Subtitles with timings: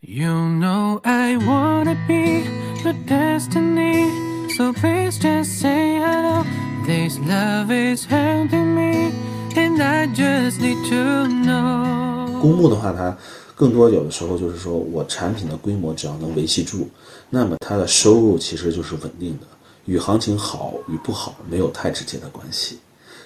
[0.00, 2.44] You know I wanna be
[2.84, 4.08] your destiny,
[4.56, 6.44] so please just say hello.
[6.86, 9.12] This love is helping me,
[9.56, 12.40] and I just need to know.
[12.40, 13.18] 公募的话，它
[13.56, 16.88] 更多有的时候就是说我产品的规模只要能维系住，
[17.28, 19.46] 那么它的收入其实就是稳定的，
[19.86, 22.78] 与行情好与不好没有太直接的关系。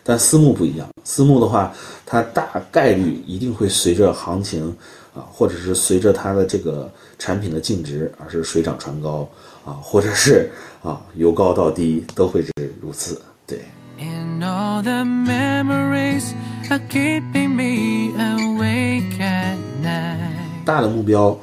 [0.04, 1.70] 但私募不一样，私募的话，
[2.06, 4.74] 它大概率一定会随着行情
[5.14, 9.28] 啊，或者是随着它的这个产品的净值而是水涨船高
[9.64, 10.50] 啊，或者是
[10.82, 13.20] 啊由高到低都会是如此。
[13.46, 13.60] 对。
[14.00, 16.32] And all the memories
[16.70, 20.64] are keeping me awake at night.
[20.64, 21.38] 大的目标、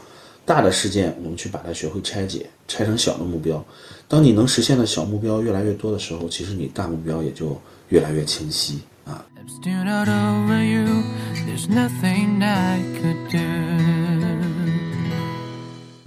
[0.45, 3.63] 大的事件，我们去把它学会拆解，拆成小的目标。
[4.07, 7.55] 当你能实现的小目标越来越多的时候，其实你大目标也就
[7.89, 9.25] 越来越清晰啊。
[9.35, 11.03] I'm still not over you.
[11.47, 13.39] There's nothing I could do.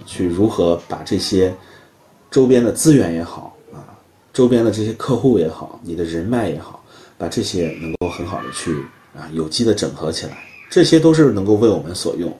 [0.05, 1.53] 去如何把这些
[2.29, 3.81] 周边的资源也好啊，
[4.31, 6.83] 周边的这些客户也好，你的人脉也好，
[7.17, 8.71] 把这些能够很好的去
[9.15, 10.37] 啊有机的整合起来，
[10.69, 12.31] 这些都是能够为我们所用，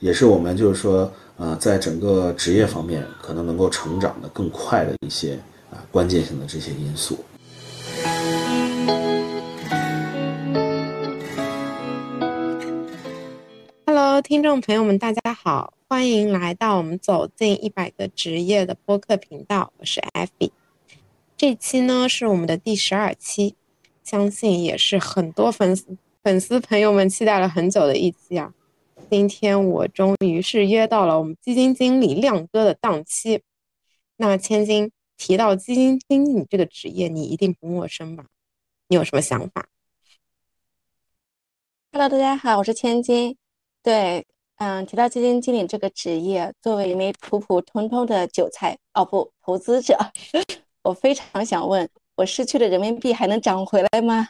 [0.00, 5.38] 也是我们就是说呃在整个职业方面可能能够成长的更快的一些
[5.70, 7.22] 啊关键性的这些因素。
[14.32, 20.50] 听众朋友们，大家好，欢迎来到我们走进一百个职业的播客频道，我是艾比。
[21.36, 23.54] 这期呢是我们的第十二期，
[24.02, 28.54] 相信也是很多粉丝粉丝朋友们期待了很久的一期啊。
[29.10, 33.42] 今天我终于是约到了我们基金经理亮哥的档期。
[34.16, 38.24] 那千金提到基金经理这个职业，你一定不陌生吧？
[38.88, 39.68] 你有什么想法
[41.92, 43.36] ？Hello，大家好，我是千金。
[43.82, 44.24] 对，
[44.58, 49.98] 嗯，提到基金经理这个职业，作为一名普普通通的韭菜，哦不，投资者，
[50.82, 54.28] 我非常想问，我失去的人民币还能涨回来吗？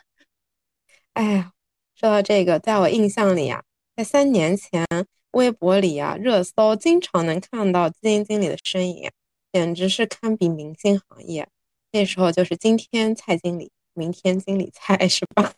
[1.12, 1.52] 哎呀，
[1.94, 3.62] 说到这个，在我印象里啊，
[3.94, 4.86] 在三年前，
[5.32, 9.10] 微博里啊，热搜经常能看到基金经理的身影，
[9.52, 11.46] 简直是堪比明星行业。
[11.90, 15.52] 那时候就是今天蔡经理，明天经理蔡，是吧？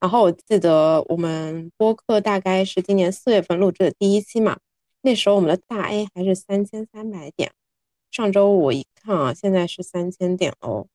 [0.00, 4.58] 然后我记得我们播客大概是今年四月份录制的第一期嘛，
[5.02, 7.52] 那时候我们的大 A 还是三千三百点，
[8.10, 10.86] 上周五一看啊，现在是三千点哦，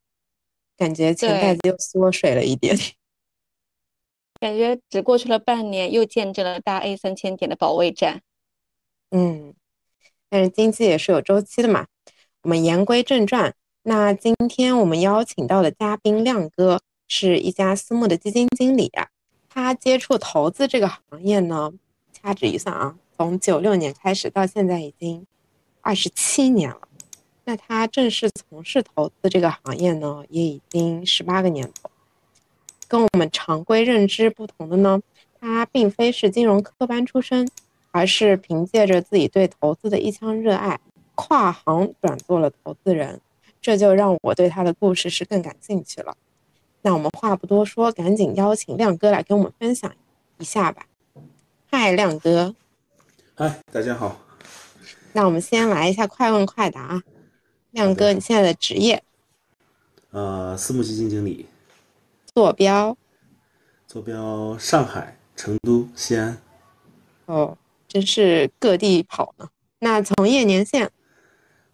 [0.77, 2.77] 感觉钱袋子又缩水了一点。
[4.39, 8.21] 感觉只过去了半年，又见证了大 A 三千点的保卫战。
[9.11, 9.53] 嗯，
[10.29, 11.87] 但是经济也是有周期的嘛。
[12.41, 16.81] 我们言归正传，那今天我们邀请到的嘉宾亮哥
[17.15, 19.07] 是一家私募的基金经理啊，
[19.47, 21.71] 他接触投资这个行业呢，
[22.11, 25.23] 掐指一算啊，从九六年开始到现在已经
[25.81, 26.79] 二十七年了。
[27.43, 31.91] 那他正式从事投资这个行业呢，也已经十八个年头。
[32.87, 34.99] 跟我们常规认知不同的呢，
[35.39, 37.47] 他并非是金融科班出身，
[37.91, 40.79] 而是凭借着自己对投资的一腔热爱，
[41.13, 43.21] 跨行转做了投资人。
[43.61, 46.17] 这就让我对他的故事是更感兴趣了。
[46.85, 49.89] 那我们话不多说，赶紧邀请亮哥来跟我们分享
[50.37, 50.85] 一下吧。
[51.71, 52.53] 嗨，亮哥，
[53.35, 54.19] 嗨，大家好，
[55.13, 57.03] 那我们先来一下快问快答啊。
[57.71, 59.01] 亮哥，你现在的职业、
[60.11, 61.47] 呃，私募基金经理，
[62.35, 62.97] 坐标
[63.87, 66.37] 坐标上海、成都、西安，
[67.27, 67.57] 哦，
[67.87, 69.47] 真是各地跑呢。
[69.79, 70.91] 那从业年限，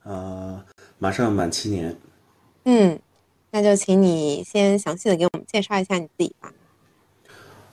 [0.03, 0.63] 呃，
[0.99, 1.97] 马上满七年。
[2.65, 2.99] 嗯，
[3.51, 6.51] 那就请你先详细的给我们介绍一下你自己吧。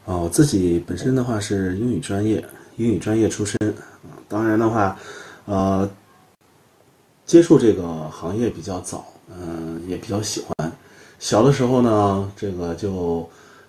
[0.07, 2.43] 啊，我自己本身的话是英语专业，
[2.77, 4.17] 英语专业出身啊。
[4.29, 4.97] 当然的话，
[5.45, 5.89] 呃，
[7.25, 10.73] 接触这个行业比较早，嗯、也比较喜欢。
[11.19, 13.29] 小的时候呢，这个就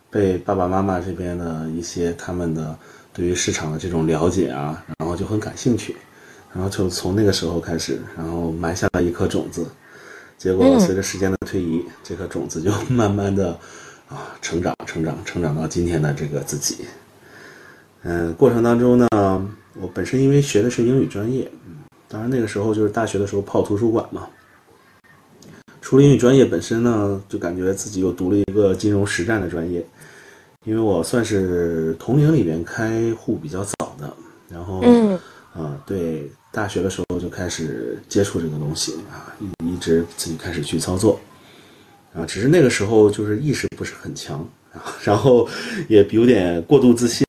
[0.10, 2.78] 被爸爸妈妈这边的一些他们的
[3.12, 5.96] 对于市场的这种了解啊，然后就很感兴趣，
[6.54, 9.66] 然后就从那个时候开始，然后埋下了一颗种子。
[10.38, 13.50] 结果嗯随着时间的推移，这颗种子就慢慢的
[14.08, 16.86] 啊成长、成长、成长到今天的这个自己。
[18.04, 19.08] 嗯，过程当中呢，
[19.74, 24.28] 我本身因为学的是英语专业，嗯，当然那个时候就是大学的时候泡图书馆嘛。
[25.82, 29.86] 除了英语专业本身呢，就感觉自己又读了一个金融实战的专业，
[30.66, 34.14] 因为我算是同龄里边开户比较早的，
[34.50, 35.18] 然后嗯
[35.54, 39.32] 啊，对，大学的时候就开始接触这个东西啊，
[39.64, 41.20] 一直自己开始去操作，
[42.14, 44.40] 啊，只是那个时候就是意识不是很强
[44.74, 45.48] 啊，然后
[45.88, 47.26] 也有点过度自信，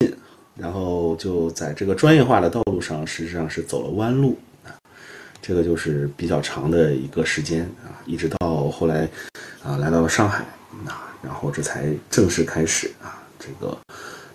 [0.56, 4.72] 然后就在这个专业化的道路上，实际上是走了弯路啊。
[5.42, 9.08] 这个就是比较长的一个时间啊，一直到后来
[9.62, 10.38] 啊来到了上海
[10.86, 13.76] 啊，然后这才正式开始啊这个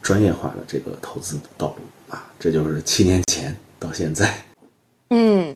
[0.03, 4.45] 专业化的这个投资道路啊，这就是七年前到现在。
[5.09, 5.55] 嗯，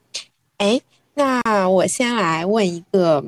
[0.57, 0.79] 哎，
[1.13, 3.23] 那我先来问一个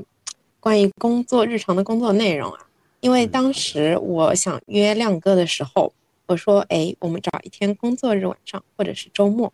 [0.59, 2.59] 关于工作日常的工作内容啊，
[2.99, 5.91] 因为当时我想约亮哥的时候，
[6.27, 9.51] 我说，哎，我们找一天工作日晚上或者是周末，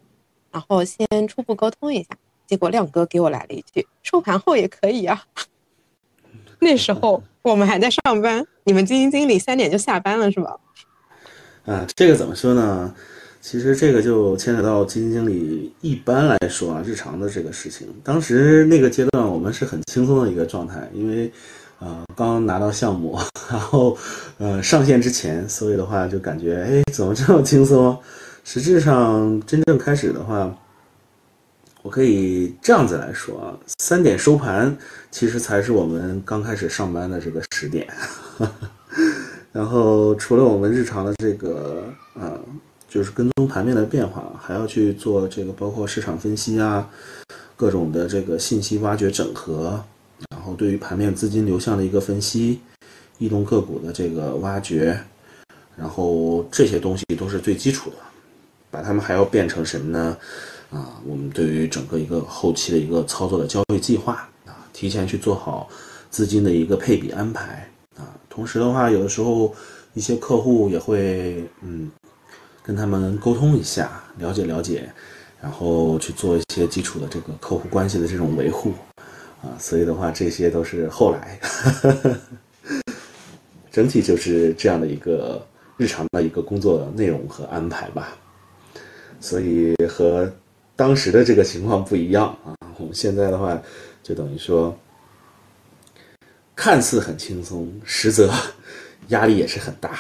[0.52, 2.10] 然后先初步沟通一下。
[2.48, 5.24] 结果亮哥给我来了一句：“收盘后也可以啊。
[6.60, 10.56] ”那时候我们还在上班，你们基金经理三点就下班了是吧？
[11.66, 12.94] 啊，这个怎么说呢？
[13.48, 17.88] 其实这个就牵扯到基金经理一般来说啊，日常的这个事情。
[18.04, 21.32] 当时那个阶段，我们是很轻松的一个状态，因为
[21.78, 23.96] 呃刚拿到项目，然后
[24.40, 27.96] 呃上线之前，所以的话就感觉哎怎么这么轻松？
[28.44, 30.52] 实质上真正开始的话。
[31.84, 34.76] 我可以这样子来说啊，三点收盘，
[35.12, 37.88] 其实才是我们刚开始上班的这个十点。
[39.54, 41.84] 然后除了我们日常的这个
[42.16, 42.40] 呃，
[42.96, 46.90] 就是跟踪盘面的变化，还要去做这个包括市场分析啊，
[47.58, 49.84] 各种的这个信息挖掘整合，
[50.30, 52.62] 然后对于盘面资金流向的一个分析，
[53.18, 54.98] 异动个股的这个挖掘，
[55.76, 57.98] 然后这些东西都是最基础的，
[58.72, 60.18] 把它们还要变成什么呢？
[60.72, 65.68] 啊，我们对于整个一个后期的一个操作的交易计划啊，提前去做好
[66.10, 68.16] 资金的一个配比安排啊。
[68.30, 69.54] 同时的话，有的时候
[69.94, 71.92] 一些客户也会嗯
[72.66, 74.92] 跟他们沟通一下，了解了解，
[75.40, 78.74] 然后去做一些基础的这个客户关系的这种维护
[79.44, 79.54] 啊。
[79.60, 81.40] 所以的话，这些都是后来，
[83.72, 85.46] 整体就是这样的一个
[85.78, 88.18] 日常的一个工作内容和安排吧。
[89.20, 90.28] 所以和
[90.76, 93.62] 当时的这个情况不一样啊，我们现在的话，
[94.02, 94.76] 就等于说，
[96.56, 98.34] 看似很轻松，实则
[99.10, 100.00] 压力也是很大。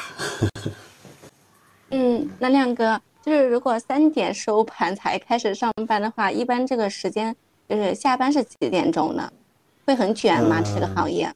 [1.89, 7.35] 嗯，那亮哥，就是如果三点收盘才开始上班的话，一般这个时间
[7.67, 9.31] 就是下班是几点钟呢？
[9.85, 10.61] 会很卷吗？
[10.61, 11.33] 这个行业？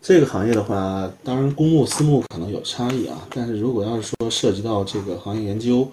[0.00, 5.88] 这个行业的话，当然公募私募可能有差异啊，但是如果要是说涉及到这个行业研究。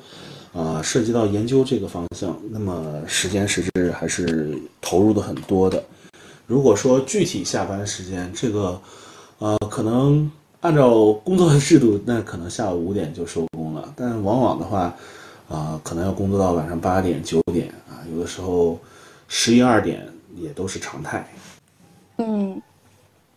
[0.53, 5.83] 啊，涉及到研究这个方向，那么时间实质还是投入的很多的。
[6.45, 8.79] 如果说具体下班时间，这个，
[9.39, 10.31] 呃，可能
[10.63, 13.93] 按照工作的制度，那可能下午五点就收工了。
[13.97, 14.95] 但往往的话，
[15.49, 18.79] 啊，可能要工作到晚上八点、九点啊，有的时候
[19.27, 20.07] 十一二点
[20.37, 21.27] 也都是常态。
[22.17, 22.61] 嗯，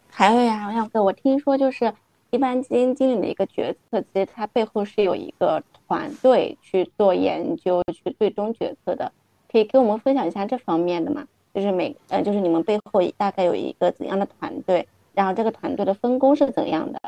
[0.08, 1.92] 还有呀，亮哥，我听说就是
[2.30, 5.62] 一般基金经理的一个决策，其实它背后是有一个。
[5.88, 9.12] 团队去做研究，去最终决策的，
[9.48, 11.24] 可以跟我们分享一下这方面的吗？
[11.54, 17.00] 就是每呃，就是你们背后大概有一个怎样的团队，然后这个团队的分工是怎样的？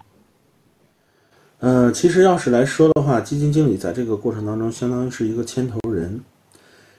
[1.60, 6.20] 嗯，其实要是来说的话，基金经理在这个过程当中相当于是一个牵头人，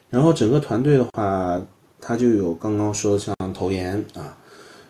[0.08, 1.60] 然后整个团队的话，
[2.00, 4.38] 他就有刚刚说的像投研啊，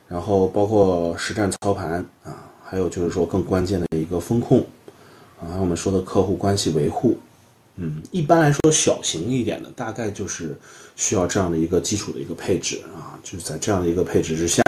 [0.06, 4.64] 然后包括实战操盘啊，还有就是说更关键的一个风控。
[5.40, 7.16] 啊，我们说的客户关系维护，
[7.76, 10.54] 嗯，一般来说小型一点的，大概就是
[10.96, 14.62] 需要这样的一个基础的一个配置啊，就是在这样的一个配置之下，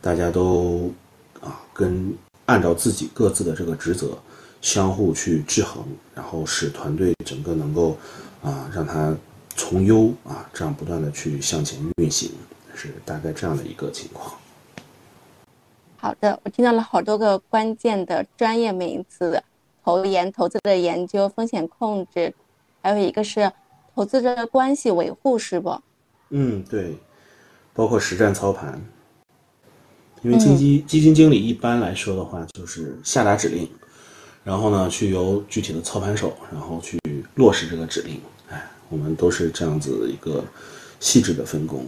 [0.00, 0.92] 大家都
[1.40, 2.14] 啊跟
[2.46, 4.18] 按照自己各自的这个职责
[4.60, 7.96] 相互去制衡，然后使团队整个能够
[8.42, 9.16] 啊让它
[9.56, 12.32] 从优啊这样不断的去向前运行，
[12.74, 14.34] 是大概这样的一个情况。
[15.96, 19.42] 好的，我听到了好多个关键的专业名词。
[19.84, 22.34] 投研投资的研究、风险控制，
[22.82, 23.50] 还有一个是
[23.94, 25.80] 投资者关系维护，是不？
[26.28, 26.98] 嗯，对，
[27.72, 28.78] 包括实战操盘。
[30.22, 33.68] 因为基金基金经理一般来说的话，就是下达指令，
[34.42, 36.98] 然后呢，去由具体的操盘手，然后去
[37.36, 38.20] 落实这个指令。
[38.50, 40.44] 哎，我们都是这样子一个
[40.98, 41.86] 细致的分工。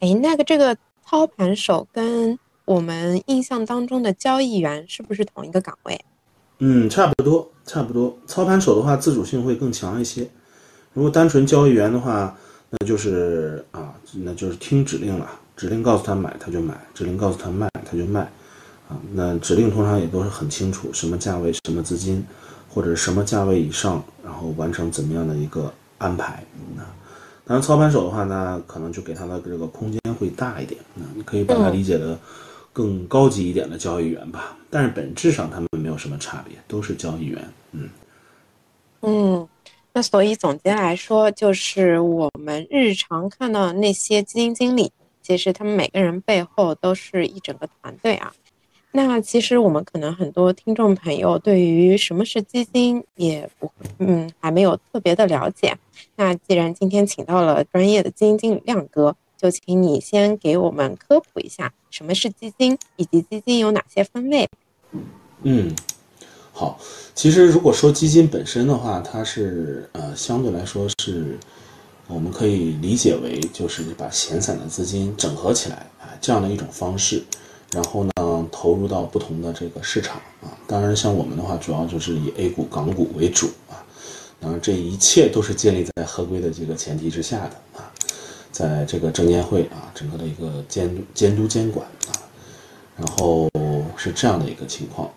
[0.00, 6.00] 哎，那个这个操盘手跟我们印象当中的交易员是不是同一个岗位？
[6.60, 8.16] 嗯，差不多，差不多。
[8.26, 10.28] 操盘手的话，自主性会更强一些。
[10.92, 12.36] 如果单纯交易员的话，
[12.70, 15.28] 那就是啊，那就是听指令了。
[15.58, 18.20] 指令告诉他买，他就买；指令告诉他卖，他就卖。
[18.88, 22.24] 啊，那指令通常也都是很清楚，什么价位、什么资金，
[22.70, 26.42] 或者什么价位以上，然后完成怎么样的一个安排。
[26.74, 26.82] 那
[27.44, 30.80] 当然，操盘手的话，呢可能就给他的这个空间会大一点。
[30.94, 32.18] 那你可以把它理解的。
[32.70, 37.52] 更高级一点的交易员吧，但是本质上他们没有什么差别，都是交易员。
[37.72, 37.88] 嗯，
[39.02, 39.48] 嗯，
[39.92, 44.92] 那所以总结来说，就是我们日常看到那些基金经理，
[45.28, 48.32] 其实他们每个人背后都是一整个团队啊。
[48.92, 55.76] 那其实我们可能很多听众朋友对于什么是基金也不嗯还没有特别的了解。
[56.16, 64.48] 那既然今天请到了专业的基金经理亮哥，就请你先给我们科普一下什么是基金，以及基金有哪些分类。
[65.42, 65.70] 嗯，
[66.54, 66.80] 好，
[67.14, 71.38] 其实如果说基金本身的话，它是呃相对来说是，
[72.08, 77.22] 我们可以理解为就是把闲散的资金整合起来啊这样的一种方式，
[77.70, 80.48] 然后呢投入到不同的这个市场啊。
[80.66, 83.84] 当然，像我们的话，主要就是以 A 股、港股为主啊。
[84.40, 87.92] 当然，这一切都是建立在合规的这个前提之下的啊，
[88.50, 92.12] 在这个证监会啊整个的一个监督监督监管啊，
[92.96, 93.50] 然后
[93.96, 95.10] 是这样的一个情况。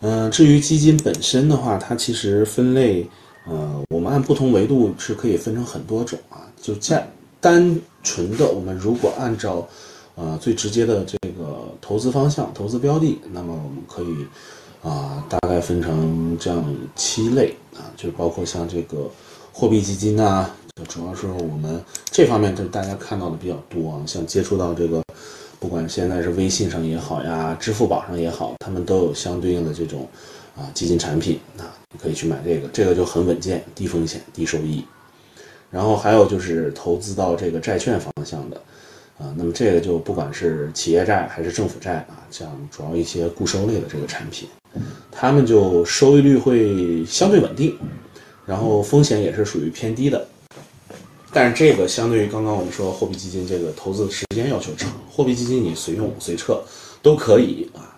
[0.00, 3.08] 嗯，至于基金本身的话，它其实分类，
[3.48, 6.42] 呃，我们按不同维度是可以分成很多种啊。
[6.60, 7.08] 就在
[7.40, 9.66] 单纯的，我们如果按照，
[10.14, 14.26] 呃，最直接的这个投资方向、投资标的，那么我们可以，
[14.82, 19.08] 啊，大概分成这样七类啊，就包括像这个
[19.52, 25.02] 货币基金啊，就主要是我们这方面就是大家看到的比较多啊，像接触到这个。
[25.58, 30.06] 不管现在是微信上也好呀，支付宝上也好，他们都有相对应的这种
[30.56, 34.84] 啊基金产品啊，你可以去买这个，这个就很稳健，低风险低收益。
[35.70, 38.56] 然后还有就是投资到这个债券方向的
[39.18, 44.48] 啊，那么这个就不管是企业债还是政府债啊，这样主要一些固收类的这个产品，
[45.10, 47.76] 他们就收益率会相对稳定，
[48.46, 50.26] 然后风险也是属于偏低的。
[51.32, 54.90] 但是这个相对于刚刚我们说货币基金，这个投资时间要求长。
[55.10, 56.62] 货币基金你随用随撤
[57.02, 57.95] 都可以啊。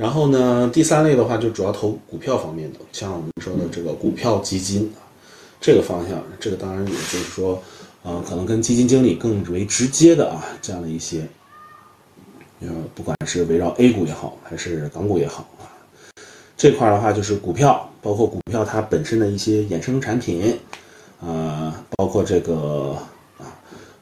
[0.00, 5.04] 然后呢，第三类的话就主要投股票方面的，像我们说的这个股票基金啊，
[5.60, 7.62] 这个方向，这个当然也就是说，
[8.02, 11.28] 呃，可能跟基金经理更为直接的啊，这样的一些，
[12.60, 15.68] 呃，不管是围绕 A 股也好，还是港股也好啊，
[16.56, 20.58] 这块的话就是股票，包括股票它本身的一些衍生产品。
[21.20, 22.96] 呃，包括这个
[23.36, 23.44] 啊，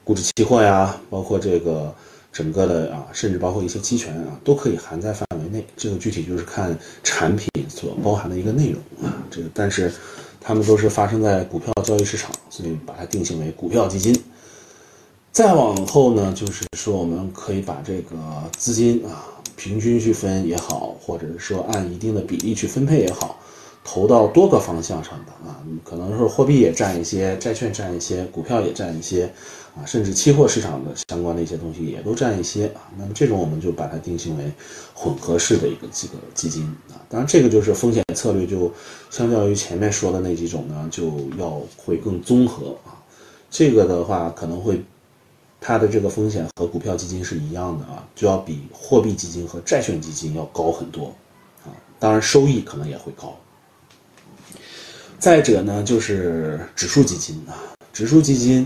[0.04, 1.92] 股指期货呀，包括这个
[2.38, 5.66] 整个的啊，甚至包括一些期权啊，都可以含在范围内。
[5.76, 9.12] 这个具体就是看产品所包含的一个内容啊。
[9.28, 9.92] 这个，但是
[10.40, 14.16] 它们都是发生在股票交易市场，所以把它定性为股票基金。
[15.32, 18.16] 再往后呢，就是说我们可以把这个
[18.56, 19.26] 资金啊，
[19.56, 23.36] 平均去分也好，或者是说按一定的比例去分配也好。
[23.84, 29.32] 投到多个方向上的啊，可能是货币也占一些，债券占一些，股票也占一些，
[29.78, 32.90] 啊，甚至期货市场的相关的一些东西也都占一些啊。
[32.96, 34.52] 那么这种我们就把它定性为
[34.92, 36.98] 混合式的一个这个基金啊。
[37.08, 38.72] 当然这个就是风险策略就
[39.10, 42.98] 相较于前面说的那几种呢，就要会更综合啊。
[43.50, 44.82] 这个的话可能会
[45.60, 51.14] 它的这个风险和股票基金是一样的啊，就要比货币基金和债券基金要高很多
[51.64, 51.70] 啊。
[51.98, 53.36] 当然收益可能也会高。
[55.18, 57.58] 再者呢，就是指数基金啊，
[57.92, 58.64] 指数基金，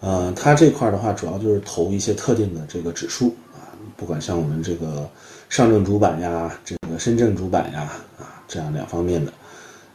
[0.00, 5.08] 呃，它这块的话，主要就是投一些特定的这个指数啊，不管像我们这个
[5.48, 9.32] 上证主板呀，这个深圳主板呀，啊，这样两方面的，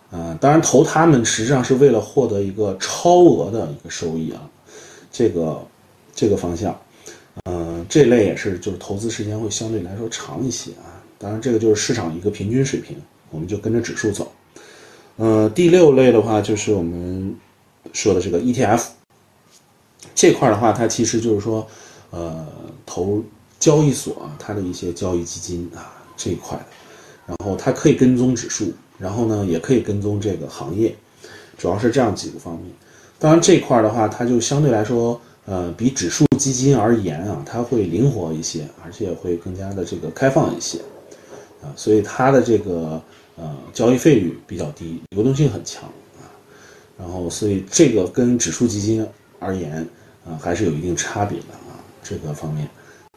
[0.10, 4.41] 啊，当然投他们实际上是为了获得一个超额的一个收益啊，
[5.12, 5.62] 这个
[6.15, 6.75] 这个方向，
[7.46, 12.98] 嗯，这类也是就是投资时间会相对来说长一些啊，当然这个就是市场一个平均水平，
[13.29, 14.31] 我们就跟着指数走。
[15.17, 17.36] 呃，第六类的话就是我们
[17.93, 18.84] 说的这个 ETF
[20.13, 21.65] 这块的话，它其实就是说，
[22.10, 22.48] 呃，
[22.86, 23.24] 投
[23.60, 26.65] 交易所啊，它的一些交易基金啊这一块的，
[27.27, 30.96] 然后它可以跟踪指数，然后呢也可以跟踪这个行业，
[31.58, 32.65] 主要是这样几个方面。
[33.20, 40.80] 当然这块的话，它就相对来说，呃，比指数基金而言啊，它会灵活一些，而且会更加的这个开放一些
[41.62, 43.01] 啊，所以它的这个。
[43.38, 45.86] 呃，交易费率比较低，流动性很强
[46.20, 46.30] 啊，
[47.00, 49.03] 然后所以这个跟指数基金
[49.39, 49.88] 而言
[50.25, 51.80] 啊，还是有一定差别的啊。
[52.04, 52.68] 这个方面，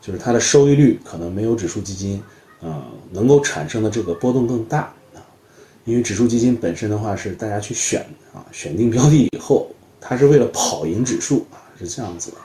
[0.00, 2.22] 就是它的收益率可能没有指数基金
[2.60, 5.24] 啊能够产生的这个波动更大啊，
[5.84, 9.70] 因为指数基金本身的话是大家去选啊，选定标的以后，
[10.00, 12.36] 它是为了跑赢指数啊，是这样子的，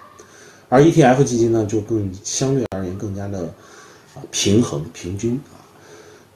[0.70, 3.42] 而 ETF 基金呢，就更相对而言更加的
[4.16, 5.60] 啊平衡平均啊。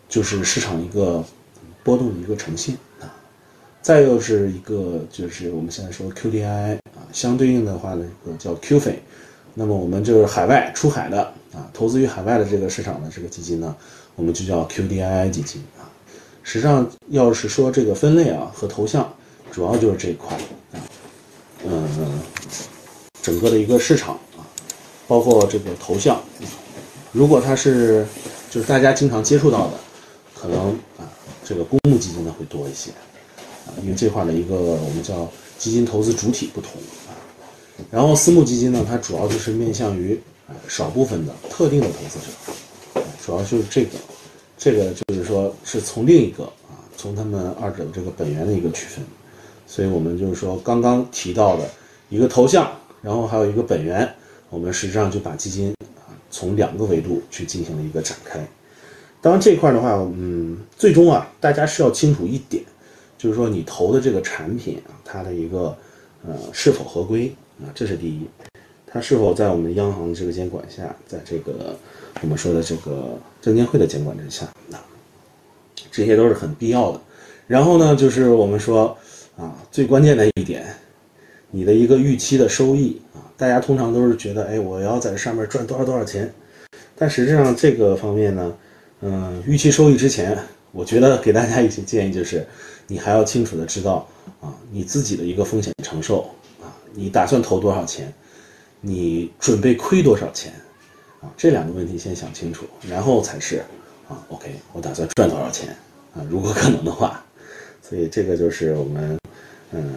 [0.10, 1.24] 就是市场一个
[1.84, 3.12] 波动的一个呈现啊，
[3.82, 6.78] 再又是一个就是我们现在说 QDII，
[7.14, 9.02] 相对应的话呢，一个叫 Q 费，
[9.54, 11.22] 那么我们就是海外出海的
[11.54, 13.74] 啊，投资于海外的这个市场的这个基金呢，
[14.16, 15.88] 我们就叫 QDII 基金啊。
[16.42, 19.14] 实际上，要是说这个分类啊和头像，
[19.50, 20.36] 主要就是这一块
[20.74, 20.82] 啊，
[21.66, 21.88] 嗯，
[23.22, 24.44] 整个的一个市场啊，
[25.08, 26.22] 包括这个头像，
[27.14, 28.06] 如果它是
[28.50, 29.74] 就是大家经常接触到的，
[30.36, 31.08] 可能啊
[31.46, 32.92] 这个公募基金呢会多一些
[33.66, 36.72] 啊，因为这块的一个我们叫基金投资主体不同，
[37.90, 43.98] 然后私募基金呢，它主要就是面向于啊少部分的特定的投资者，主要就是这个，
[44.58, 49.04] 这个就是说是从另一个啊从他们二者的这个本源的一个区分。
[49.66, 51.68] 所以我们就是说，刚刚提到的
[52.10, 54.08] 一个头像，然后还有一个本源，
[54.52, 58.46] 我们实际上就把基金啊从两个维度去进行了一个展开。
[59.20, 62.64] 当然这块的话，嗯，最终啊，大家是要清楚一点，
[63.18, 65.76] 就是说你投的这个产品啊，它的一个
[66.24, 68.28] 呃是否合规啊，这是第一，
[68.86, 71.76] 它是否在我们央行这个监管下，在这个
[72.22, 74.78] 我们说的这个证监会的监管之下，那
[75.90, 77.02] 这些都是很必要的。
[77.48, 78.96] 然后呢，就是我们说。
[79.36, 80.64] 啊，最关键的一点，
[81.50, 86.32] 你的一个预期的收益啊，大家通常都是觉得，哎，我要在上面赚多少多少钱，
[86.96, 88.56] 但实际上这个方面呢，
[89.02, 90.38] 嗯，预期收益之前，
[90.72, 92.46] 我觉得给大家一些建议就是，
[92.86, 94.08] 你还要清楚的知道
[94.40, 96.30] 啊，你自己的一个风险承受，
[96.94, 98.14] 你打算投多少钱，
[98.82, 100.54] 你准备亏多少钱
[101.22, 103.64] 啊，这两个问题先想清楚，然后才是
[104.08, 105.76] 啊，OK，我打算赚多少钱
[106.16, 107.24] 啊，如果可能的话，
[107.82, 109.18] 所以这个就是我们。
[109.76, 109.92] 嗯，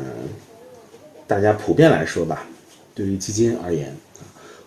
[1.27, 2.47] 大家普遍来说吧，
[2.95, 3.95] 对于基金而言，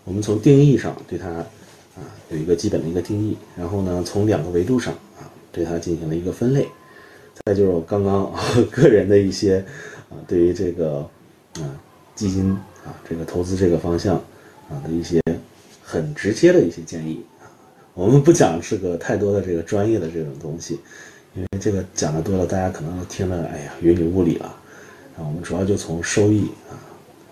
[0.04, 6.68] 我们从定义上对它啊有一个基本的一个定义，然后呢，从两个维度上啊对它进行了一个分类，
[7.44, 8.32] 再就是我刚刚
[8.70, 9.66] 个人的一些
[10.12, 11.00] 啊对于这个
[11.56, 11.66] 啊
[12.20, 12.52] 基金
[12.84, 14.18] 啊这个投资这个方向
[14.70, 15.22] 啊的一些
[15.82, 17.48] 很直接的一些建议啊，
[17.94, 20.82] 我们不讲这个太多的这个专业的这种东西，
[21.34, 24.48] 因为这个讲的多了，大家可能都听了，哎呀云里雾里了。
[24.48, 26.76] 啊我们主要就从收益啊，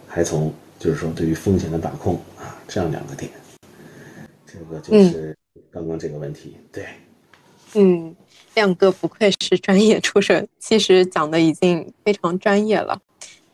[0.08, 3.30] 还从就是说对于风险的把控啊，这样两个点，
[4.46, 5.38] 这个就是
[5.70, 6.56] 刚刚这个问题。
[6.72, 6.86] 对，
[7.74, 8.16] 嗯，
[8.56, 13.02] 亮哥不愧是专业出身，其实讲的已经非常专业了。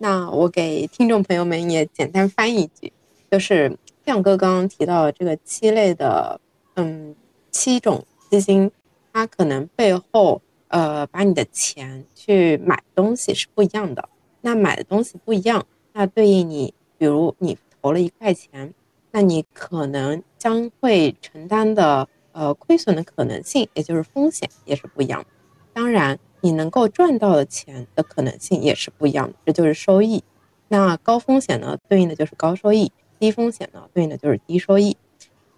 [0.04, 2.92] 那我给听众朋友们也简单翻译一句，
[3.32, 6.42] 就是亮哥刚刚提到这个七类的，
[6.76, 7.16] 嗯，
[7.52, 8.70] 七种基金，
[9.13, 14.10] 它可能背后呃把你的钱去买东西是不一样的。
[14.42, 18.74] 那买的东西不一样，那对应你，比如你投了一块钱，
[19.12, 25.28] 那你可能将会承担的呃亏损的可能性，也就是风险也是不一样的。
[25.72, 30.21] 当然，你能够赚到的钱的可能性也是不一样的，这就是收益。
[30.67, 34.97] 那高风险呢，对应的就是高收益；低风险呢，对应的就是低收益。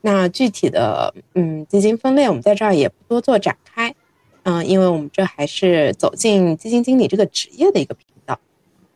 [0.02, 3.96] 那具体的嗯基金分类，我们在这儿也不多做展开，
[4.44, 8.40] 嗯，因为我们这还是走进基金经理这个职业的一个频道。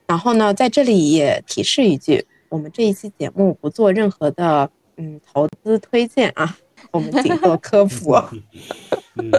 [0.06, 6.56] 然后呢，在这里也提示一句，我们这一期节目不做任何的嗯投资推荐啊，
[6.91, 8.13] 我们仅做科普。
[9.15, 9.32] 嗯，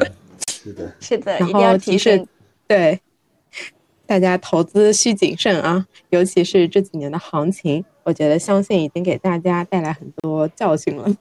[0.49, 1.39] 是的，是的。
[1.39, 2.27] 然后提示，
[2.71, 3.01] 对
[4.07, 11.13] 大家投资需谨慎啊，尤其是这几年的行情，我觉得相信已经给大家带来很多教训了。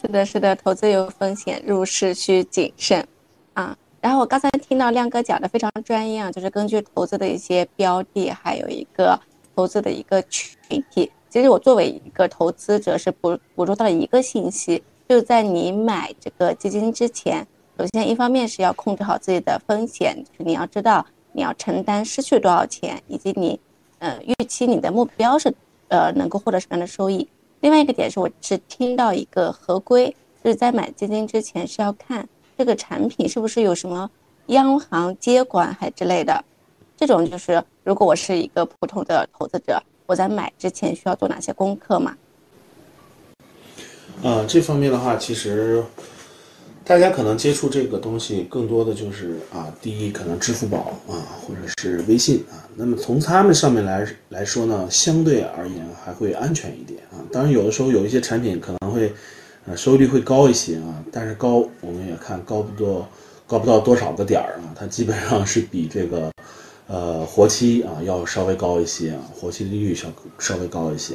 [0.00, 3.06] 是的，是的，投资有风险，入市需谨慎
[3.52, 3.76] 啊。
[4.00, 9.20] 然后我刚才听到亮哥讲的非常专业啊，就是根据投资的一些标的，还有一个
[9.54, 11.12] 投资的一个群体。
[11.28, 17.46] 其实我作为一个投资者，是捕捕捉到了一个信息，就在你买这个基金之前，
[17.80, 23.58] 首先一方面是要控制好自己的风险，你要知道你要承担失去多少钱，以及你，
[24.00, 25.50] 呃，预期你的目标是，
[25.88, 27.26] 呃，能够获得什么样的收益。
[27.60, 30.14] 另外一个点是，我是听到一个合规，
[30.44, 32.28] 就是在买基金之前是要看。
[32.58, 34.10] 这个产品是不是有什么
[34.48, 36.44] 央行接管还之类的？
[36.98, 42.14] 这种就是，如果我是一个普通的投资者，我在买之前需要做哪些功课嘛？
[44.22, 45.82] 呃，这方面的话，其实
[46.90, 52.66] 大家可能接触这个东西更多的就是啊，第一可能支付宝啊，或者是微信啊。
[52.74, 57.22] 那么从他们上面来来说呢，相对而言还会安全一点啊。
[57.30, 59.12] 当然，有的时候有一些产品可能会。
[59.68, 63.06] 啊，收益率会高一些啊，但是高我们也看高不多，
[63.46, 66.32] 高不到多少个点儿啊，它基本上是比这个，
[66.88, 71.14] 呃，活期啊要稍微高一些啊，活期利率稍稍微高一些。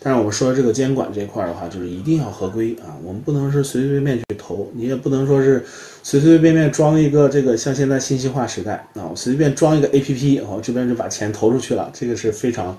[0.00, 5.64] 但是我们说这个监管这块的话，就是一定要合规啊，我们不能是随随便便去投，你也不能说是
[6.02, 12.76] 随随便便装一个这个，像现在信息化时代啊，我随便装一个 APP，然后这边就把钱投出去了，这个是非常，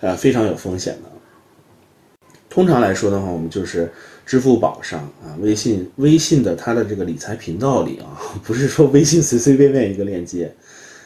[0.00, 1.10] 呃，非常有风险的。
[2.50, 3.90] 通常来说的话，我们就是
[4.26, 10.52] 支付宝上啊，微信微信的它的这个理财频道里啊， 不是说微信随随便便一个链接，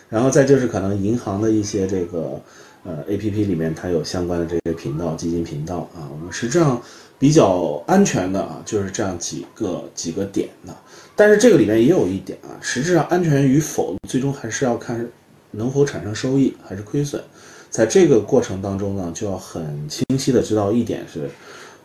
[0.08, 2.40] 然后再就是可能银行的一些这个
[2.84, 6.80] 呃 A P P 里面它有相关的这些频道、基金频道啊，我们实际上
[7.18, 10.74] 比较安全的啊，就是这样几个几个点的。
[11.14, 15.06] 但是这个里面也有一点啊，实质上安全与否，最终还是要看
[15.50, 17.22] 能否产生收益还是亏损。
[17.68, 21.30] 在这个过程当中呢，就要很清晰的知道一点是，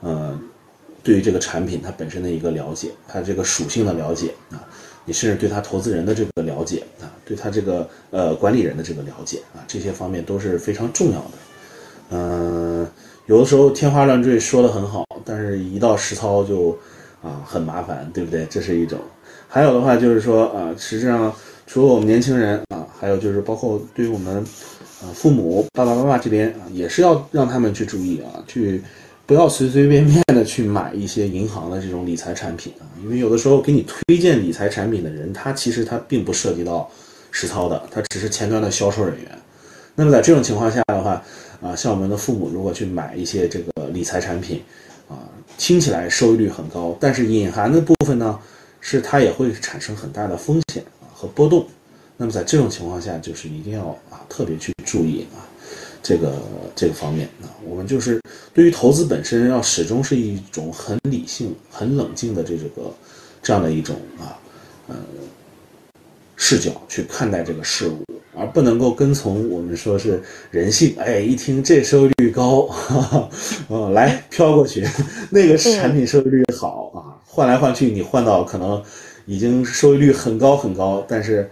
[0.02, 0.40] 呃，
[1.04, 4.64] 对于这个产品它本身的一个了解，它这个属性的了解啊，
[5.06, 11.32] 你甚至对他投资人的这个了解啊，对他这个呃管理人的这个了解啊，这些方面都是非常重要的。
[12.10, 12.88] 嗯，
[13.28, 16.78] 有的时候天花乱坠说的很好，但是一到实操就
[17.24, 18.46] 啊很麻烦，对不对？
[18.50, 19.00] 这是一种。
[19.48, 21.34] 还有的话就是说啊，实际上
[21.66, 24.46] 除了我们年轻人啊，还有就是包括对于我们。
[25.02, 28.82] 啊，父母爸爸妈妈这边啊，也是要让他们去注意啊，去
[29.26, 36.90] 不要随随便便去买一些银行的这种理财产品啊，因为有的时候给你推荐理财产品的人，他其实他并不涉及到
[37.32, 39.40] 实操的，他只是前端的销售人员。
[39.96, 41.24] 那么在这种情况下的话，
[41.62, 44.62] 啊，像我们的父母如果去买一些这个理财产品，
[45.10, 45.18] 啊，
[45.58, 48.40] 听起来收益率很高，但是隐含的部分呢，
[48.80, 51.66] 是它也会产生很大的风险和波动。
[52.18, 55.44] 那么在这种情况下，就是一定要啊特别去注意啊，
[56.08, 56.40] 这个
[56.76, 58.22] 这个方面啊，我们就是
[58.54, 62.94] 对于投资本身要始终是一种很理性、很冷静的这个
[63.42, 64.38] 这样的一种啊
[64.88, 64.96] 呃
[66.36, 68.06] 视角去看待这个事物，
[68.38, 70.94] 而不能够跟从我们说是人性。
[71.00, 73.30] 哎，一听这收益率高，哈哈，
[73.70, 74.88] 嗯，来飘过去，
[75.32, 78.80] 那个产品收益率好啊，换来换去，你换到可能
[79.26, 81.50] 已经收益率很高很高，但是。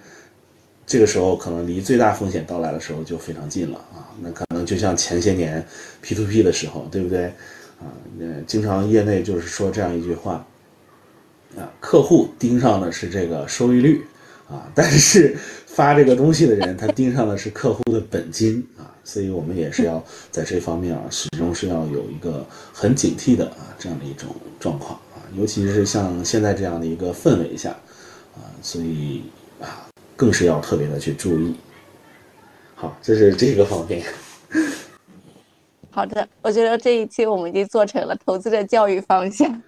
[0.86, 3.93] 这个时候可能离最大风险到来的时候就非常近了啊，
[4.24, 5.64] 那可能就像前些年
[6.02, 7.26] P to P 的时候，对不对？
[7.80, 10.46] 啊，那经常业内就是说这样一句话，
[11.58, 14.02] 啊，客户盯上的是这个收益率
[14.50, 27.72] 啊，但是发这个东西的人他盯上的是客户的本金啊，所以我们也是要在这方面啊，始终是要有一个很警惕的啊这样的一种状况啊，尤其是像现在这样的一个氛围下
[28.36, 29.24] 啊，所以
[29.60, 29.88] 啊。
[30.16, 31.56] 更是要特别的去注意。
[32.84, 34.04] 好，这是这个方面。
[35.89, 39.63] 好的，我觉得这一期我们已经做成了投资的教育方向，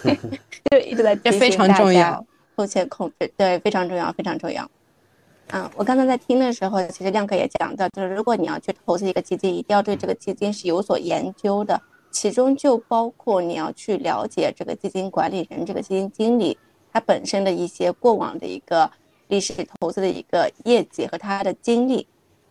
[0.70, 4.66] 就一直在这非常重要，风险控制对非常重要，非常重要。
[5.48, 11.78] 嗯，我刚才在听的时候，其实亮哥也讲到，就是如果你要去投资一个基金，一定要对这个基金是有所研究的，
[12.10, 16.56] 其中就包括你要去了解这个基金管理人、这个基金经理
[16.90, 18.90] 他本身的一些过往的一个。
[19.28, 22.06] 历史投资的一个业绩和他的经历，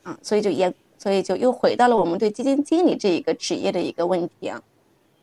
[0.06, 4.62] 啊，所以就也，所以就又回到了我们对基金经理这一个职业的一个问题啊，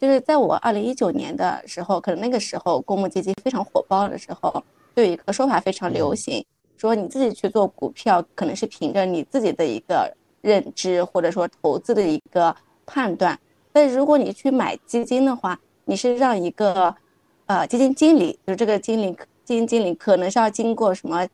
[0.01, 4.53] 就是在我二零一九年的时候，可能那个时候公募基金非常火爆的时候，
[4.97, 6.45] 就有一个说法非常流行，
[6.77, 12.53] 说你自己去做股票，可能是凭着你自己的一个认知或者说投资的一个
[12.85, 13.39] 判断，
[13.73, 16.93] 但如果你去买基金的话，你是让一个
[17.47, 19.13] 呃基金经理，就是这个经理
[19.45, 21.25] 基金经理可能是要经过什么？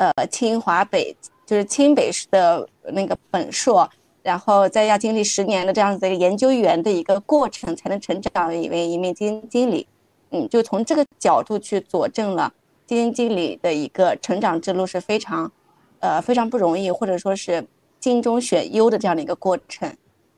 [0.00, 1.14] 呃，清华北
[1.50, 3.90] 就是清北的那个本硕，
[4.22, 9.84] 然后再要经历十年的这样子的一个研究员的一个过程，才能成长为一名基金经理。
[10.30, 12.54] 嗯，就从这个角度去佐证了
[12.86, 15.50] 基金经理的一个成长之路是非常，
[15.98, 17.66] 呃，非常不容易，或者说是
[17.98, 19.92] 精中选优的这样的一个过程。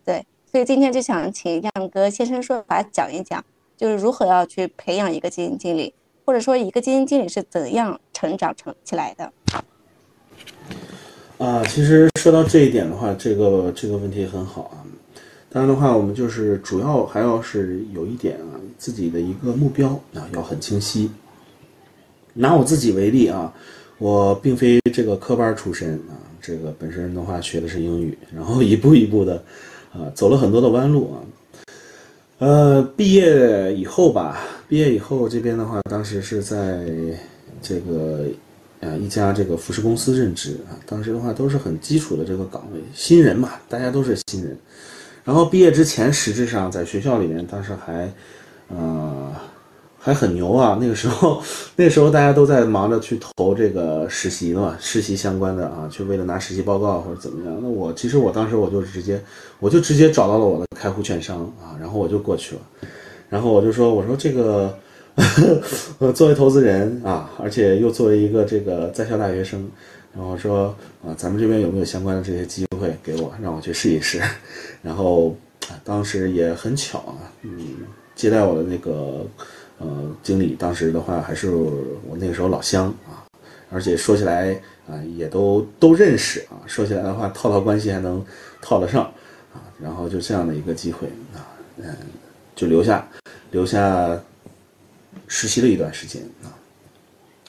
[0.07, 3.45] 对，所以今天就想请亮哥现身说法讲一讲，
[3.77, 5.93] 就是如何要去培养一个基金经理。
[6.25, 9.31] 或者说，一个基金经理是怎样成长成起来的？
[11.43, 14.79] 啊，其实说到这一点的话，这个这个问题很好啊。
[15.51, 21.11] 当然的话，我们就是主要还要是有一点啊，自己的一个目标啊要很清晰。
[22.33, 23.53] 拿我自己为例啊，
[23.99, 29.43] 我并非这个科班出身啊，这个本身的话学的是英语，然后一步一步的
[29.93, 31.19] 啊走了很多的弯路啊。
[32.39, 34.39] 呃，毕业以后吧。
[34.69, 36.87] 毕业以后，这边的话，当时是在
[37.61, 38.27] 这个
[38.83, 40.77] 啊一家这个服饰公司任职啊。
[40.85, 44.55] 当时的话都是很基础的这个岗位，新人嘛，大家都是新人。
[45.25, 48.13] 然后毕业之前，实质上在学校里面，当时还
[48.69, 49.33] 呃
[49.99, 50.77] 还很牛啊。
[50.81, 51.41] 那个时候，
[51.77, 57.57] 那时候大家都在忙着去投这个实习的嘛，实习相关的啊，去为了拿实习报告或者怎么样。
[57.63, 59.23] 那我其实我当时我就直接
[59.61, 62.61] 我就直接找到了我的开户券商啊，然后我就过去了。
[63.29, 64.77] 然后我就说，我说这个，
[66.15, 69.69] 作为投资人啊，而且又作为一个这个在校大学生，
[70.17, 74.21] 然后说啊，咱们这边有没有相关的这些机会给我，让我去试一试。
[74.83, 75.37] 然后
[75.85, 77.59] 当时也很巧啊，嗯，
[78.15, 79.27] 接待我的那个
[79.79, 83.23] 呃经理，当时的话还是我那个时候老乡啊，
[83.71, 84.53] 而且说起来
[84.89, 86.57] 啊，也都都认识啊。
[86.67, 88.25] 说起来的话，套套关系还能
[88.61, 89.05] 套得上
[89.53, 89.61] 啊。
[89.81, 91.45] 然后就这样的一个机会啊，
[91.77, 91.95] 嗯，
[92.57, 93.07] 就留下
[93.51, 94.19] 留下
[95.35, 96.53] 实习了一段时间啊，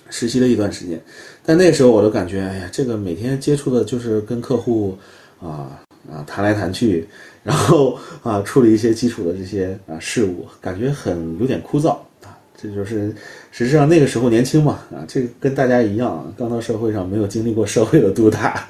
[0.09, 0.97] 实习了一段时间。
[1.45, 4.97] 但那时候我都感觉，哎呀，这个每天接触的就是跟客户
[5.41, 7.05] 啊啊谈来谈去，
[7.43, 11.89] 然后啊处理一些基础的这些啊事务，感觉很有点枯燥
[12.23, 12.39] 啊。
[12.55, 13.13] 这就是
[13.51, 18.65] 实际上那个时候年轻嘛啊，这个跟大家一样，刚到社会上没有经历过社会的毒打，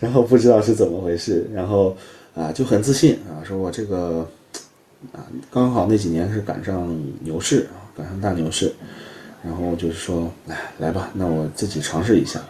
[0.00, 1.96] 然后不知道是怎么回事，然后
[2.34, 4.28] 啊就很自信啊，说我这个
[5.12, 8.72] 啊刚好那几年是赶上牛市，赶上大牛市。
[9.44, 12.40] 然后就是说，哎，来吧，那我自己尝试一下。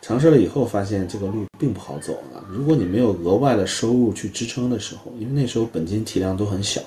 [0.00, 2.38] 尝试了以后，发现这个路并不好走啊。
[2.48, 6.80] 如果你没有额外的收入去支撑的时候，因为那时候本金体量都很小，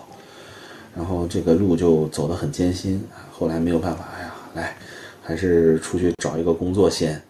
[0.96, 3.04] 然后这个路就走得很艰辛。
[3.32, 4.78] 后来没有办法，哎呀，来，
[5.22, 7.22] 还是出去找一个工作先。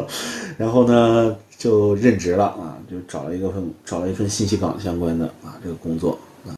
[0.58, 6.52] 然后呢，就任职了啊，就找了一个份，找了一份信息港相关的啊这个工作啊。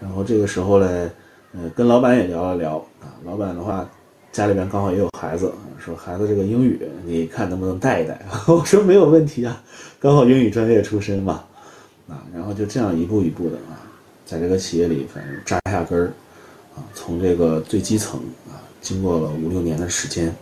[0.00, 1.10] 然后这个时候呢，
[1.54, 3.88] 呃，跟老板也聊了聊啊，老板的话。
[4.32, 8.18] 家里边刚好也有孩子，说孩子这个英语，你看能不能带一带？
[8.48, 9.62] 我说没有问题啊，
[10.00, 11.44] 刚好英语专业出身嘛，
[12.08, 13.84] 啊，然后就这样一步一步的啊，
[14.24, 16.06] 在这个企业里反正扎下根儿，
[16.74, 20.34] 啊，从这个最基层啊，经过了五六年的时间，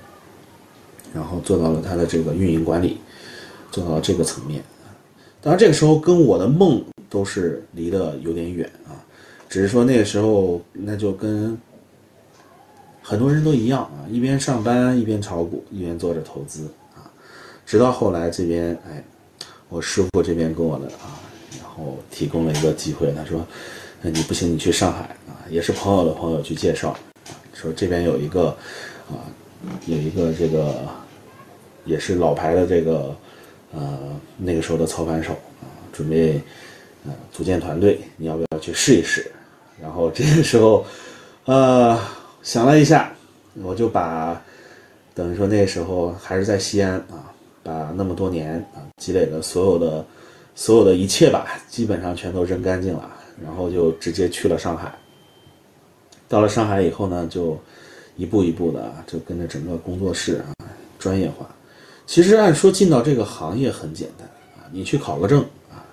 [1.12, 3.00] 然后做到了他的这个运营管理，
[3.72, 4.62] 做到了这个层面。
[5.42, 9.02] 当然这个时候跟我的梦都是离得有点远啊，
[9.50, 11.58] 只是说那个时候那就跟。
[13.02, 17.10] 很多人都一样啊，一边上班一边炒股，一边做着投资啊，
[17.66, 19.02] 直到后来这边哎，
[19.68, 21.18] 我师傅这边跟我的啊，
[21.58, 23.44] 然后提供了一个机会，他说，
[24.00, 26.96] 那你不行，你去上海啊，也是朋友的朋友去介绍，
[27.52, 28.56] 说这边有一个
[29.08, 29.26] 啊，
[29.86, 30.86] 有一个这个
[31.84, 33.16] 也是老牌的这个
[33.72, 33.98] 呃
[34.36, 36.40] 那个时候的操盘手啊，准备
[37.04, 39.28] 呃组建团队，你要不要去试一试？
[39.82, 40.84] 然后这个时候
[41.44, 41.98] 呃。
[42.42, 43.12] 想了一下，
[43.62, 44.40] 我就把
[45.12, 47.30] 等于说那时候还是在西安啊，
[47.62, 50.02] 把那么多年啊积累的所有的
[50.54, 53.10] 所有的一切吧，基本上全都扔干净了，
[53.44, 54.90] 然后就直接去了上海。
[56.30, 57.60] 到了上海以后呢，就
[58.16, 60.64] 一步一步的就跟着整个工作室啊
[60.98, 61.46] 专业化。
[62.06, 65.84] 其实按说进到这个行业很简单啊，你去考个证啊，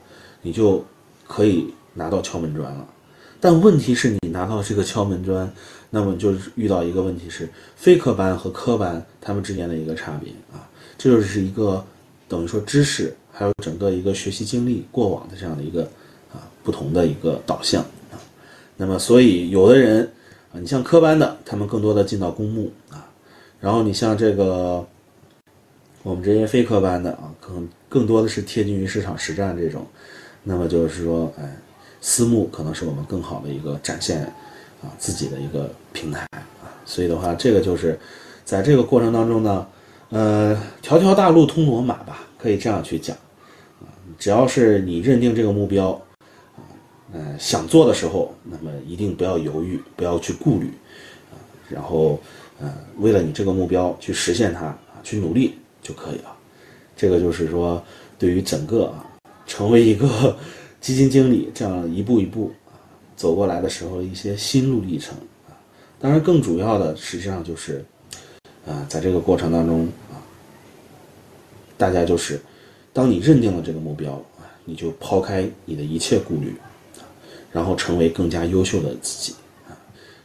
[0.41, 0.81] 你就
[1.27, 2.87] 可以拿到敲门砖了。
[3.39, 5.51] 但问题是你拿到这个敲门砖。
[5.89, 7.47] 那么就是遇到一个问题是
[7.77, 11.81] 非科班和科班他们之间的一个差别啊，这就是一个
[12.27, 15.83] 等于说知识还有整个一个学习经历过往的这样的一个
[16.33, 18.19] 啊不同的一个导向啊。
[18.75, 20.03] 那么所以有的人
[20.51, 23.09] 啊，你像科班的，他们更多的进到公募啊，
[23.61, 24.85] 然后你像这个
[26.03, 29.87] 我们这些非科班的啊，可能更多的是贴近于市场实战这种。
[30.43, 31.57] 那么就是说，哎，
[32.01, 34.31] 私募可能是我们更好的一个展现。
[34.79, 37.99] 啊，自己的一个平台啊，所以的话，这个就是
[38.45, 39.65] 在这个过程当中呢，
[40.09, 43.17] 呃，条条大路通罗马吧，可以这样去讲
[43.81, 43.89] 啊。
[44.19, 45.99] 只要是你认定这个目标
[46.55, 46.61] 啊，
[47.11, 50.71] 嗯，想做的时候，那么一定不要犹豫，不要去顾虑
[51.31, 52.19] 啊，然后
[52.59, 56.31] 呃，为了你这个目标去实现它啊，去努力就可以了。
[56.95, 57.83] 这个就是说，
[58.19, 59.03] 对于整个啊，
[59.47, 60.37] 成为一个
[60.81, 62.51] 基金经理这样一步一步。
[63.15, 65.17] 走过来的时候，一些心路历程
[65.49, 65.57] 啊，
[65.99, 67.83] 当然更主要的实际上就是，
[68.63, 70.21] 啊，在这个过程当中啊，
[71.79, 72.39] 大家就是，
[72.93, 76.55] 当你认定了这个目标啊，你就抛开你的一切顾虑
[76.99, 77.01] 啊，
[77.51, 79.33] 然后成为更加优秀的自己
[79.67, 79.73] 啊。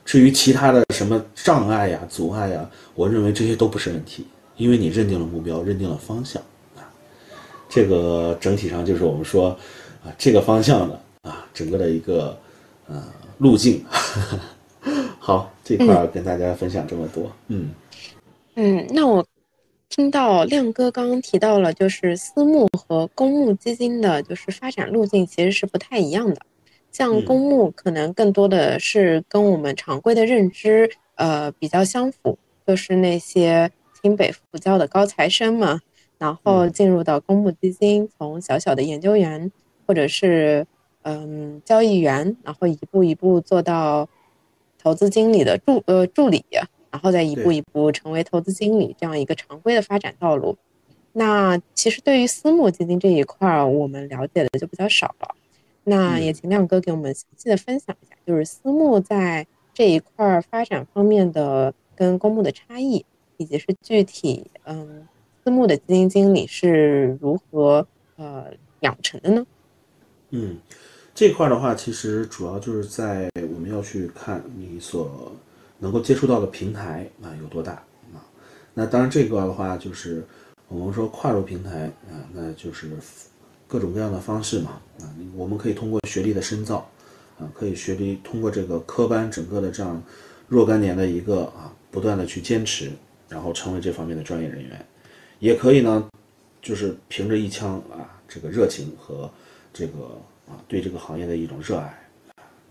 [0.04, 4.26] 至于其他的什么障碍呀、阻碍呀，我认为这些都不是问题，
[4.58, 6.42] 因为你认定了目标，认定了方向
[6.76, 6.84] 啊。
[7.70, 9.58] 这个整体上就是我们说
[10.04, 12.38] 啊，这个方向的啊，整个的一个。
[12.88, 13.00] 呃，
[13.38, 13.82] 路径，
[15.18, 17.70] 好，这块跟大家分享这么多，嗯
[18.56, 19.24] 嗯，那我
[19.88, 26.42] 听到亮哥刚刚提到了，就是私募和公募基金的，就是发展路径其实是不太一样的。
[26.90, 32.36] 像公募可能更多的是跟我们常规的认知呃比较相符，
[32.66, 33.70] 就是那些
[34.02, 35.80] 清北复交的高材生嘛，
[36.18, 39.50] 然后进入到公募基金，从小小的研究员
[39.86, 40.66] 或者是。
[41.04, 44.08] 嗯，交易员，然后一步一步做到
[44.80, 46.44] 投资经理的助呃助理，
[46.92, 50.56] 然后再一步一步成为投资经理这样一个常规的发展道路。
[51.12, 55.34] 那其实对于私募基金这一块儿，我们了解的就比较少了。
[55.82, 63.04] 那也请亮哥给我们详细的分享一下，就是私募在这一块儿发展方面的跟公募的差异，
[63.38, 65.08] 以及是具体嗯
[65.42, 69.44] 私募的基金经理是如何呃养成的呢？
[70.34, 70.56] 嗯，
[71.14, 75.30] 这块的话，其实主要就是在我们要去看你所
[75.78, 77.72] 能够接触到的平台啊有多大
[78.14, 78.24] 啊。
[78.72, 80.24] 那当然这个的话，就是
[80.68, 82.90] 我们说跨入平台啊，那就是
[83.68, 85.04] 各种各样的方式嘛啊，
[85.36, 86.90] 我们可以通过学历的深造
[87.38, 90.02] 啊，可以学历通过这个科班整个的这样
[90.48, 92.90] 若干年的一个啊不断的去坚持，
[93.28, 94.86] 然后成为这方面的专业人员，
[95.40, 96.08] 也可以呢，
[96.62, 99.30] 就是凭着一腔啊这个热情和
[99.72, 102.06] 这个啊对这个行业的一种热爱，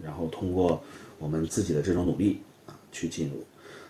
[0.03, 0.81] 然后通过
[1.17, 3.43] 我们自己的这种努力啊去进入。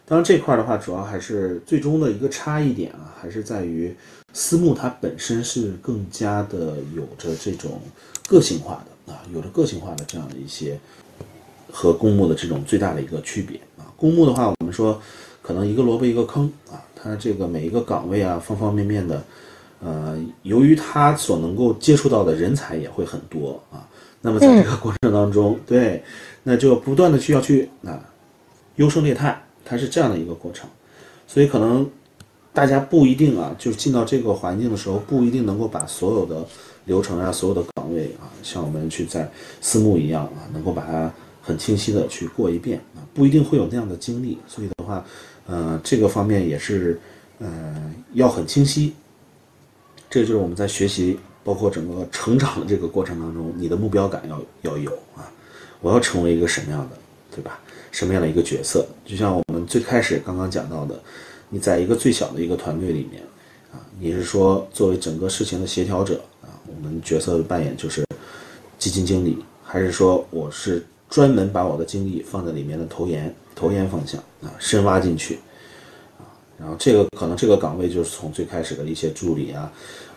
[0.05, 3.95] 当然这块的话，主要还是最终的一个差异点啊，还是在于
[4.33, 7.79] 私募它本身是更加的有着这种
[8.27, 10.77] 个性化的啊，有着个性化的这样的一些
[11.71, 13.87] 和公募的这种最大的一个区别啊。
[13.95, 15.01] 公募的话，我们说
[15.41, 19.23] 可能一个萝卜一个坑啊，它这个每一个岗位啊，方方面面的。
[19.83, 23.87] 呃，由于他所能够接触到的人才也会很多啊，
[24.21, 26.03] 那么在这个过程当中，对，
[26.43, 27.99] 那就不断的需要去啊
[28.75, 30.69] 优胜劣汰，它是这样的一个过程，
[31.25, 31.89] 所以可能
[32.53, 36.45] 大家不一定啊，就是进到这个环境的时候，不一定能够把所有的
[36.85, 39.27] 流程啊、所有的岗位啊，像我们去在
[39.61, 45.03] 私募一样啊，能够把它很清晰的去过一遍啊，不一定会有那样的经历，所以的话，
[45.47, 46.99] 呃，这个方面也是，
[47.39, 48.93] 呃，要很清晰。
[50.11, 55.31] 这就是我们在学习，包括整个成长的这个过程当中，你的目标感要要有啊！
[55.79, 56.97] 我要成为一个什么样的，
[57.33, 57.61] 对吧？
[57.91, 58.85] 什么样的一个角色？
[59.05, 61.01] 就像我们最开始刚刚讲到的，
[61.47, 63.23] 你在一个最小的一个团队里面
[63.71, 68.05] 啊，你是说作为整个事情的协调者啊，我们角色的扮演就是
[68.77, 75.39] 基金经理，还是说我是专门把我的精力放在里面的投研投研方向啊，深挖进去？
[76.61, 79.63] 然后这个可能这个岗位就是从最开始的一些助理啊，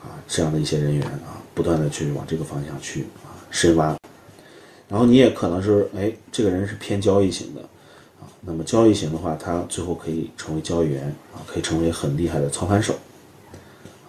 [0.02, 3.96] 啊这样的一些人员啊，不断的去往这个方向去啊深挖。
[4.87, 7.62] 然后你也可能是哎，这个人是偏交易型的
[8.20, 12.92] 啊，那么交易型的话，他最后可以成为交易员啊，可以成为很厉害的操盘手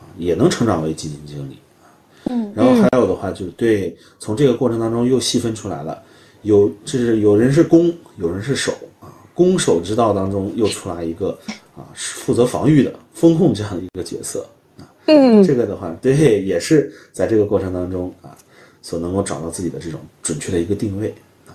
[0.02, 1.88] 啊，也能成长为基金经理啊。
[2.26, 2.52] 嗯。
[2.54, 6.04] 然后还有的话就是对，从这个过程当中又细分出来了，
[6.42, 11.40] 有就是有人是攻，有人是守啊，攻守之道当中又出来一个。
[11.76, 14.46] 啊，是负责防御的风控这样的一个角色
[14.80, 18.36] 啊，嗯，这个的话，对，也是在这个过程当中啊，
[18.82, 21.14] 所能够找到自己的这种准确的一个定位
[21.46, 21.52] 啊。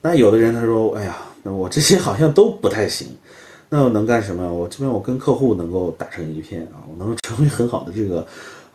[0.00, 3.08] 那有的人他说，哎呀，那我这些好像都不太行，
[3.68, 4.52] 那我能干什么？
[4.52, 8.20] 我这边我跟客户能够打成一片啊，我能成为很好的这个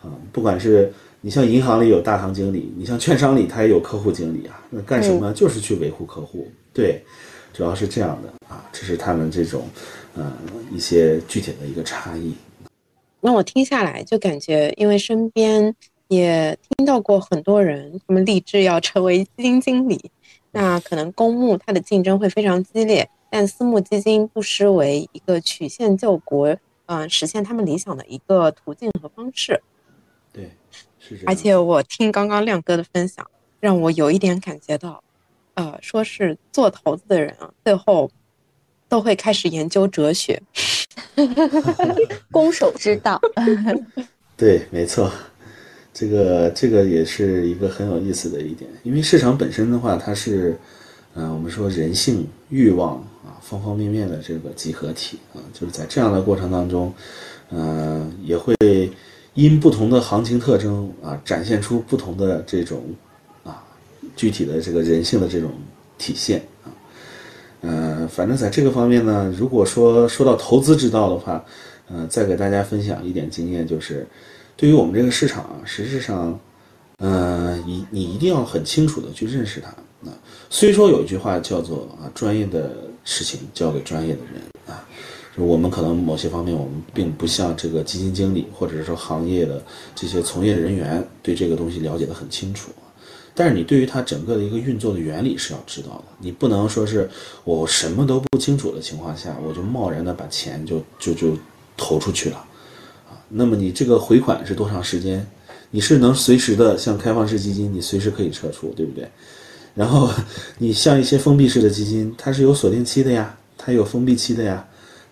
[0.02, 5.32] 啊，不管是你像银行里有大堂经理，你像券商里他也有客户经理啊，那干什么？
[5.32, 7.02] 就是去维护客户，对，
[7.54, 9.66] 主要是这样的啊，这是他们这种。
[10.14, 10.30] 呃，
[10.70, 12.34] 一些具体的一个差异。
[13.20, 15.74] 那我听下来就感觉，因为身边
[16.08, 20.10] 也听到过很多人，他们立志要成为基金经理。
[20.50, 26.54] 那可能公募它的竞争会非常激烈，但私募基金不失为一个曲线救国，
[26.86, 29.62] 嗯，实现他们理想的一个途径和方式。
[30.32, 30.50] 对，
[30.98, 31.24] 是这样。
[31.28, 33.26] 而且我听刚刚亮哥的分享，
[33.60, 35.02] 让我有一点感觉到，
[35.54, 38.10] 呃，说是做投资的人啊，最后。
[38.92, 40.42] 都会开始研究哲学，
[42.30, 43.18] 攻守之道。
[44.36, 45.10] 对，没错，
[45.94, 50.54] 这个这个也是一个很有意思的一点，因为市场本身的话，它是，
[51.14, 56.92] 嗯，我们说人性、欲望啊，方方面面的这个集合体啊，就是在这样的过程当中，
[57.48, 58.54] 嗯，也会
[59.32, 62.84] 因不同的行情特征啊，展现出不同的这种
[63.42, 63.64] 啊
[64.14, 65.50] 具体的这个人性的这种
[65.96, 66.42] 体现。
[67.62, 71.44] 嗯，反正在这个方面呢，如果说说到投资之道的话，
[71.88, 74.06] 嗯，再给大家分享一点经验，就是
[74.56, 76.38] 对于我们这个市场啊，实质上，
[76.98, 79.68] 嗯，你你一定要很清楚的去认识它。
[80.08, 80.10] 啊，
[80.50, 82.72] 虽说有一句话叫做啊，专业的
[83.04, 84.84] 事情交给专业的人啊，
[85.36, 89.62] 就我们可能某些方面我们并不像这个基金经理或者是说行业的
[89.94, 92.72] 这些从业人员对这个东西了解的很清楚。
[93.34, 97.08] 但是你对于它整个的一个运作的原理是要知道的，你不能说是
[97.44, 101.36] 我什么都不清楚的情况下，我就贸然的把钱就就就
[101.76, 102.36] 投出去了，
[103.08, 105.26] 啊，那么你这个回款是多长时间？
[105.70, 109.08] 你是能随时的像开放式基金，你随时可以撤出，对不对？
[109.74, 110.10] 然后
[110.58, 114.62] 你像一些封闭式的基金，它是有锁定期的呀，它有封闭期的呀，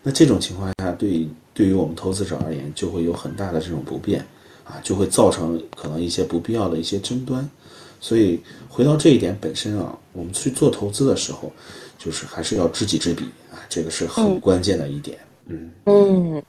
[0.02, 4.20] 那这种情况下，对对于我们投资者而言，就会有很大的这种不便，
[4.64, 7.48] 啊，就会造成可能一些不必要的一些争端。
[8.01, 11.53] 所以回到这一点本身啊，我们去做投资的时候，
[11.98, 15.18] 就是还是要知己知彼啊，这个是很关键的一点。
[15.46, 16.42] 嗯嗯，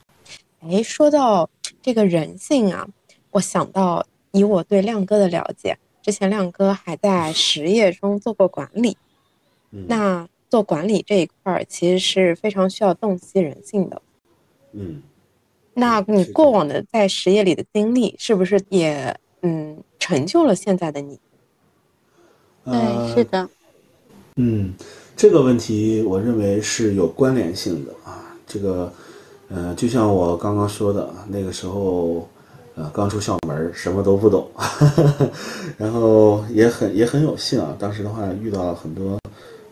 [0.60, 1.48] 哎，说到
[1.82, 2.88] 这个人性啊，
[3.30, 8.96] 我想到以我对亮哥的了解，之前亮哥还在实业中做过管理。
[9.70, 14.02] 嗯那做管理这一块儿，其实是非常需要洞悉人性的。
[14.72, 15.02] 嗯，
[15.72, 21.18] 那你过往的在实业里的经历，是不是也嗯成就了现在的你？
[22.64, 23.48] 呃对，是的，
[24.36, 24.72] 嗯，
[25.16, 28.18] 这个问题我认为是有关联性的啊。
[28.46, 28.92] 这个，
[29.48, 32.28] 呃，就像我刚刚说的，那个时候，
[32.74, 34.46] 呃，刚出校门，什么都不懂，
[35.78, 37.74] 然后也很也很有幸啊。
[37.78, 39.18] 当时的话遇到了很多，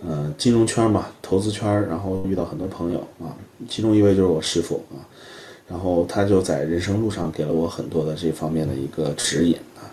[0.03, 3.37] 呃，金融圈嘛，投资圈儿，然后遇到很多朋友啊，
[3.69, 5.05] 其中一位就是我师傅啊，
[5.69, 9.85] 然后他就在人生路上给了我很多的这方面的一个指引啊，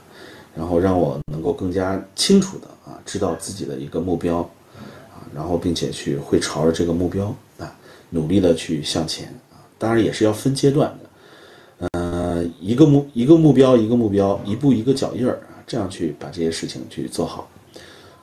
[0.55, 2.76] 然后让我能够更加清楚的啊
[3.07, 4.39] 知道自己的一个目标
[5.15, 7.73] 啊，然后并且去会朝着这个目标啊
[8.09, 17.49] 努力的去向前啊，当然也是要分阶段的，呃，一个目一个目标一个目标，一步一个脚印儿啊，这样去把这些事情去做好。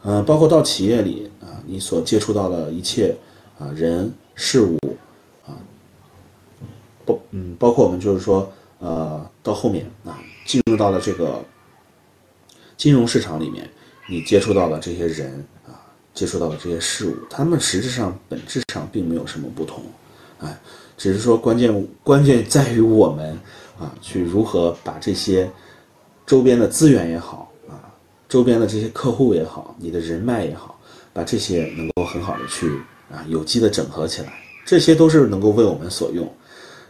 [0.03, 3.17] 呃，包括到企业里啊，你所接触到的一切
[3.59, 4.79] 啊人事物
[5.47, 5.57] 啊，
[7.07, 11.43] 包嗯，包括我们就是说呃，到后面啊，进入到了这个
[12.77, 13.67] 金融市场里面，
[14.07, 15.33] 你接触到的这些人
[15.67, 15.81] 啊，
[16.13, 19.83] 接触到的这些事物，他们实质上本质上并没有什么不同，
[20.41, 20.59] 哎，
[20.97, 23.39] 只是说关键关键在于我们
[23.79, 25.51] 啊，去如何把这些
[26.27, 27.89] 周边的资源也好啊，
[28.29, 30.79] 周边的这些客户也好，你的人脉也好，
[31.13, 32.69] 把这些能够很好的去
[33.11, 34.33] 啊有机的整合起来，
[34.67, 36.31] 这些都是能够为我们所用，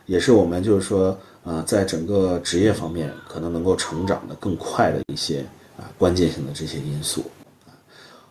[0.07, 5.45] 也是我们就是说呃，在整个职业方面可能能够成长的更快的一些
[5.77, 7.25] 啊关键性的这些因素
[7.67, 7.71] 啊。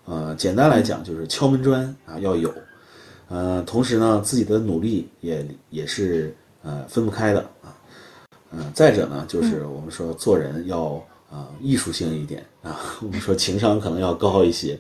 [0.05, 2.53] 呃，简单来讲就是敲门砖啊要有，
[3.29, 7.75] 呃，同时呢自己的努力也也是呃分不开的啊，
[8.51, 14.79] 嗯、再者呢就是我们说做人要啊、艺术性一点啊，我们说情商可能要高一些，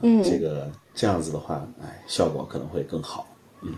[0.00, 3.28] 嗯这个这样子的话，哎，效果可能会更好。
[3.62, 3.72] 嗯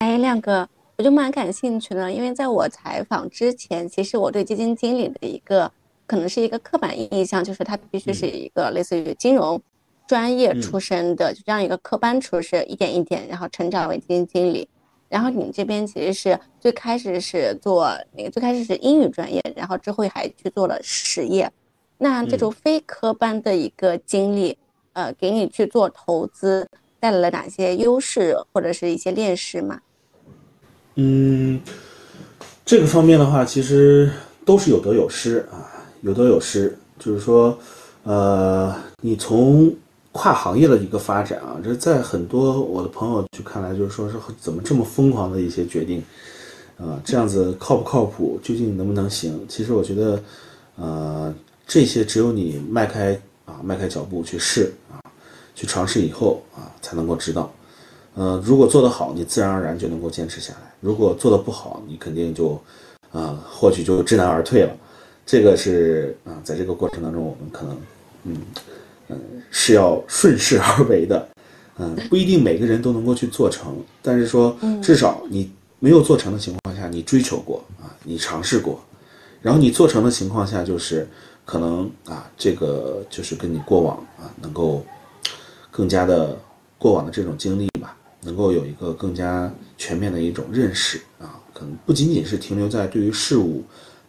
[0.00, 5.70] 哎，亮哥，我就蛮感兴趣的，因为在我采访之前，其实我对基金经理的一个
[6.06, 9.60] 可能是一个刻板印象，就是他必须是一个类似于金融
[10.06, 14.68] 专业出身的，就这样一个科班出身，一点一点，然后成长为基金经理。
[15.08, 21.50] 然后你们这边其实是最开始是做那个，最开始是英语专业，然后之后还去做了实业。
[21.98, 24.58] 那这种非科班的一个经历，
[24.94, 29.80] 呃，给你去做投资带来了哪些优势或者是一些劣势吗？
[30.96, 31.60] 嗯，
[32.64, 34.10] 这个方面的话，其实
[34.44, 35.70] 都是有得有失啊，
[36.04, 36.76] 有得有失。
[36.96, 37.58] 就是说，
[38.04, 39.74] 呃，你从
[40.12, 46.00] 跨行业的一个发展啊，这在很多我的朋友去看来，就是说是怎么这么疯狂的一些决定，
[46.78, 49.44] 啊、这样子靠不靠谱，究竟能不能行？
[49.48, 50.22] 其实我觉得，
[50.76, 51.34] 呃，
[51.66, 55.02] 这些只有你迈开啊迈开脚步去试啊，
[55.56, 57.52] 去尝试以后啊，才能够知道。
[58.14, 62.56] 呃，如果做得好，你自然而然就能够坚持下来；如果做得不好，你肯定就，
[63.10, 64.72] 啊、或许就知难而退了。
[65.26, 67.76] 这个是啊、在这个过程当中，我们可能，
[68.24, 68.36] 嗯，
[69.08, 69.20] 嗯、
[69.50, 71.28] 是要顺势而为的，
[71.78, 78.82] 嗯、不一定每个人都能够去做成，但是说，至少你没有做成的情况下，你追求过啊，你尝试过，
[79.40, 81.08] 然后你做成的情况下，就是
[81.44, 84.84] 可能啊，这个就是跟你过往啊能够
[85.70, 86.38] 更加的
[86.76, 93.62] 过往的这种经历吧，能够有一个更加全面的一种认识啊，可能不仅仅是停留在对于事物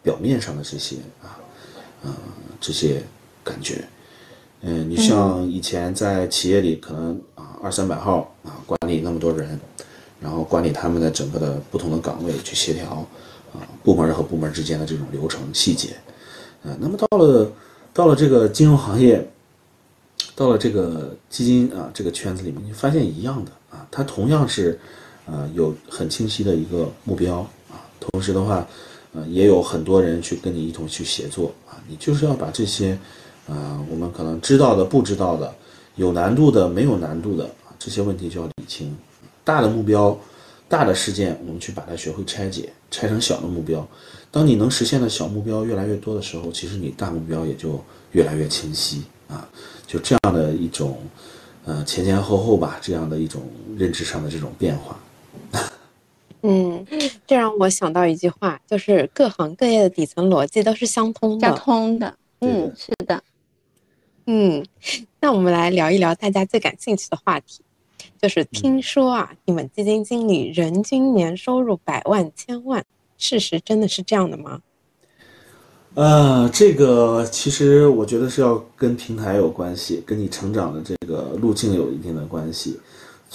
[0.06, 1.42] 表面上的这些啊，
[2.04, 2.14] 呃，
[2.62, 3.02] 这些
[3.44, 3.84] 感觉。
[4.62, 9.60] 嗯，你像以前在企业里，可能啊二三百号啊管理那么多人，
[10.20, 13.06] 然后管理他们的整个的不同的岗位去协调
[13.54, 15.96] 啊部门和部门之间的这种流程细节，
[16.64, 17.52] 呃，那么到了
[17.94, 19.28] 到了这个金融行业，
[20.36, 24.80] 到了这个基金啊这个圈子里面，你发现一样的啊，它同样是
[25.26, 27.40] 呃有很清晰的一个目标
[27.70, 28.68] 啊，同时的话，
[29.16, 32.98] 呃也有很多人去跟你一同去协作啊，你就是要把这些
[33.48, 35.54] 呃我们可能知道的、不知道的、
[35.96, 38.96] 有难度的、没有难度的啊这些问题就要理清，
[39.44, 40.18] 大的目标。
[40.68, 43.88] 大的事件，我们去把它学会拆解，拆成小的目标。
[44.32, 47.80] 当你能实现的小目标越来越多的时候，其实你大目标也就
[48.14, 49.48] 越来越清晰啊。
[49.86, 50.98] 就这样的一种，
[51.66, 53.44] 呃，前前后后吧，这样的一种
[53.78, 55.00] 认知上的这种变化。
[56.48, 56.86] 嗯，
[57.26, 61.58] 这让我想到一句话，就是各行各业的底层逻辑都是相通的相。
[61.58, 63.24] 通的，嗯，是的，
[64.28, 64.64] 嗯，
[65.20, 67.64] 那我们来聊一聊大家最感兴趣的话题，
[68.22, 72.86] 就是听说啊，你们基金经理人均年收入百万千万，
[73.18, 74.62] 事实真的是这样的吗？
[75.96, 82.80] 呃，这个其实我觉得是要跟平台有关系，跟你成长的这个路径有一定的关系。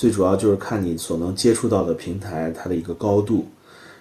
[0.00, 3.46] 最主要就是看你所能接触到的平台它的一个高度。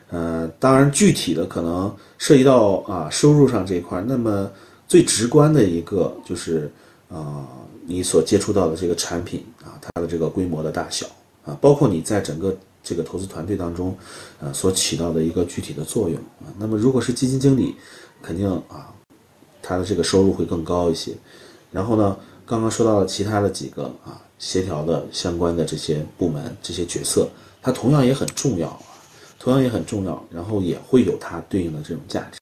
[0.10, 4.50] 呃，当然具体的可能涉及到啊收入上这一块，那么
[4.88, 6.72] 最直观的一个就是
[7.10, 7.46] 啊
[7.86, 11.06] 你所接触到的这个产品啊它的这个规模的大小
[11.44, 13.94] 啊，包括你在整个这个投资团队当中
[14.42, 16.48] 啊所起到的一个具体的作用啊。
[16.58, 17.76] 那么如果是基金经理。
[18.22, 18.94] 肯定啊，
[19.62, 21.14] 他的这个收入会更高一些。
[21.72, 27.30] 然后呢，刚刚说到了其他的几个啊，协调的相关的这些部门、这些角色，
[27.62, 28.82] 它同样也很重要啊，
[29.38, 30.26] 同样也很重要。
[30.32, 32.40] 然后也会有它对应的这种价值。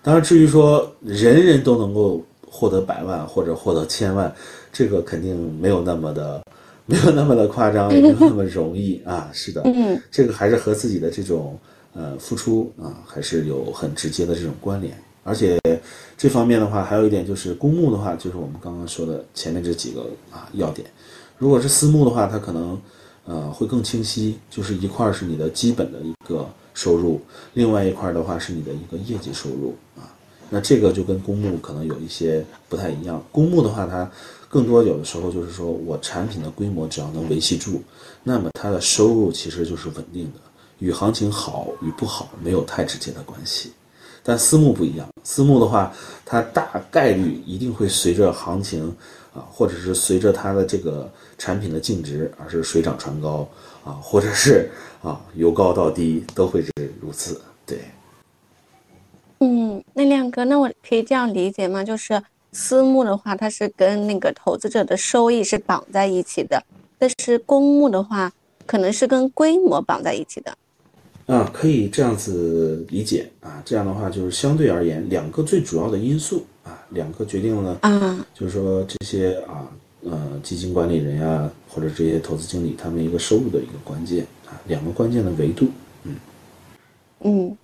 [0.00, 4.32] 当然，至于说人人都能够获得百万或者获得千万，
[4.72, 6.40] 这个肯定没有那么的，
[6.86, 9.28] 没有那么的夸张，也没有那么容易啊。
[9.32, 11.58] 是的，嗯，这个还是和自己的这种。
[11.96, 15.00] 呃，付出啊，还是有很直接的这种关联。
[15.22, 15.60] 而且
[16.18, 20.00] 这方面的话，还有一点就是公募的话，就是我们刚刚说的前面这几个
[20.32, 20.90] 啊要点。
[21.38, 22.80] 如果是私募的话，它可能
[23.24, 27.20] 呃会更清晰，就是一块是你的基本的一个收入，
[27.52, 30.08] 另外一块的话是你的一个业绩收入啊。
[30.50, 33.22] 那这个就跟公募可能有一些不太一样。
[33.32, 34.08] 公募的话，它
[34.48, 37.82] 更多有的时候就是说我产品的规模只要能维系住，
[38.22, 40.40] 那么它的收入其实就是稳定的。
[40.80, 43.72] 与行情好与不好没有太直接的关系，
[44.22, 45.08] 但私募不一样。
[45.22, 45.92] 私募的话，
[46.26, 48.94] 它大概率一定会随着行情
[49.32, 53.48] 啊，或者是随着它的这个产品的净值而是水涨船高
[53.84, 54.70] 啊，或者是
[55.02, 56.70] 啊由高到低都会是
[57.00, 57.40] 如此。
[57.66, 57.78] 对。
[59.40, 61.84] 嗯，那亮哥，那我可以这样理解吗？
[61.84, 62.22] 就是
[62.52, 66.64] 私募的话，它是跟那个投资者的收益是绑在一起的，
[66.98, 68.32] 但是公募的话，
[68.64, 70.56] 可能是跟规模绑在一起的。
[71.26, 79.68] 啊，可以这样子理解啊，这样的话就是相对而言，两个最主要的因素啊，两个决定了，啊，就是说这些啊，
[80.04, 85.68] 呃，基金管理人呀，或者这些投资经理他们一个收入的一个关键啊，两个关键的维度，
[86.02, 86.16] 嗯，
[87.20, 87.56] 嗯，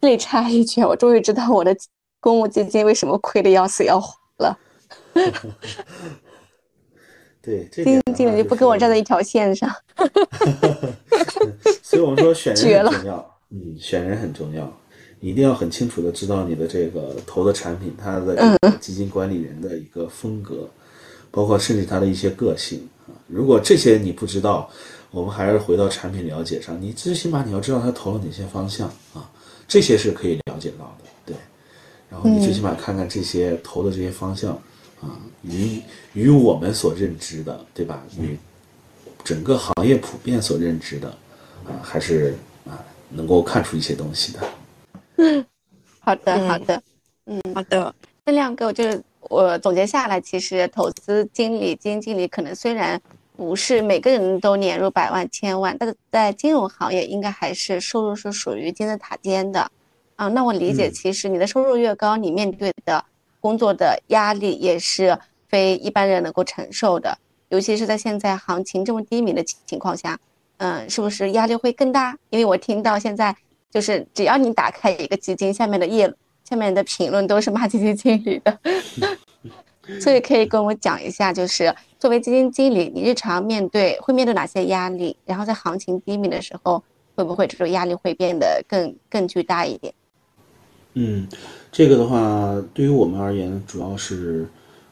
[0.00, 1.76] 这里插一句，我终于知道我的
[2.18, 4.58] 公募基金为什么亏的要死要活了。
[7.42, 9.70] 对，基金经理就不跟我站在一条线上。
[11.82, 14.72] 所以我们说选人很重要，嗯，选人很重要，
[15.20, 20.68] 你一定要很清楚的知道你的这个投的产品，它的基金管理人的一个风格，
[21.30, 23.12] 包括甚至他的一些个性啊。
[23.26, 24.70] 如果这些你不知道，
[25.10, 29.30] 我们还是回到产品了解上，你最起码你要知道他投了哪些方向啊，
[29.66, 31.36] 这些是可以了解到的，对。
[32.10, 34.60] 然后你最起码看看这些投的这些方向。
[35.00, 35.80] 啊，与
[36.12, 38.04] 与我们所认知的，对吧？
[38.18, 38.36] 与
[39.24, 41.08] 整个行业普遍所认知的，
[41.64, 42.34] 啊，还是
[42.66, 44.40] 啊，能够看出一些东西的。
[45.16, 45.42] 嗯，
[46.00, 46.82] 好的，好的，
[47.24, 47.94] 嗯，好的。
[48.26, 53.00] 那亮哥，就是我总结下来，其实投资经理、基金经理可能虽然
[53.36, 59.70] 不是每个人都年入百万、千万，但是在金融行业应该还是收入是属于金字塔尖的。
[60.16, 63.02] 啊，那我理解，其实你的收入越高，你面对的。
[63.42, 65.18] 工作的压力也是
[65.48, 67.16] 非一般人能够承受的，
[67.48, 70.18] 尤其是在现在行情这么低迷的情况下，
[70.58, 72.14] 嗯，是不是压力会更大？
[72.28, 73.34] 因为我听到现在
[73.70, 76.12] 就是只要你打开一个基金，下面的页
[76.50, 78.58] 下面的评论都是骂基金经理的，
[80.02, 85.16] 所以可以跟我讲一下，就是作为基金经理，你日常面对会面对哪些压力？
[85.24, 86.82] 然后在行情低迷的时候，
[87.14, 89.94] 会不会这种压力会变得更更巨大一点？
[90.94, 91.28] 嗯。
[91.72, 94.44] 这个的话，对于我们而言，主要是，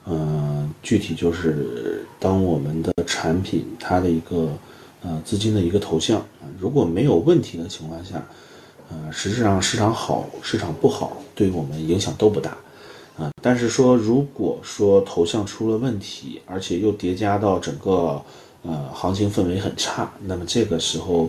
[0.04, 4.56] 呃，具体就是当我们的产品它的一个
[5.02, 6.24] 呃资金的一个投向，
[6.56, 8.24] 如果没有问题的情况下，
[8.90, 12.56] 呃，实质上市场好，市场不好，对我们影响都不大
[13.18, 13.30] 啊。
[13.42, 18.20] 但是说，如果说头像出了问题，而且又叠加到整个
[18.62, 21.28] 呃行情氛围很差，那么这个时候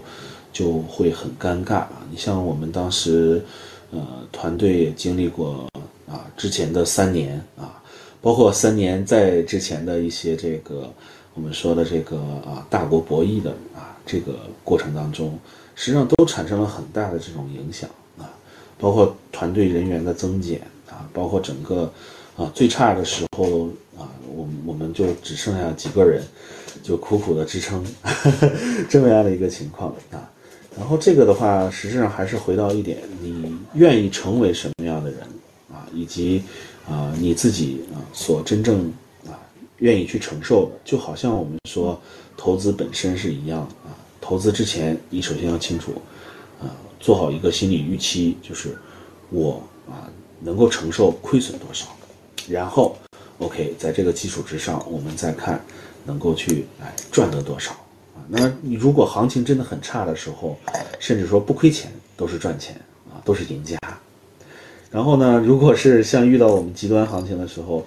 [0.52, 1.86] 就会很尴尬。
[2.10, 3.44] 你像我们当时。
[3.92, 5.68] 呃，团队也经历过
[6.08, 7.82] 啊，之前的三年啊，
[8.22, 10.94] 包括三年在之前的一些这个
[11.34, 15.36] 我们说的这个啊大国博弈的啊这个过程当中，
[15.80, 18.28] 实际上都产生了很大的这种影响啊，
[18.78, 20.60] 包括团队人员的增减
[20.90, 21.90] 啊，包括整个
[22.36, 26.22] 啊最差的时候啊，我们我们就只剩下几个人，
[26.84, 27.82] 就苦苦的支撑
[28.90, 30.30] 这么样的一个情况啊。
[30.78, 35.22] 然后这个的话，实际上还是回到一点，你愿意成为什么样的人
[35.72, 36.44] 啊，以及
[36.90, 38.92] 啊你自己啊所真正
[39.26, 39.40] 啊
[39.78, 41.98] 愿意去承受的，就好像我们说
[42.36, 45.94] 投资本身是一样啊，投资之前你首先要清楚
[46.62, 48.78] 啊做好一个心理预期，就是
[49.30, 50.10] 我啊
[50.42, 51.88] 能够承受亏损多少，
[52.48, 52.98] 然后
[53.40, 55.64] OK，在这个基础之上，我们再看
[56.06, 57.72] 能够去哎赚得多少
[58.16, 58.20] 啊。
[58.28, 60.58] 那你如果行情真的很差的时候，
[61.00, 62.76] 甚至说不亏钱都是赚钱
[63.10, 63.78] 啊，都是赢家。
[64.92, 67.86] 然后呢，如果是像遇到我们极端行情的时候，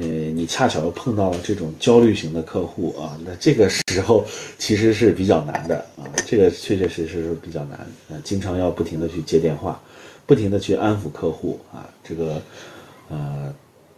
[0.00, 4.24] 呃，你恰巧又碰到了这种焦虑型的客户啊，那这个时候
[4.56, 9.80] 其实是比较难的啊，这个确确实实是比较难，呃，经常要不停的去接电话，
[10.24, 12.40] 不停的去安抚客户啊，这个，
[13.08, 13.52] 呃，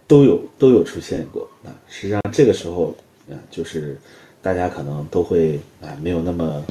[0.07, 1.69] 都有都有出现过啊。
[1.87, 2.95] 实际上这个时候，
[3.29, 3.97] 呃，就是
[4.41, 6.65] 大家可能都会啊，没有那么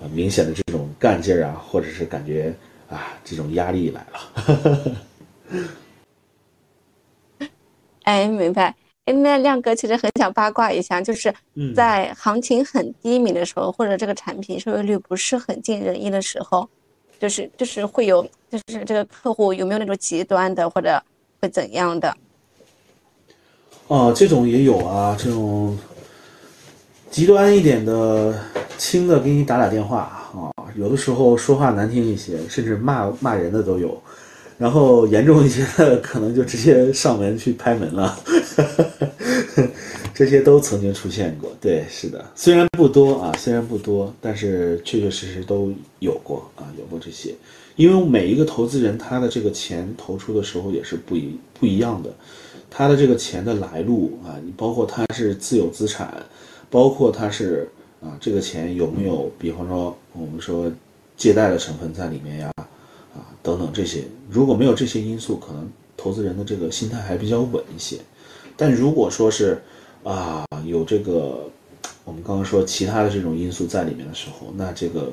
[0.00, 2.54] 呃明显的这种干劲儿啊，或者是感觉
[2.88, 4.96] 啊，这种压力来了。
[8.08, 8.74] 哎，明白。
[9.04, 11.32] 哎，那亮哥其实很想八卦一下，就是
[11.76, 16.66] 在行情很低迷的时候，或者这个产品收益率不是很尽人意的时候，
[17.20, 20.98] 就是就是会有，就是这个客户有没有那种极端的，或者
[21.42, 22.16] 会怎样的？
[23.88, 25.78] 哦，这种也有啊，这种
[27.10, 28.42] 极端一点的，
[28.78, 29.98] 轻的给你打打电话
[30.32, 34.02] 啊，有的时候说话难听一些，甚至骂骂人的都有。
[34.58, 38.18] 然后严重一些的，可能就直接上门去拍门了，
[40.12, 41.48] 这些都曾经出现过。
[41.60, 47.32] 对，是的，虽然不多啊，虽然不多，但是确确实实都有过啊，有过这些。
[47.76, 52.10] 因为每一个投资人他的这个钱投出的时候也是不一不一样的，
[52.68, 56.12] 他的这个钱的来路啊，你包括他是自有资产，
[56.68, 60.68] 包括他是啊这个钱有没有，比方说我们说
[61.16, 62.50] 借贷的成分在里面呀。
[63.48, 67.96] 等等这些，如果没有这些因素，可能投资人的这个心态还比较稳一些。
[68.58, 69.58] 但如果说是
[70.04, 71.48] 啊有这个
[72.04, 75.12] 我们刚刚说其他的这种因素在里面的时候，那这个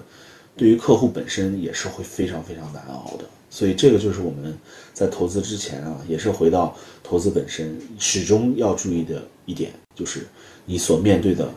[0.58, 3.24] 对于客户本身也是会非常非常难熬的。
[3.50, 4.54] 所以这个就是我们
[4.94, 10.28] 在投资之前啊，也是回到投资本身，始终要注意的一点，就是
[10.66, 11.50] 你所面对的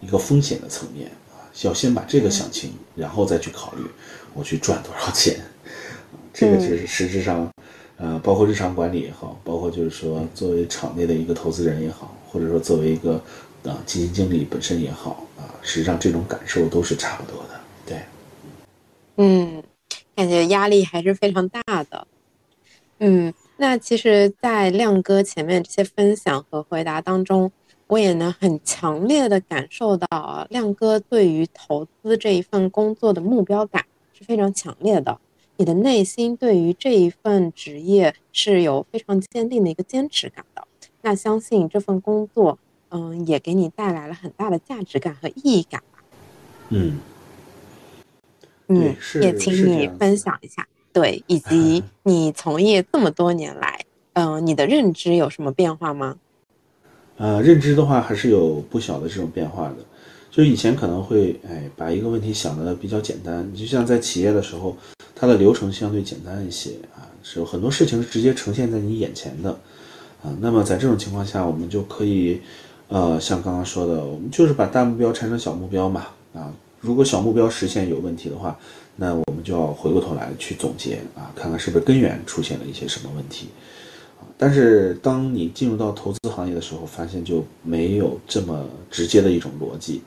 [0.00, 3.82] 一个风险的层面啊，要先把这个想清，然后再去考虑
[4.34, 5.40] 我去赚多少钱。
[6.32, 7.50] 这个其实实质上，
[7.96, 13.22] 呃，包括日常管理也好，包括就是说作为场内的一个投资人也好，或者说作为一个
[13.64, 17.60] 啊基金经理本身也好啊，实际上这种感受都是差不多的。
[17.86, 17.98] 对，
[19.16, 19.62] 嗯，
[20.16, 22.06] 感觉压力还是非常大的。
[22.98, 27.50] 嗯，那其实，在亮哥前面这些分享和回答当中，
[27.88, 35.18] 我也能很强烈的感受到亮哥对于投资这一份工作的目标感是非常强烈的。
[35.62, 40.66] 你的内心对于这一份职业是有非常坚定的一个坚持感的，
[41.02, 42.58] 那相信这份工作，
[42.88, 46.02] 嗯，也给你带来了很大的价值感和意义感吧。
[46.70, 46.98] 嗯，
[48.66, 53.84] 嗯，也请你分享一下，对，以及 你从业这么多年来，
[54.14, 56.16] 嗯，你的认知有什么变化吗？
[57.18, 59.76] 呃，认知的话还是有不小的这种变化的，
[60.32, 64.76] 就以前可能会，哎，把一个问题想的比较简单，就像在企业的时候。
[65.14, 69.50] 它的流程相对简单一些啊，是有很多事情是直接呈现在你眼前的，
[70.20, 72.40] 啊，那么在这种情况下，我们就可以，
[72.88, 78.58] 呃，像刚刚说的，我们就是把大目标拆成小目标嘛，啊，如果小目标实现有问题的话，
[78.96, 83.46] 那我们就要回过头来去总结啊，看看是不是根源出现了一些什么问题，
[84.36, 90.02] 但是当你进入到投资行业的时候，发现就没有这么直接的一种逻辑，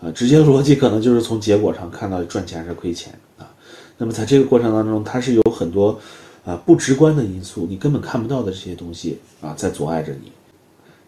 [0.00, 3.48] 啊，直接逻辑可能就是从结果上看到赚钱还是亏钱啊。
[3.96, 5.98] 那么在这个过程当中，它是有很多，
[6.44, 10.30] 啊不直观的因素，你根本看不到的这些东西啊，在阻碍着你。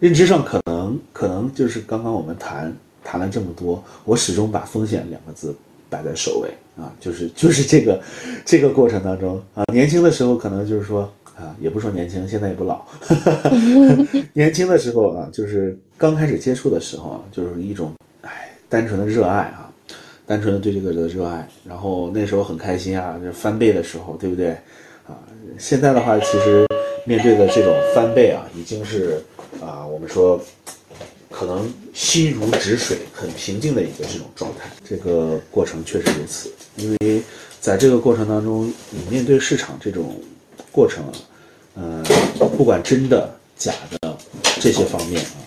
[0.00, 2.74] 认知上可能可能就是刚刚我们谈
[3.04, 5.54] 谈了这么多，我始终把风险两个字
[5.88, 8.02] 摆在首位啊，就是就是这个
[8.44, 11.02] 这个过程当中啊，年轻的时候可能就是说
[11.36, 12.84] 啊，也不说年轻，现在也不老，
[14.32, 17.92] 年轻的时候啊，就是刚开始接触的时候啊，就是一种
[18.70, 19.66] 单纯的热爱啊。
[20.26, 24.50] 单纯的对这个的热爱，然后那时候很开心啊，就翻倍的时候，对不对？
[25.08, 25.18] 啊，
[25.58, 26.64] 现在的话，其实
[27.04, 29.20] 面对的这种翻倍啊，已经是
[29.60, 30.40] 啊，我们说
[31.30, 34.70] 可能心如止水，很平静的一个这种状态。
[34.88, 37.20] 这个过程确实如此，因为
[37.60, 40.14] 在这个过程当中，你面对市场这种
[40.70, 41.02] 过程，
[41.74, 42.04] 嗯，
[42.56, 44.16] 不管真的假的
[44.60, 45.42] 这些方面啊，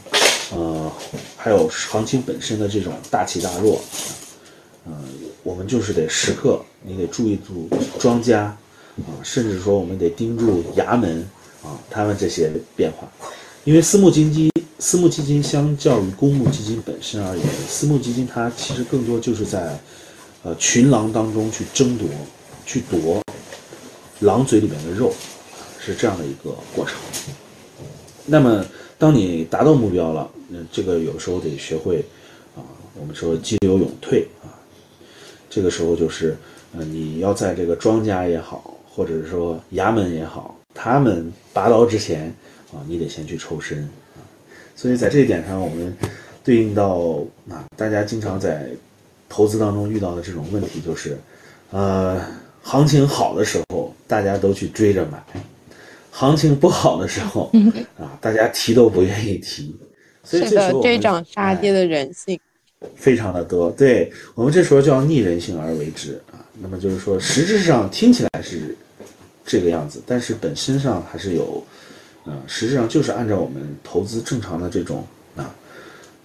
[0.56, 0.92] 呃，
[1.36, 3.82] 还有行情本身的这种大起大落。
[4.86, 4.94] 嗯，
[5.44, 8.44] 我们就是得时刻，你得注意住庄家，
[8.98, 11.28] 啊，甚至说我们得盯住衙门
[11.64, 13.10] 啊，他们这些变化，
[13.64, 19.80] 因为私募基金，私募基金相较于公募基金本身而言，私募基金它其实更多就是在，
[20.44, 22.08] 呃，群狼当中去争夺，
[22.66, 23.22] 去夺
[24.20, 25.14] 狼嘴里面的肉，
[25.80, 26.96] 是这样的一个过程。
[28.26, 28.66] 那么，
[28.98, 32.06] 当你达到目标了，嗯，这个有时候得学会
[32.56, 32.62] 啊，
[32.94, 34.54] 我们说激流勇退啊，
[35.50, 36.38] 这个时候就是，
[36.78, 42.28] 呃，你要在这个庄家也好，或者是说衙门也好，他们拔刀之前
[42.72, 43.84] 啊，你得先去抽身
[44.14, 44.22] 啊。
[44.76, 45.92] 所以在这一点上，我们
[46.44, 47.18] 对应到
[47.50, 48.70] 啊，大家经常在
[49.28, 51.18] 投资当中遇到的这种问题就是，
[51.72, 52.24] 呃，
[52.62, 55.20] 行情好的时候大家都去追着买，
[56.12, 57.52] 行情不好的时候
[57.98, 59.76] 啊，大家提都不愿意提。
[60.24, 62.40] 所以是的这时候，我们追涨杀跌的人性。
[62.96, 63.72] 非常的多。
[63.72, 66.44] 对我们这时候就要逆人性而为之啊。
[66.60, 68.76] 那么就是说，实质上听起来是
[69.46, 71.66] 这个样子，但是本身上还是有，
[72.26, 75.06] 呃，实质上就是按照我们投资正常的这种
[75.36, 75.56] 啊，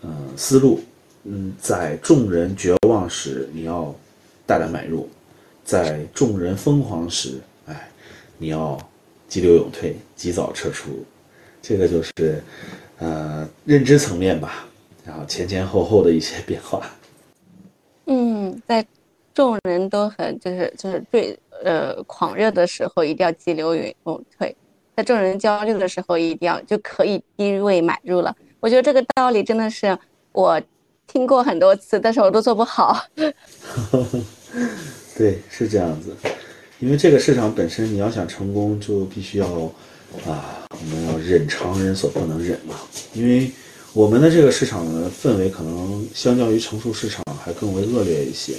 [0.03, 0.81] 呃，思路，
[1.25, 3.95] 嗯，在众人绝望时，你要
[4.45, 5.09] 大胆买入；
[5.65, 7.35] 在众人疯狂时，
[7.67, 7.89] 哎，
[8.37, 8.79] 你要
[9.29, 11.05] 急流勇退，及早撤出。
[11.63, 12.43] 这个就是
[12.99, 14.65] 呃认知层面吧。
[15.05, 16.83] 然后前前后后的一些变化。
[18.05, 18.87] 嗯，在
[19.33, 24.53] 众人都很就是就是最呃狂热的时候，一定要激流勇退；
[24.97, 28.35] 在众人焦虑的时候，一定要就可以低位买入了。
[28.61, 29.97] 我觉得这个道理真的是
[30.33, 30.61] 我
[31.07, 33.03] 听过很多次，但是我都做不好。
[35.17, 36.15] 对，是这样子。
[36.81, 39.49] 因为这个市场本身，你要想成功，就必须要
[40.27, 42.75] 啊，我们要忍常人所不能忍嘛。
[43.15, 43.51] 因为
[43.93, 48.55] 我们的这个市场的氛围，可能相较于成熟市场还更为恶劣一些。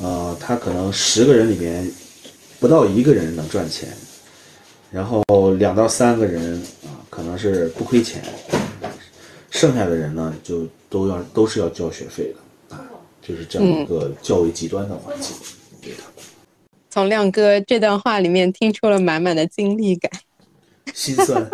[0.00, 1.90] 呃，他可能十个人里面
[2.58, 3.88] 不到一个人能赚钱，
[4.90, 5.22] 然后
[5.58, 8.22] 两到三个人啊，可能是不亏钱，
[9.50, 12.34] 剩下的人呢，就都要都是要交学费
[12.68, 12.84] 的啊，
[13.20, 15.36] 就是这样一个较为极端的环境。
[15.80, 15.98] 对的。
[16.90, 20.10] 从亮哥这段话里面听出了满满的经历感。
[20.94, 21.48] 心酸，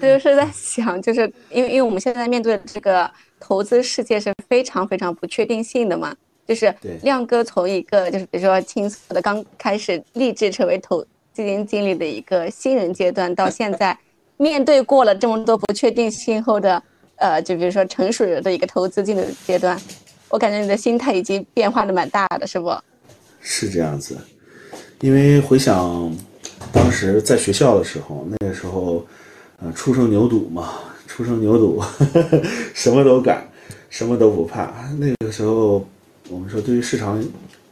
[0.00, 1.20] 这就是在想，就是
[1.50, 6.14] 因为因为我们现在面对的这个投资世界是非常非常不确定性的嘛，
[6.46, 13.96] 就是对亮哥从一个就是比如说青涩的刚开始立志成为投基金经理的一个新人阶段，到现在
[14.36, 16.82] 面对过了这么多不确定性后的
[17.16, 19.80] 呃，就比如说成熟人的一个投资经理的阶段，
[20.28, 22.74] 我感觉你的心态已经变化的蛮大的，是不？
[23.40, 24.16] 是这样子。
[25.00, 26.14] 因为回想
[26.72, 29.06] 当时在学校的时候，那个时候，
[29.60, 30.74] 呃，初生牛犊嘛，
[31.06, 31.84] 初生牛犊，
[32.74, 33.46] 什么都敢，
[33.88, 34.72] 什么都不怕。
[34.98, 35.86] 那个时候，
[36.28, 37.22] 我们说对于市场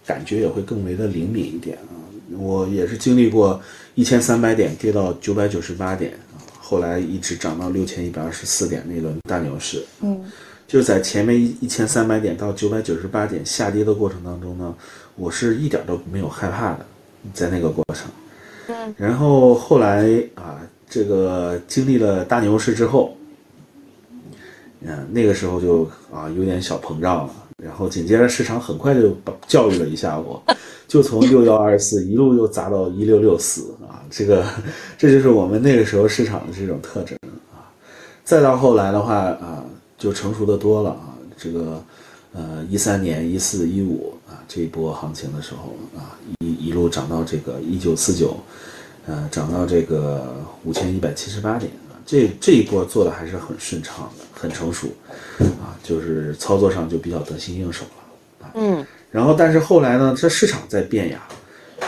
[0.07, 1.95] 感觉也会更为的灵敏一点啊。
[2.39, 3.61] 我也是经历过
[3.95, 9.85] 一千三百点跌到九百九十八点啊，后来一直涨到六千一百二十四点那轮大牛市。
[10.03, 10.23] 嗯，
[10.67, 14.75] 就是在前面一千三百点到九百九十八点下跌的过程当中呢，
[15.17, 16.87] 我是一点都没有害怕的，
[17.33, 18.11] 在那个过程。
[18.97, 23.17] 然后后来啊，这个经历了大牛市之后，
[24.81, 27.33] 嗯，那个时候就啊有点小膨胀了。
[27.61, 30.41] 然后紧接着市场很快就把教育了一下我，
[30.87, 34.45] 就从六幺二四一路又砸到一六六四啊，这个
[34.97, 37.19] 这就是我们那个时候市场的这种特征
[37.53, 37.67] 啊。
[38.23, 39.65] 再到后来的话啊，
[39.99, 41.83] 就成熟的多了啊，这个
[42.33, 44.15] 呃一三年、一四、一五
[44.49, 48.37] 这一波行情的时候啊，一一路涨到这个一九四九，
[49.07, 54.89] 呃涨到这个五千一百七十八点啊，这这一波做的还是很顺畅的，很成熟
[55.61, 58.51] 啊，就是操作上就比较得心应手了啊。
[58.55, 61.23] 嗯然后但是后来呢，这市场在变呀。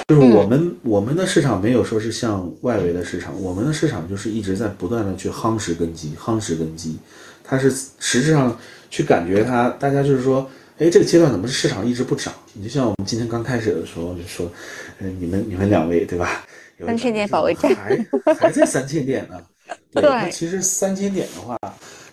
[0.07, 6.97] 就是我们、我们的市场没有说是像外围的市场，我们的市场就是一直在不断的去夯实根基，夯实根基。
[7.45, 8.57] 它是实质上
[8.89, 10.49] 去感觉它，大家就是说，
[10.81, 12.33] 哎，这个阶段怎么市场一直不涨？
[12.55, 14.51] 你就像我们今天刚开始的时候就说，
[14.99, 16.43] 呃，你们你们两位对吧？
[16.79, 19.39] 有三千点保卫战还还在三千点呢。
[19.93, 21.59] 对，对其实三千点的话，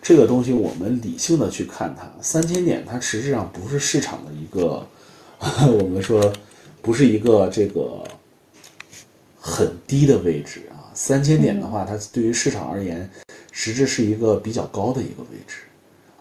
[0.02, 4.86] 这个东西我们理性的去看它，三千点它实质上不是市场的一个，
[5.66, 6.30] 我们说
[6.82, 8.04] 不是一个这个
[9.40, 10.92] 很低的位置啊。
[10.92, 13.10] 三千点的话，它对于市场而言，
[13.50, 15.54] 实质是一个比较高的一个位置。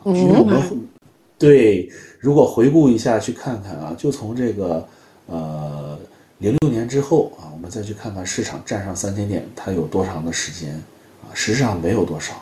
[0.01, 0.87] 啊因为我们
[1.37, 4.87] 对，如果回顾一下去看看啊，就从这个
[5.27, 5.97] 呃
[6.39, 10.73] 零六年之后啊，我们再去看看市场站上三千点，它有多长的时间
[11.23, 11.29] 啊？
[11.33, 12.33] 实际上没有多少，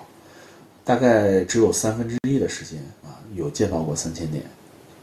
[0.84, 4.44] 大概只有三分之一的时间啊，有见到过三千点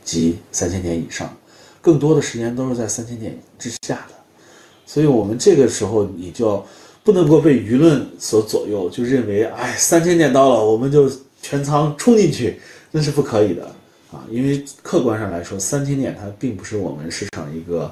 [0.05, 1.35] 及三千点以上，
[1.81, 4.15] 更多的时间都是在三千点之下的。
[4.87, 6.65] 所以我们这个时候你就
[7.05, 11.11] 不能够被舆论所左右，就认为哎三千点到了，我们就
[11.41, 12.61] 全仓冲进去，
[12.91, 13.75] 那是不可以的
[14.13, 17.91] 啊，因为客观上来说，三千点它并不是我们市场一个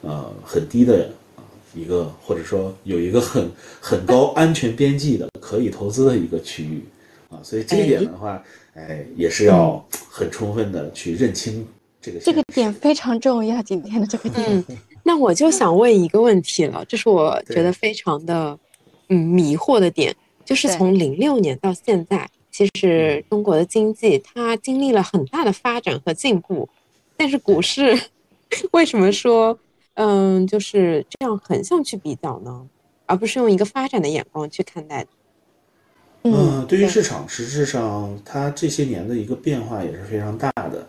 [0.00, 1.44] 呃很低的啊
[1.74, 3.48] 一个，或者说有一个很
[3.78, 6.82] 很高安全边际的可以投资的一个区域
[7.28, 8.42] 啊，所以这一点的话，
[8.72, 11.66] 哎，也是要很充分的去认清
[12.00, 14.64] 这个这个点非常重要，今天的这个点。
[14.68, 18.58] 嗯，那我就想问一个问题了，这是我觉得非常的
[19.10, 26.68] 嗯迷惑的点，就是从零六年到现在，其实中国的经济它经历了很大的发展和进步，
[27.16, 27.98] 但是股市
[28.72, 29.58] 为什么说
[29.94, 32.66] 嗯就是这样横向去比较呢？
[33.06, 35.08] 而不是用一个发展的眼光去看待的？
[36.22, 40.86] 嗯，对于市场，实质上它这些年的一个变化也是非常大的。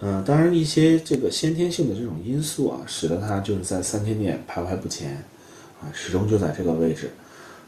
[0.00, 5.12] 嗯，当然一些这个先天性的这种因素啊，使得它就是在三千点徘徊不前，
[5.80, 7.10] 啊，始终就在这个位置。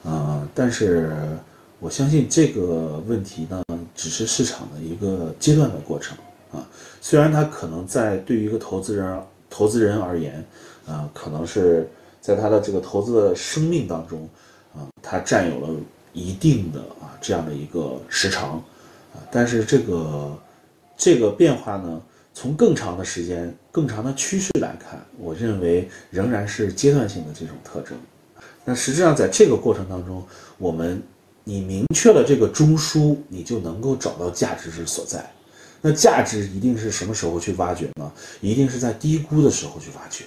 [0.05, 1.15] 呃，但是
[1.83, 3.61] 我相信这个问题呢，
[3.93, 6.17] 只是市场的一个阶段的过程
[6.53, 6.65] 啊。
[7.01, 9.21] 虽然它可能在对于一个投资人
[9.51, 10.45] 投资人而言，
[10.87, 14.29] 啊，可能是在他的这个投资的生命当中，
[14.73, 15.75] 啊，他占有了
[16.13, 18.63] 一定的啊这样的一个时长，
[19.13, 20.39] 啊，但是这个
[20.97, 22.01] 这个变化呢，
[22.33, 27.99] 从更长的时间、更长的趋势来看，我认为仍然是阶段性的这种特征。
[28.65, 30.25] 那实际上在这个过程当中，
[30.57, 31.03] 我们
[31.45, 35.29] 你明确了这个中枢，你就能够找到价值之所在。
[35.81, 38.13] 那价值一定是什么时候去挖掘呢？
[38.41, 40.25] 一定是在低估的时候去挖掘，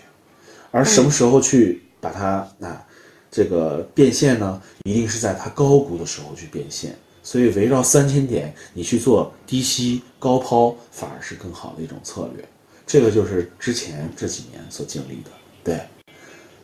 [0.71, 2.85] 而什么时候去把它那、
[3.31, 4.61] 这个变现呢？
[4.83, 6.95] 一定是在它高估的时候去变现。
[7.23, 12.45] 所以围绕三千点，你去做低吸高抛，反而是更好的一种策略。
[12.85, 15.31] 这个就是之前这几年所经历的，
[15.63, 15.79] 对。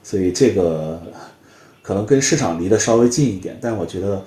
[0.03, 1.01] 所以这个
[1.81, 4.23] 可能跟市场离得稍微近一点，但我觉得，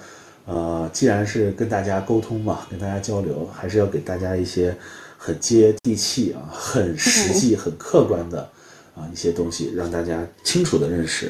[0.46, 4.76] 呃，既然是跟大家沟通嘛，跟大家交流，还是要给大家一些
[5.16, 8.46] 很接地气啊、很实际、很客观的
[8.94, 11.28] 啊一些东西，让大家清楚的认识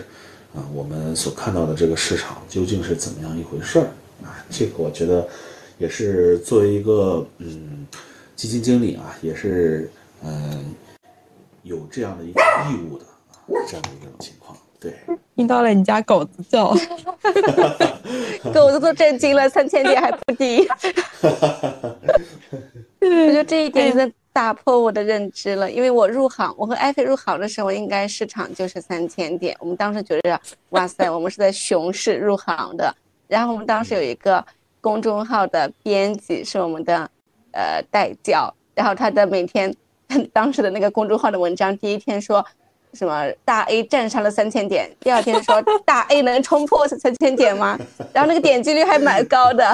[0.55, 3.87] 啊我们所看到的这个市场究竟是怎么样一回事儿
[4.23, 4.45] 啊。
[4.51, 5.29] 这个我觉得
[5.79, 7.87] 也是作为一个嗯
[8.35, 9.89] 基金经理啊，也是
[10.25, 10.75] 嗯
[11.63, 13.39] 有这样的一个义务的啊
[13.69, 14.59] 这样的一种情况，
[14.91, 15.17] 对。
[15.35, 16.69] 听到了你家狗子叫，
[18.53, 20.69] 狗子都震惊了，三千点还不低。
[23.01, 29.57] 我觉得这一点真的打破我的认知了，因为我入行，我和艾菲入行的时候，应该市场就是三千点。
[29.59, 32.95] 我们当时觉得，哇塞，我们是在熊市入行的。
[33.27, 34.45] 然后我们当时有一个
[34.81, 37.11] 公众号的编辑是我们的
[37.53, 39.75] 呃代教，然后他的每天
[40.33, 42.45] 当时的那个公众号的文章，第一天说
[42.95, 47.79] 什么大 A 站上了三千点，第二天说大 A 能冲破三千点吗？
[48.13, 49.65] 然后那个点击率还蛮高的，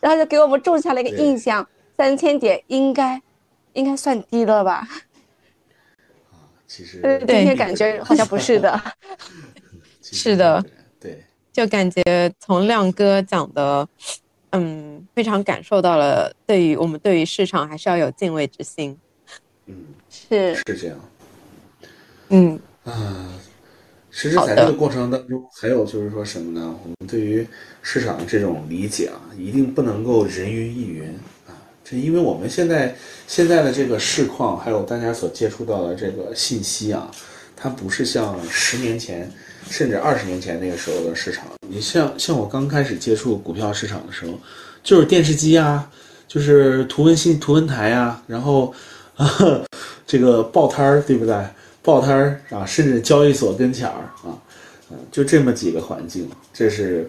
[0.00, 3.20] 然后就给我们种下了一个印象，三千点应该
[3.72, 4.86] 应该算低了吧？
[6.66, 8.80] 其实今天感觉好像不是的。
[10.00, 10.62] 是的，
[11.00, 12.02] 对，就感觉
[12.38, 13.88] 从亮哥讲的，
[14.50, 18.98] 嗯，非常感受到了对于我们对于市场还是要有敬畏之心。
[19.66, 20.98] 嗯，是是这样。
[22.28, 23.28] 嗯，啊，
[24.10, 26.74] 其实在这个过程当中，还有就是说什么呢？
[26.82, 27.46] 我们对于
[27.82, 31.08] 市场的这种理解啊，一定不能够人云亦云
[31.46, 31.52] 啊。
[31.84, 32.96] 这因为我们现在
[33.26, 37.10] 现在的这个市况，还有大家所接触到的这个信息啊，
[37.56, 39.30] 它不是像十年前
[39.68, 41.46] 甚至二十年前那个时候的市场。
[41.68, 44.32] 你像像我刚开始接触股票市场的时候，
[44.82, 45.90] 就是电视机啊，
[46.28, 48.72] 就是图文信图文台啊，然后
[49.16, 49.26] 啊
[50.06, 51.34] 这个报摊儿，对不对？
[51.82, 54.38] 报摊儿啊，甚至交易所跟前儿啊，
[54.90, 57.08] 嗯，就这么几个环境，这是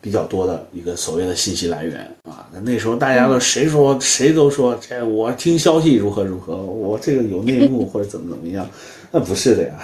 [0.00, 2.48] 比较多的一个所谓的信息来源啊。
[2.50, 8.66] 那那时候大家都谁说谁都说这我听消息如何如何，我这个有内幕或者怎么怎么样，
[9.10, 9.78] 那不是的呀。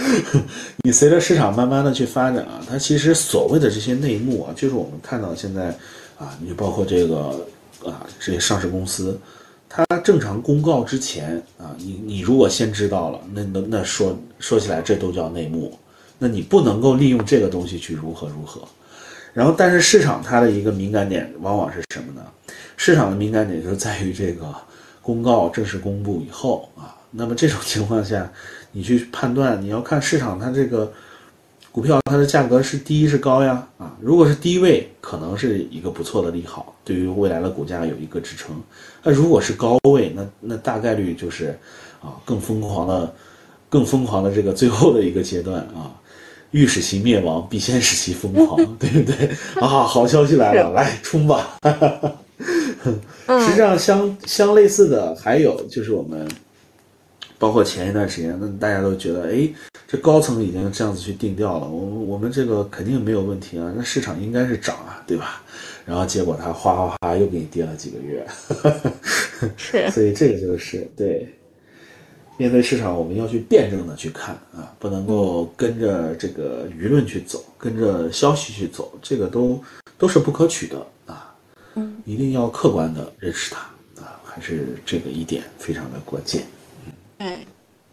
[0.84, 5.68] 你随着市场慢慢的去发展啊，它其实所谓的这些内幕啊，就是我们看到现在
[6.18, 7.46] 啊，你包括这个
[7.86, 9.18] 啊这些上市公司。
[9.76, 15.76] 它正常公告之前啊，你你如果先知道了，那那那说说起来这都叫内幕，
[16.16, 18.62] 那你不能够利用这个东西去如何如何。
[19.32, 22.24] 然后，但是市场它的一个敏感点往往是什么呢？
[22.76, 24.54] 市场的敏感点就在于这个
[25.02, 28.30] 公告正式公布以后啊，那么这种情况下，
[28.70, 30.92] 你去判断你要看市场它这个
[31.74, 38.54] 股票它的价格是低是高呀啊，如果是低位，可能是一个不错的利好，对于未来的股价有一个支撑。
[39.02, 41.58] 那如果是高位，那那大概率就是
[42.00, 43.12] 啊更疯狂的、
[43.68, 45.90] 更疯狂的这个最后的一个阶段啊，
[46.52, 49.30] 欲使其灭亡，必先使其疯狂， 对不对？
[49.60, 51.58] 啊，好消息来了，来冲吧！
[53.26, 56.24] 实际上相相类似的还有就是我们，
[57.44, 59.46] 包括前一段时间，那大家都觉得，哎，
[59.86, 65.42] 这高层已经这样子去定调了，我我们这个肯定没有问题啊，那市场应该是涨啊，对吧？
[65.84, 68.26] 然后结果它哗哗哗又给你跌了几个月，
[69.58, 71.28] 是， 所以这个就是对。
[72.38, 79.62] 面对市场，我们要去辩证的去看啊，不能够跟着这个舆论去走，跟着消息去走，这个都
[79.98, 81.36] 都是不可取的啊。
[81.74, 83.60] 嗯，一定要客观的认识它
[84.02, 86.42] 啊，还是这个一点非常的关键。
[87.24, 87.38] 对，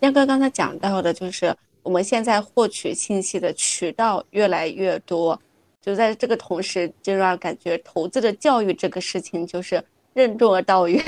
[0.02, 5.40] 亮哥刚才讲到的，就是我们现在获取信息的渠道越来越多，
[5.82, 9.82] 就在这个同时，就让感觉投资的教育这个事情就是
[10.14, 11.02] 任重而道远，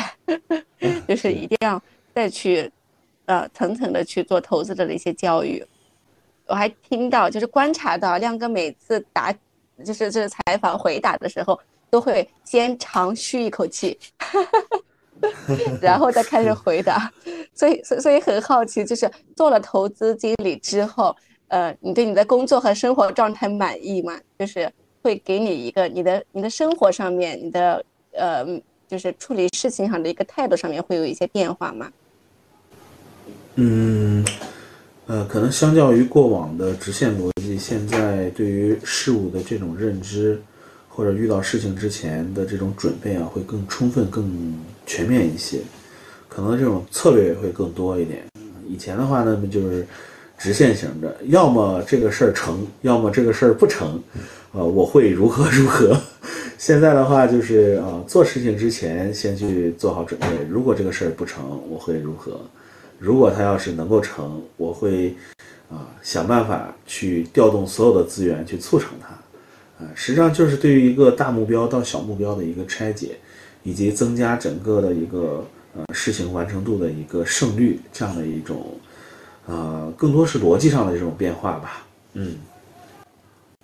[1.05, 1.81] 就是一定要
[2.13, 2.71] 再去。
[3.25, 5.65] 呃，层层的去做投资者的一些教育，
[6.45, 9.33] 我还听到，就是观察到亮哥每次答，
[9.85, 11.57] 就是这采访回答的时候，
[11.89, 13.97] 都会先长吁一口气，
[15.81, 17.11] 然后再开始回答。
[17.53, 21.15] 所以，所所以很好奇，就是做了投资经理之后，
[21.47, 24.19] 呃，你对你的工作和生活状态满意吗？
[24.39, 24.71] 就是
[25.01, 28.45] 会给你一个你的你的生活上面，你的呃，
[28.87, 31.91] 就是处理事情上的一个态度上面会有一些变化吗？
[33.55, 34.25] 嗯，
[35.05, 40.41] 呃，可能相较于过往的直线逻辑，现在对于事物的这种认知，
[40.89, 45.59] 或者遇到事情之前的这种准备啊，会更充分、更全面一些。
[46.27, 48.23] 可能这种策略也会更多一点。
[48.67, 49.85] 以前的话呢，就是
[50.37, 54.01] 直线型的，要么这个事儿成，要么这个事儿不成，
[54.51, 55.95] 呃，我会如何如何。
[56.57, 62.39] 现在的话就是啊，做事情之前先去做好准备，如果这个事儿不成，我会如何。
[62.97, 65.13] 如果他要是能够成，我会，
[65.69, 73.17] 啊，想办法去调动所有的资源去促成它，啊，实际上就是对于一个大目标到小目标的一个拆解，
[73.63, 75.43] 以及增加整个的一个
[75.75, 78.63] 呃事情完成度的一个胜率这样的一种，
[79.47, 82.35] 呃，更多是逻辑上的这种变化吧，嗯，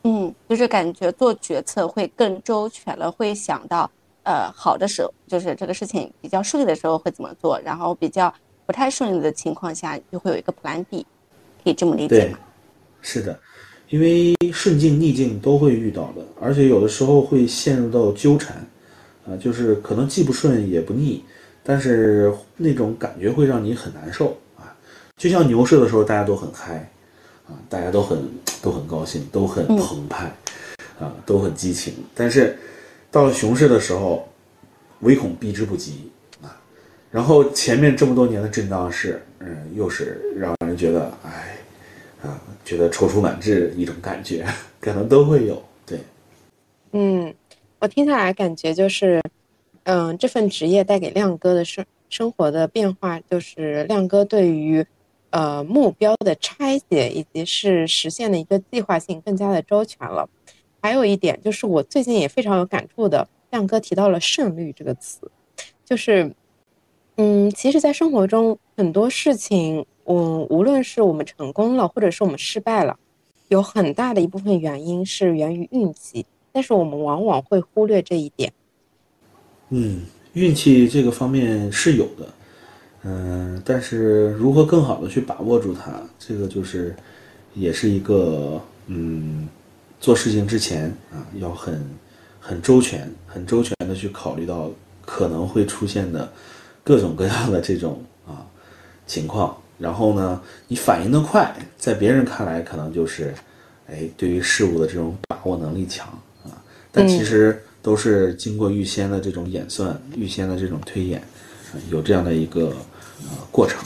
[0.03, 3.89] 嗯，就是感觉做决策会更周全了，会想到，
[4.23, 8.33] 呃，好的时候就是这个事情比较顺利的时候会怎么做，然后比较。
[8.65, 11.03] 不太顺利的情况下，就会有一个 Plan B，
[11.63, 12.37] 可以这么理解吗？
[13.01, 13.39] 是的，
[13.89, 18.63] 因为顺境逆境都会遇到的，而且有的时候会陷入到纠缠，
[19.29, 21.23] 啊，就是可能既不顺也不逆，
[21.63, 24.75] 但是那种感觉会让你很难受啊。
[25.17, 26.89] 就像牛市的时候，大家都很嗨，
[27.47, 28.17] 啊，大家都很
[28.61, 30.33] 都很高兴，都很澎湃，
[30.99, 32.57] 啊，都很激情，但是
[33.11, 34.27] 到了熊市的时候，
[35.01, 36.09] 唯恐避之不及
[36.41, 36.59] 啊。
[37.11, 41.57] 然后前面这么多年的震荡是，嗯，又是让人觉得，哎，
[42.23, 44.45] 啊，觉得踌躇满志一种感觉，
[44.79, 45.61] 可能都会有。
[45.85, 45.99] 对，
[46.91, 47.33] 嗯，
[47.79, 49.21] 我听下来感觉就是，
[49.83, 54.85] 嗯，这份职业带给亮哥的生生活的变化，就是亮哥对于，
[55.29, 60.29] 呃，目标的拆解以及是实现的一个计划性更加的周全了。
[60.81, 65.31] 还有一点就是我最近也非常有感触的，亮哥提到了胜率这个词，
[65.83, 66.33] 就是。
[67.21, 72.97] 嗯，其实，在生活中很多事情，嗯，无论是我们成功了，或者是我们失败了，
[73.49, 76.25] 有很大的一部分原因是源于运气，
[76.59, 78.51] 但是我们往往会忽略这一点。
[79.69, 80.01] 嗯，
[80.33, 82.27] 运气这个方面是有的，
[83.03, 86.93] 嗯，但是如何更好的去把握住它，这个就是，
[87.53, 89.47] 也是一个，嗯，
[90.01, 91.81] 做事情之前啊，要很
[92.41, 94.69] 很周全、很周全的去考虑到
[95.05, 96.29] 可能会出现的。
[96.83, 98.45] 各种各样的这种啊
[99.07, 103.33] 情况，然后呢，你反应的快，在别人看来可能就是，
[103.87, 106.07] 哎，对于事物的这种把握能力强，
[106.99, 111.23] 但其实都是经过预先的这种演算、预先的这种推演，
[111.89, 112.67] 有这样的一个
[113.21, 113.81] 呃过程。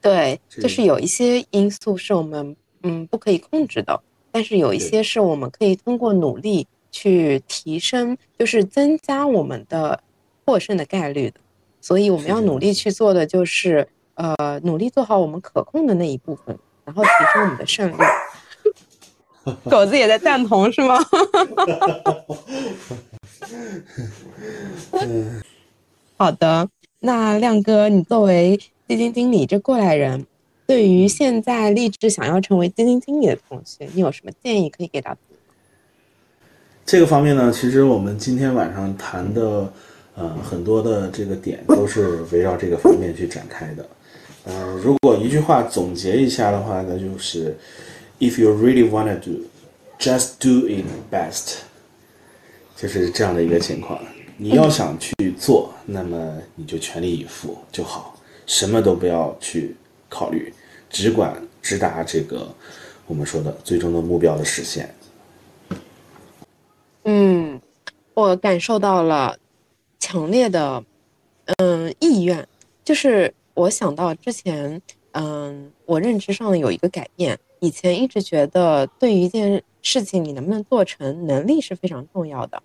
[0.00, 4.00] 对，就是有一些因素是我们嗯不可以控制的，
[4.30, 10.00] 但是有一些是我们可以通过努力去提升，就是增加我们的
[10.44, 11.40] 获胜的概率的。
[11.80, 17.96] 所以我们要努力去做的就是，呃，努力做好我们可控的那一部分，然后提升我们的胜率。
[19.70, 20.98] 狗子也在赞同是吗？
[24.92, 25.42] 嗯
[26.16, 26.68] 好的，
[27.00, 30.26] 那亮哥，你作为基金经理这过来人，
[30.66, 35.16] 对于现在立志想要成为基金经理的同学，你有什么建议可以给到？
[36.84, 39.72] 这个方面呢，其实我们今天晚上谈的。
[40.20, 43.88] 呃，很多的这个点都是围绕这个方面去展开的。
[44.46, 47.56] 呃，如果一句话总结一下的话，那就是
[48.18, 49.46] ，If you really wanna do,
[49.98, 51.58] just do it best，
[52.76, 54.00] 就是这样的一个情况。
[54.36, 58.16] 你要想去做，那么你就全力以赴就好，
[58.46, 59.74] 什么都不要去
[60.08, 60.54] 考虑，
[60.88, 62.54] 只管直达这个
[63.06, 64.94] 我们说的最终的目标的实现。
[67.02, 67.60] 嗯，
[68.14, 69.36] 我感受到了
[69.98, 70.84] 强烈的
[71.56, 72.46] 嗯意愿，
[72.84, 74.80] 就是我想到之前
[75.12, 82.62] 嗯我认知上有一个改变，以前一直觉得对于一件事情你能不能做成，能力是非常重要的，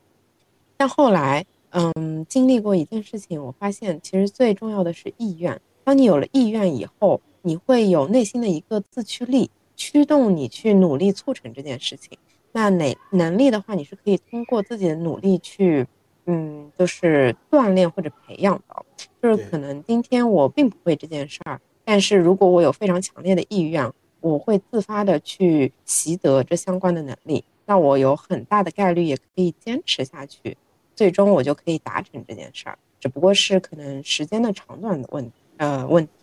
[0.77, 5.59] 但后来嗯经历过一件事情，我发现其实最重要的是意愿。
[5.83, 12.17] 当你有了意愿以后，你会有内心的一个自驱力，驱动你去努力促成这件事情。
[12.51, 15.85] 那哪能力的话，你是可以通过自己的努力去，
[16.25, 18.85] 嗯，就是锻炼或者培养的。
[19.21, 23.91] 就是可能今天我并不会这件事儿，但是如果我有非常强烈的意愿，
[24.23, 30.57] 我会自发的去习得这相关的能力，那我有很大的概率也可以坚持下去，
[30.95, 32.79] 最终我就可以达成这件事儿。
[33.01, 36.13] 只不过是可能时间的长短的问呃问题，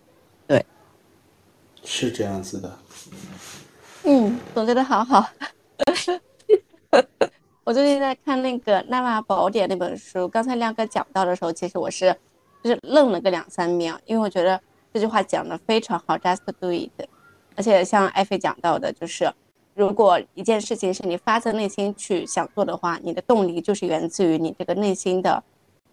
[0.47, 0.65] 对，
[1.85, 2.79] 是这样子的。
[4.05, 5.29] 嗯，总结的好好。
[7.65, 12.17] 我最近在看那个《纳瓦宝典》那本书，刚才亮哥讲到的时候，其实我是
[12.65, 14.59] 就是愣了个两三秒，因为我觉得
[14.95, 16.91] 这句话讲的非常好，just do it。
[17.57, 19.33] 而且像艾菲讲到的，就是
[19.75, 25.43] 如果一件事情是你发自内心去想做的话，你的动力就是源自于你这个内心的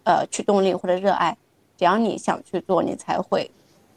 [0.04, 1.36] 呃驱动力或者热爱。
[1.76, 3.48] 只要你想去做，你才会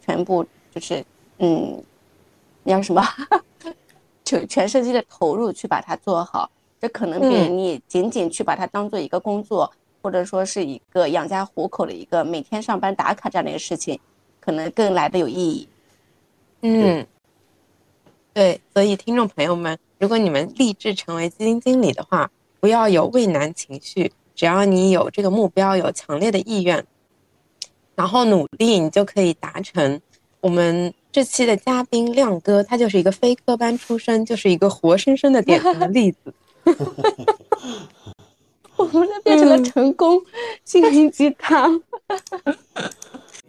[0.05, 1.03] 全部就是
[1.39, 1.84] 嗯，
[2.64, 3.03] 你要什么？
[4.24, 6.49] 全全身心的投入去把它做好，
[6.80, 9.70] 这可能比你仅仅去把它当做一个工作，
[10.01, 13.99] 或者说是一个养家糊口的一个每天上班打卡这样的一个事情，
[14.39, 15.68] 可能更来的有意义。
[16.62, 17.05] 嗯，
[18.34, 22.29] 对，所以听众朋友们，如果你们立志成为基金经理的话，
[22.59, 26.86] 不要有畏难情绪，只要你有这个目标，有强烈的意愿，
[27.95, 30.01] 然后努力，你就可以达成。
[30.39, 30.93] 我们。
[31.13, 36.34] 这期的嘉宾亮哥，他就是一个非科班出身，就是一个活生生的典型的例子。
[38.77, 40.17] 我们这变成了成功
[40.63, 41.84] 心灵鸡汤。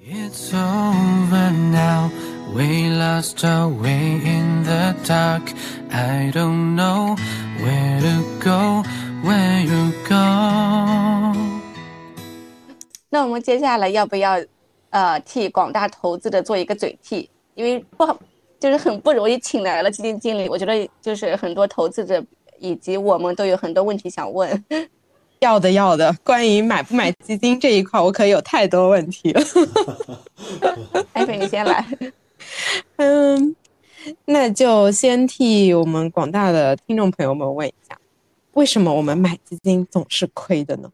[0.05, 2.11] It's over now.
[2.55, 5.53] We lost our way in the dark.
[5.91, 7.17] I don't know
[7.61, 8.83] where to go
[9.23, 11.35] where you go.
[13.09, 14.43] 那我们接下来要不要
[14.91, 18.19] 呃替广大投资者做一个嘴替，因为不好，
[18.59, 22.25] 就是很不容易请来了基金经理，我觉得就是很多投资者
[22.59, 24.65] 以及我们都有很多问题想问。
[25.43, 29.43] 要的要的，关于买不买基金这一块，我可有太多问题了。
[31.13, 31.85] 艾 菲，你先来。
[32.97, 33.55] 嗯，
[34.25, 37.99] 那就先替我们广大的听众朋友们问一下：
[38.55, 40.91] 为什么我们买基金总是亏的呢？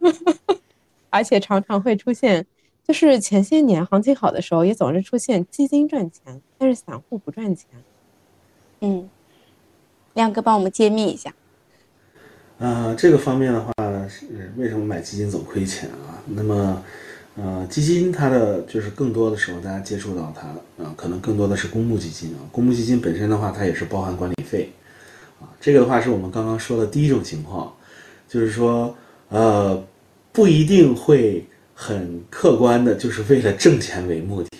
[1.10, 2.46] 而且常常会出现。
[2.88, 7.66] 就是前些年行情好的时候，也总是出现基金赚钱，但是散户不赚钱。
[8.80, 9.08] 嗯，
[10.14, 11.32] 亮哥帮我们揭秘一下。
[12.58, 13.72] 呃，这个方面的话，
[14.08, 14.26] 是
[14.56, 16.22] 为什么买基金总亏钱啊？
[16.26, 16.82] 那么，
[17.36, 20.48] 呃，基金它的就是更多的时候，大家接触到它
[20.82, 22.40] 啊，可能更多的是公募基金啊。
[22.52, 24.72] 公募基金本身的话，它也是包含管理费
[25.40, 25.48] 啊。
[25.60, 27.72] 这个的话是我们刚刚说的第一种情况，
[28.28, 28.94] 就是说，
[29.28, 29.82] 呃，
[30.32, 31.44] 不一定会。
[31.82, 34.50] 很客观的，就是为了挣钱为目的，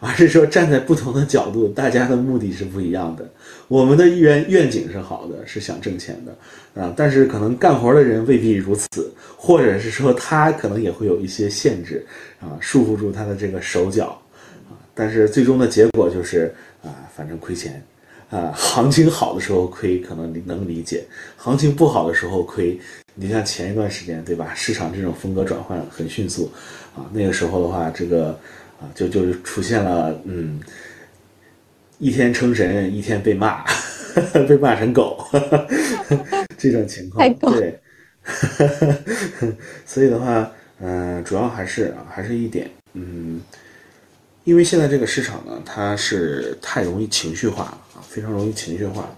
[0.00, 3.30] 而是说站在不同的角度，大家的目的是不一样的。
[3.70, 12.04] 我们的愿愿景是好的，是想挣钱的啊，但是可能干活的人未必如此，或者是说他可能也会有一些限制
[12.40, 14.20] 啊，束缚住他的这个手脚
[14.68, 14.74] 啊。
[14.92, 16.52] 但是最终的结果就是
[16.82, 17.80] 啊，反正亏钱。
[18.28, 21.04] 啊，行情好的时候亏可能能理解，
[21.36, 22.78] 行情不好的时候亏。
[23.14, 24.52] 你像前一段时间，对吧？
[24.54, 26.50] 市场这种风格转换很迅速，
[26.96, 28.28] 啊，那个时候的话，这个
[28.80, 30.60] 啊，就就出现了，嗯，
[32.00, 33.62] 一天称神，一天被骂，
[34.48, 35.22] 被骂成狗，
[36.56, 37.32] 这种情况。
[37.34, 37.78] 对，
[39.84, 40.50] 所以的话，
[40.80, 43.40] 嗯，主要还是啊，还是一点，嗯，
[44.44, 48.00] 因为现在这个市场呢，它是太容易情绪化了啊。
[48.08, 49.08] 非常容易情绪化，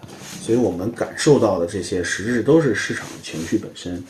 [0.42, 4.02] 所以我们感受到的这些实质都是市场的情绪本身。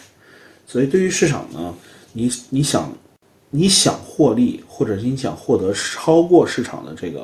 [0.66, 1.74] 所以对于市场呢，
[2.14, 2.90] 你你想
[3.50, 7.22] 你想获利，或者你想获得超过市场的这个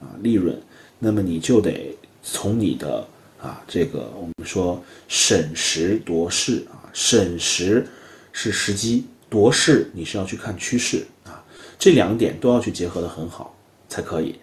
[0.00, 0.60] 啊利润，
[1.00, 3.04] 那么你就得从你的
[3.42, 7.84] 啊这个我们说审时度势啊，审时
[8.32, 11.42] 是时机，度势你是要去看趋势啊，
[11.76, 13.52] 这两点都要去结合的很好
[13.88, 14.38] 才可以，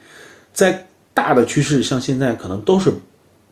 [0.52, 0.86] 在。
[1.18, 2.94] 大的趋势像现在可能都是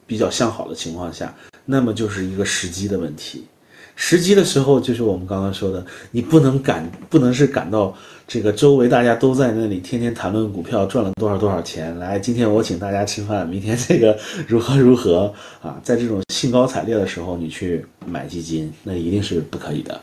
[0.05, 3.47] 比较向好的情况下，那么就是一个时机的问题。
[3.95, 15.31] 时机的时候，就是我们刚刚说的，你不能感，不能是感到这个周围大家都在那里天天谈论股票赚了多少多少钱，来，今天我请大家吃饭，明天这个如何如何
[15.61, 19.93] 啊，在这种兴高采烈的时候，你去买基金，那一定是不可以的，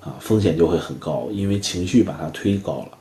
[0.00, 2.98] 啊，风险就会很高，因为情绪把它推高了，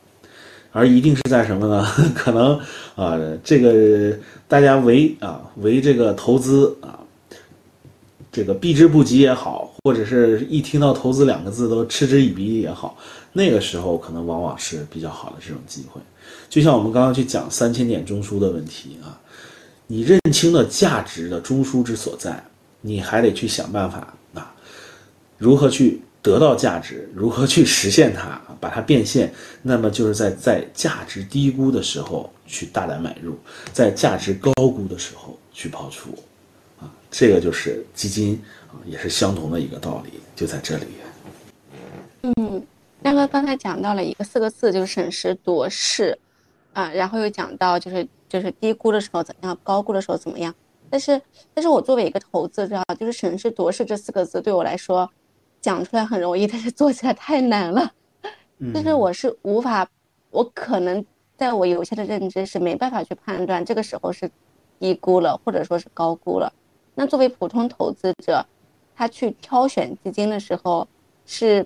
[0.72, 1.86] 而一定是在什么呢？
[2.16, 2.60] 可能
[2.96, 4.18] 啊，这个
[4.48, 7.00] 大家为啊为这个投资啊。
[8.32, 12.98] 这个避之不及也好，或者是一听到投资两个字都嗤之以鼻也好，
[13.34, 16.00] 那个时候可能往往是比较好的这种机会。
[16.50, 19.20] 就像我们刚刚去讲三千点中枢的问题啊，
[19.88, 22.42] 你认清了价值的中枢之所在，
[22.80, 24.56] 你还得去想办法啊，
[25.38, 29.34] 如何去得到价值，如何去实现它，把它变现。
[29.62, 33.38] 那么就是在在价值低估的时候去大胆买入，
[33.74, 36.18] 在价值高估的时候去抛出。
[36.80, 38.42] 啊这个就是基金，
[38.86, 40.86] 也是相同的一个道理，就在这里。
[42.22, 42.66] 嗯，
[43.02, 46.18] 亮哥刚才讲到了一个四个字，就是审时度势
[46.74, 50.54] 啊，然后又讲到就是就是低估的时候怎样，高估的时候怎么样。
[50.90, 51.20] 但是，
[51.54, 55.10] 但是我作为一个投资者，就是审时度势这四个字对我来说
[55.60, 57.92] 讲出来很容易，但是做起来太难了。
[58.74, 59.88] 就是我是无法，
[60.30, 61.04] 我可能
[61.36, 64.30] 在我有限的认知是没办法去判断这个时候是
[64.80, 66.54] 低估了，或者说是高估了。
[66.96, 68.46] 那作为普通投资者，
[68.96, 70.88] 他去挑选基金的时候，
[71.26, 71.66] 是，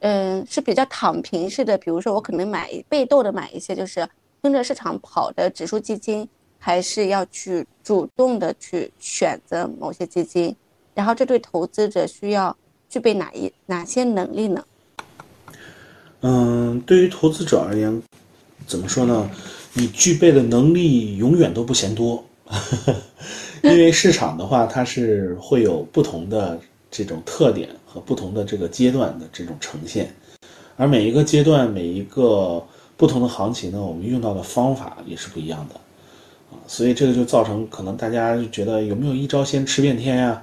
[0.00, 1.76] 嗯，是比较躺平式的。
[1.78, 4.08] 比如说，我可能买被动的买一些，就是
[4.42, 6.28] 跟着市场跑的指数基金，
[6.58, 10.54] 还是要去主动的去选择某些基金。
[10.94, 12.56] 然后，这对投资者需要
[12.88, 14.64] 具备哪一哪些能力呢？
[16.22, 18.02] 嗯，对于投资者而言，
[18.66, 19.30] 怎么说呢？
[19.72, 22.24] 你具备的能力永远都不嫌多。
[23.62, 26.58] 因为市场的话，它是会有不同的
[26.90, 30.12] 这种特点和不同的这个阶段的这种呈现，
[30.76, 32.64] 而每一个阶段、每一个
[32.96, 35.74] 不同的行情呢，我们用到的方法也是不一样的，
[36.50, 40.42] 啊，所以这个就造成可能大家就觉得有没有一招鲜吃遍天呀？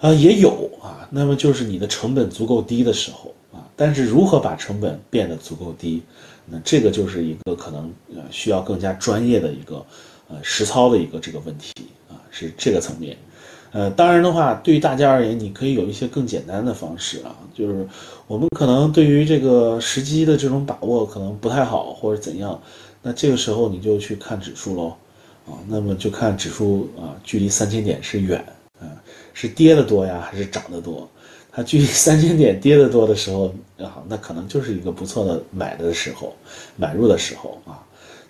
[0.00, 6.02] 啊，也有啊，那么就是你的成本足够低的时候啊，但是如何把成本变得足够低，
[6.46, 9.84] 那这个就是一个可能呃需要更加专业的一个
[10.28, 11.72] 呃实操的一个这个问题
[12.08, 12.16] 啊。
[12.30, 13.16] 是这个层面，
[13.72, 17.84] 呃，当然的话，对于大家而言，你可以有一些更简单的方式啊，就是
[18.28, 22.60] 我们可能对于这个时机的这种把握可能不太好，或者怎样，
[23.02, 24.94] 那这个时候你就去看指数喽，
[25.46, 28.38] 啊，那么就看指数啊，距离三千点是远，
[28.78, 28.86] 啊，
[29.32, 31.08] 是跌的多呀，还是涨得多？
[31.50, 36.36] 它距离三千点跌得多的时候，啊，那可能就是一个不错的买的时候，
[36.76, 37.82] 买入的时候啊，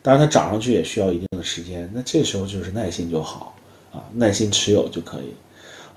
[0.08, 3.54] 当然它涨上去也需要一定的时间，那这时候就是耐心就好。
[3.92, 5.34] 啊，耐心持有就可以，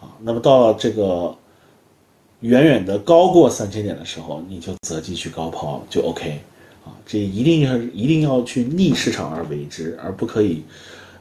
[0.02, 1.34] 啊，那么到了这个
[2.42, 6.40] 远远的高过三千点的时候，你就择机去高抛就 OK，
[6.86, 10.64] 啊，这一定要一定要去逆市场而为之，而不可以，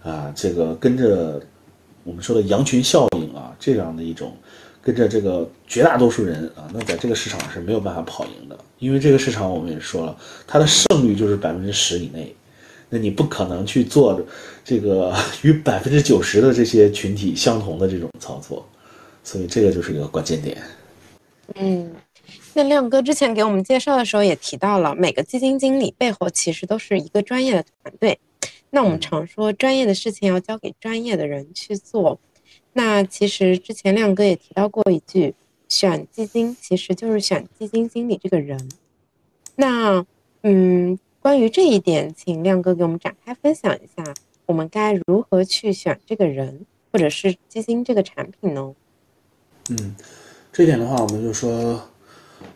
[0.04, 1.40] 啊，这个跟着
[2.02, 4.32] 我们说的羊群效应啊，这样的一种
[4.80, 12.32] 跟着这个绝大多数人啊，那在这个市场是没有办法跑赢的，因为这个市场我们也说了，它的胜率就是百分之十以内。
[12.92, 14.20] 那你不可能去做
[14.64, 18.68] 这个 与百分之九十的这些群体相同的这种操作，
[19.22, 20.60] 所以这个就是一个关键点。
[21.54, 21.92] 嗯，
[22.52, 28.18] 那亮哥之前给我们介绍的时候也提到了，每个基金经理背后其实都是一个专业的团队。
[28.70, 32.18] 那我们常说专业的事情要交给专业的人去做。
[32.72, 35.34] 那其实之前亮哥也提到过一句，
[35.68, 38.68] 选基金其实就是选基金经理这个人。
[39.54, 40.04] 那
[40.42, 40.98] 嗯。
[41.22, 44.02] 关于这一点，请亮哥给我们展开分享一下，
[44.46, 48.74] 我们该如何去选这个人，或者是基金这个产品呢？
[49.68, 49.94] 嗯，
[50.50, 51.78] 这点的话，我们就说，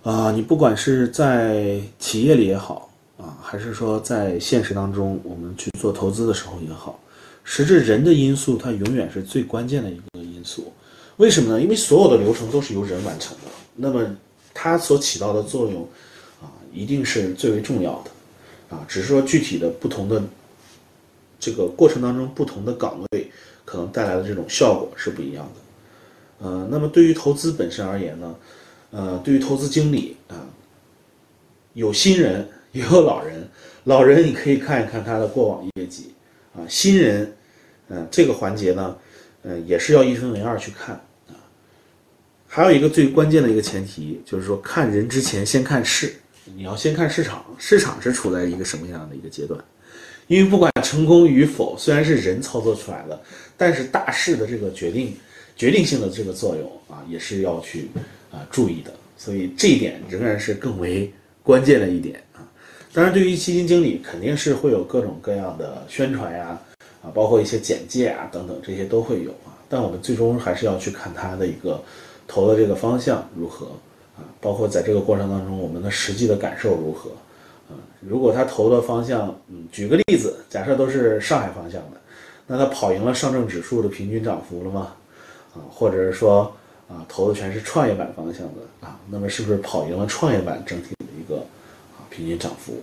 [0.03, 6.99] 啊，你不管是在企业里也好，啊，还是说在现实当中，我们去做投资的时候也好，
[7.43, 10.73] 实质人的因素，它永远是最关键的一个因素。
[11.19, 11.61] 为什么呢？
[11.61, 14.17] 因为所有的流程都是由人完成的，那么
[14.55, 15.87] 它所起到的作用，
[16.41, 18.11] 啊，一定是最为重要的。
[18.75, 20.21] 啊，只是说具体的不同的
[21.39, 23.31] 这个过程当中，不同的岗位
[23.65, 26.47] 可能带来的这种效果是不一样的。
[26.47, 28.35] 呃，那么对于投资本身而言呢，
[28.91, 30.35] 呃，对于投资经理啊，
[31.75, 33.49] 有新人也有老人，
[33.85, 36.13] 老人你可以看一看他的过往业绩
[36.57, 37.33] 啊，新人，
[37.89, 38.97] 嗯，这个环节呢，
[39.43, 40.97] 嗯，也是要一分为二去看
[41.29, 41.39] 啊。
[42.49, 46.17] 还有一个最关键的一个前提，就是说看人之前先看事。
[46.45, 49.59] 你要先看市场，市场是处在一个什么样的一个阶段？
[50.27, 53.19] 因为不管成功与否，虽然是人操作出来的，
[53.57, 55.15] 但是大势的这个决定、
[55.57, 57.89] 决定性的这个作用啊，也是要去
[58.31, 61.11] 啊注意的，所以这一点仍然是更为
[61.43, 62.45] 关键的一点啊。
[62.93, 66.59] 当然，对于基金经理，肯定是会有各种各样的宣传呀，
[67.03, 69.57] 啊，包括一些简介啊等等，这些都会有啊。
[69.69, 71.83] 但我们最终还是要去看他的一个
[72.29, 73.73] 投的这个方向如何
[74.17, 77.11] 啊，包括在这个过程当中，我们的实际的感受如何
[77.69, 77.75] 啊。
[78.01, 82.01] 如果他投的方向，嗯，举个例子，假设都是上海方向的，
[82.47, 84.93] 那他跑赢了上证指数的平均涨幅了吗？
[85.55, 86.53] 啊，或者是说
[86.89, 91.39] 啊，投的全是创业板方向的啊，那么是不是跑赢了创业板整体的一个
[91.97, 92.75] 啊平均涨幅？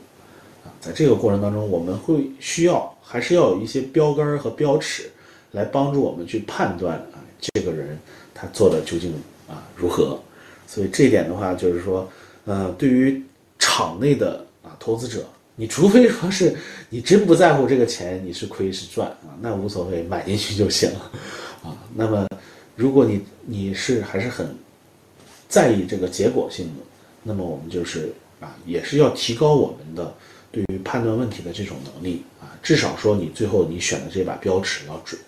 [0.65, 5.09] 啊，在这个过程当中，我们会需要还是要有一些标杆和标尺，
[5.51, 7.97] 来帮助我们去判断啊，这个人
[8.33, 9.13] 他做的究竟
[9.47, 10.19] 啊如何？
[10.73, 12.09] 所以这一点的话，就是说，
[12.45, 13.21] 呃，对于
[13.59, 15.25] 场内的啊投资者，
[15.57, 16.55] 你除非说是
[16.89, 20.89] 你真不在乎这个钱你是亏是赚啊，那无所谓，买进去就行
[21.61, 21.75] 啊。
[21.93, 22.25] 那么，
[22.77, 24.47] 如果你你是还是很
[25.49, 26.83] 在意这个结果性的，
[27.21, 30.15] 那么我们就是啊，也是要提高我们的
[30.53, 35.19] 对于判断问题的这种能力啊，至少说你最后你选的这把标尺要准，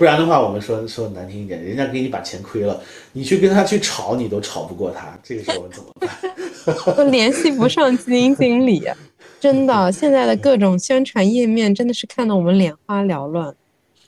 [0.00, 2.80] 不然的话，我们说说难听一点，人家给你把钱亏了，
[3.12, 6.96] 你去跟他去吵，你都吵不过他，这个时候怎么办？
[6.96, 8.82] 都联系不上基金经理，
[9.38, 13.54] 真的，现在的各种宣传页面真的是看得我们眼花缭乱。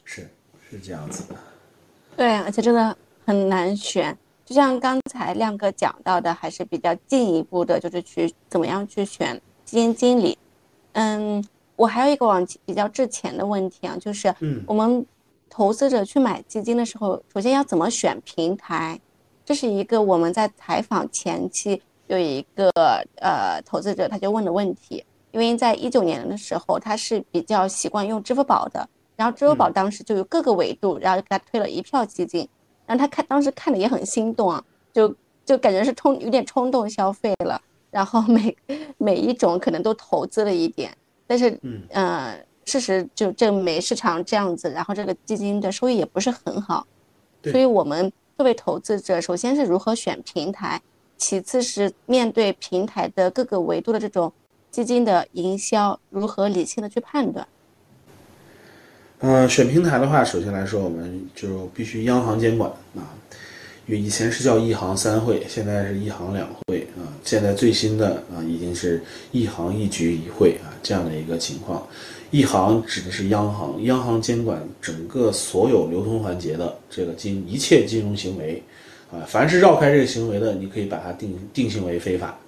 [0.03, 0.27] 是
[0.71, 1.37] 是这样子的，
[2.17, 2.97] 对，而且真的
[3.27, 4.17] 很难选。
[4.47, 10.39] 就像刚才亮哥讲到的，还是比较进一步的，就是去怎么样去选基金经理。
[10.93, 11.47] 嗯，
[11.77, 15.05] 我还有一个往比较之前的问题啊，就是嗯我们
[15.55, 18.99] 投资者去买基金的时候，首先要怎么选平台？
[19.45, 22.71] 这是一个我们在采访前期有一个
[23.17, 32.49] 呃投资者他就问的问题，因为在一九年的时候他是比较习惯用支付宝的，然后支付宝当时就有各个维度，然后给他推了一票基金，
[32.87, 35.15] 然后他看当时看的也很心动啊，就
[35.45, 37.61] 就感觉是冲有点冲动消费了，
[37.91, 38.57] 然后每
[38.97, 40.97] 每一种可能都投资了一点，
[41.27, 41.83] 但是嗯。
[41.91, 46.87] 呃事实就证明市场这样子，然后这个基金的收益也不是很好，
[47.45, 50.81] 所以我们作为投资者，首先是如何选平台，
[51.17, 54.33] 其次是面对平台的各个维度的这种
[54.71, 57.47] 基金的营销，如何理性的去判断。
[59.19, 63.07] 呃，选平台的话，首先来说，我们就必须央行监管啊，
[63.87, 71.87] 因为以前是叫一行三会，现在是一行两会啊，现在最新的啊已经是一行一局一会啊这样的一个情况。
[72.33, 78.63] 一行指的是央行，央行监管整个所有流通环节的这个金一切金融行为
[79.13, 82.39] 啊，凡是绕开这个行为的，你可以把它定定性为非法。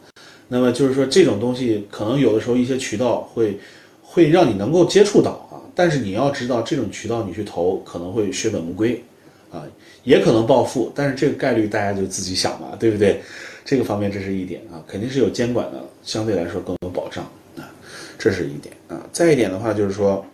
[0.49, 3.59] 那么就是说，这种东西可能有的时候一些渠道会
[4.03, 9.05] 会让你能够接触到啊，但是你要知道，这种渠道你去投可能会血本无归，
[9.51, 9.65] 啊，
[10.03, 13.21] 也可能暴富，但是这个概率大家就自己想吧，对不对？
[13.67, 17.31] 这个方面这是一点啊，肯定是有监管的，相对来说更有保障，
[18.19, 19.01] 这是一点啊。
[19.13, 20.25] 再一点的话就是说，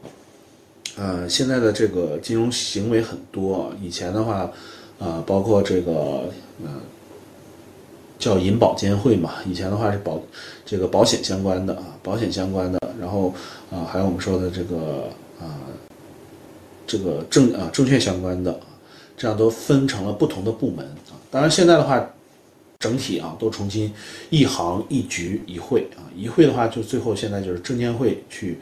[0.97, 4.51] 呃，现在的这个金融行为很多，以前的话，
[4.99, 5.93] 啊，包括这个
[6.63, 6.81] 呃
[8.19, 10.21] 叫银保监会嘛，以前的话是保
[10.67, 13.33] 这个保险相关的啊，保险相关的，然后
[13.71, 15.09] 啊还有我们说的这个
[15.41, 15.57] 啊
[16.87, 18.61] 这个证啊证券相关的，
[19.17, 21.17] 这样都分成了不同的部门啊。
[21.31, 22.11] 当然现在的话，
[22.81, 23.93] 整体啊都重新
[24.31, 28.59] 一行一局一会啊，一会的话就最后现在就是证监会去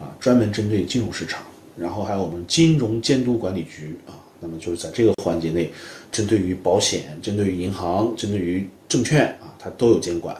[0.00, 1.42] 啊专门针对金融市场，
[1.76, 5.72] 然后还有我们金融监督管理局啊，那么就是在这个环节内，
[6.10, 10.36] 针对于保险、针对于银行、针对于证券啊，它都有监管。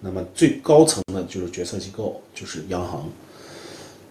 [0.00, 3.08] 那么最高层的就是决策机构，就是央行，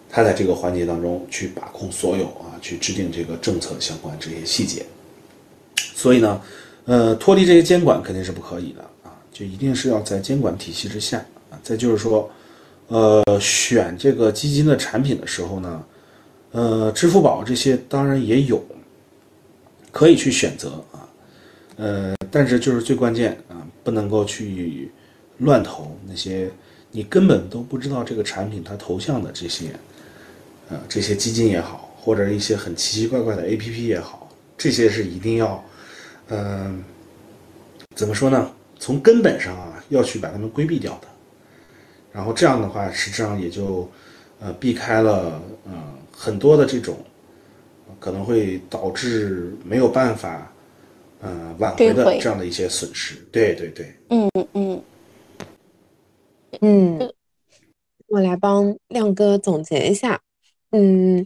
[0.10, 4.86] 它在这个环节当中去把控所有啊，去制定这个政策相关这些细节。
[5.76, 6.42] 所以呢，
[6.86, 11.18] 呃，脱离这些监管肯定是不可以的啊，就一定是要在监管体系之下
[11.50, 11.60] 啊。
[11.64, 12.30] 再就是说，
[12.88, 15.84] 呃，选这个基金的产品的时候呢，
[16.52, 18.64] 呃，支付宝这些当然也有，
[19.92, 21.10] 可以去选择啊，
[21.78, 24.92] 呃，但是就是最关键啊，不能够去
[25.40, 26.52] 乱投那些
[26.92, 29.72] 你根本都不知道这个产品它投向的这些，
[30.70, 35.62] 呃，这些基金也好，或者一些很奇奇怪怪的 APP 也好，这些是一定要，
[36.30, 36.84] 嗯、
[37.96, 38.52] 怎么说呢？
[38.80, 41.08] 从根本上啊，要去把它们规避掉的。
[42.12, 43.90] 然后这样的话，实际上也就，
[44.40, 45.72] 呃，避开了呃
[46.12, 46.98] 很多的这种，
[48.00, 50.52] 可能会导致没有办法，
[51.22, 53.16] 呃，挽回的这样的一些损失。
[53.32, 53.94] 对对对。
[54.10, 54.82] 嗯嗯
[56.62, 57.14] 嗯，
[58.08, 60.20] 我来帮亮哥总结一下。
[60.72, 61.26] 嗯，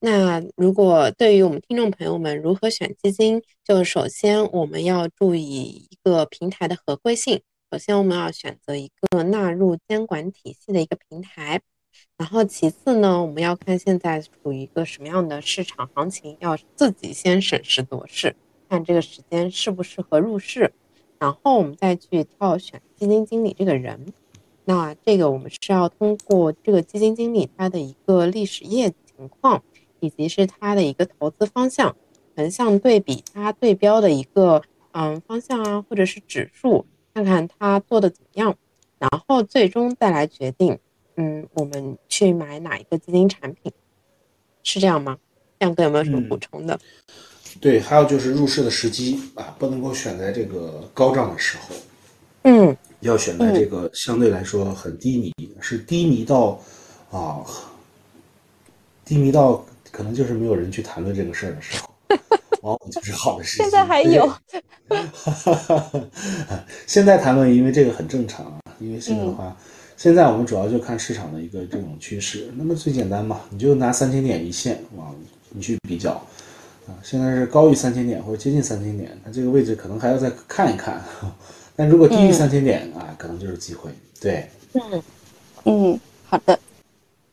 [0.00, 7.40] 那如果对于我们听众朋友们如何选基金，就首先我们要注意一个平台的合规性。
[7.72, 11.60] 首先我们要选择一个纳入监管体系的一个平台，
[12.16, 18.36] 然后其次呢，我们要看现在处于一个什么样的市场行情，要自己先审时度势，
[18.68, 20.72] 看这个时间适不适合入市，
[21.18, 24.14] 然后我们再去挑选基金经理这个人。
[24.64, 29.62] 那这个我们是要通过这个基金经理他的一个历史业绩情况。
[30.00, 31.96] 以及是它的一个投资方向，
[32.36, 34.62] 横向对比它对标的一个
[34.92, 38.56] 嗯方向啊，或者是指数，看看它做的怎么样，
[38.98, 40.78] 然后最终再来决定，
[41.16, 43.72] 嗯，我们去买哪一个基金产品，
[44.62, 45.18] 是这样吗？
[45.58, 46.78] 亮哥有没有什么补充的？
[47.60, 51.74] 对，还有就是入市的时机啊，不能够选在这个高涨的时候，
[52.42, 56.60] 嗯，要选在这个相对来说很低迷，是低迷到
[57.10, 57.44] 啊，
[59.04, 59.64] 低迷到。
[59.90, 61.88] 可能就是没有人去谈论这个事儿的时候，
[62.62, 63.64] 往 往就是好的事情。
[63.64, 64.32] 现在还有，
[66.86, 68.58] 现在谈论，因为这个很正常啊。
[68.78, 69.56] 因为现在的话，
[69.96, 72.48] 现在我们主要就看市场的一个这种趋势。
[72.56, 75.14] 那么最简单嘛，你就拿三千点一线往
[75.50, 76.12] 你去比较
[76.86, 76.94] 啊。
[77.02, 81.02] 现在是高于三千点或者接近三千点，那这个位置可能还要再看一看。
[81.74, 83.90] 但如果低于三千点啊，可能就是机会。
[84.20, 85.02] 对，嗯
[85.64, 86.58] 嗯，好的。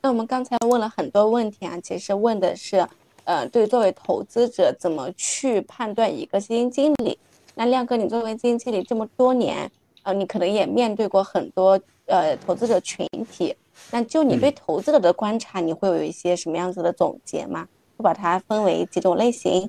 [0.06, 2.88] 那我们刚才问了很多问题啊，其实问的是，
[3.24, 7.18] 呃，对作为投资者怎么去判断一个基金经理？
[7.56, 9.68] 那亮哥，你作为基金经理这么多年，
[10.04, 13.56] 呃，你可能也面对过很多呃投资者群体。
[13.90, 17.68] 那就你对投资者的观察，你会有一些什么样子的总结吗？
[17.98, 19.68] 会把它分为几种类型？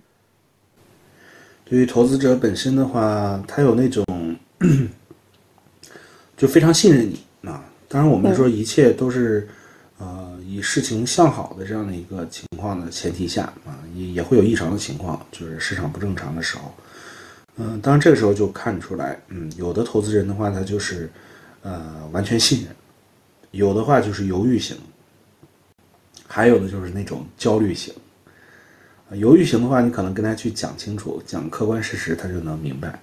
[1.64, 4.04] 对于投资者本身的话，他有那种
[6.36, 7.64] 就非常信任你啊。
[7.88, 9.48] 当然，我们说一切都是。
[10.46, 16.72] 以事情向好的这样的一个情况的前提下啊，也也会有异常的情况，就是市场不正常的时候。
[17.56, 21.10] 嗯，当然这个时候就看出来，嗯，有的投资人的话，他就是
[21.62, 22.68] 呃完全信任；
[23.50, 24.76] 有的话就是犹豫型，
[26.28, 27.92] 还有的就是那种焦虑型。
[29.12, 33.00] 犹豫型的话，你可能跟他去讲清楚、讲客观事实，他就能明白。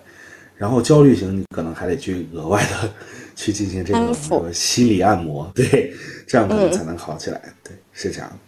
[0.56, 2.94] 然后焦虑型，你可能还得去额外的
[3.36, 4.14] 去进行这个
[4.54, 5.94] 心理按摩， 对，
[6.28, 7.42] 这样可能才能好起来。
[7.64, 8.40] 对，是这样。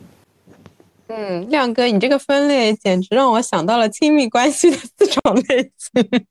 [1.07, 6.25] 嗯，亮哥，你这个分类简直让我想到了亲密关系的四种类型。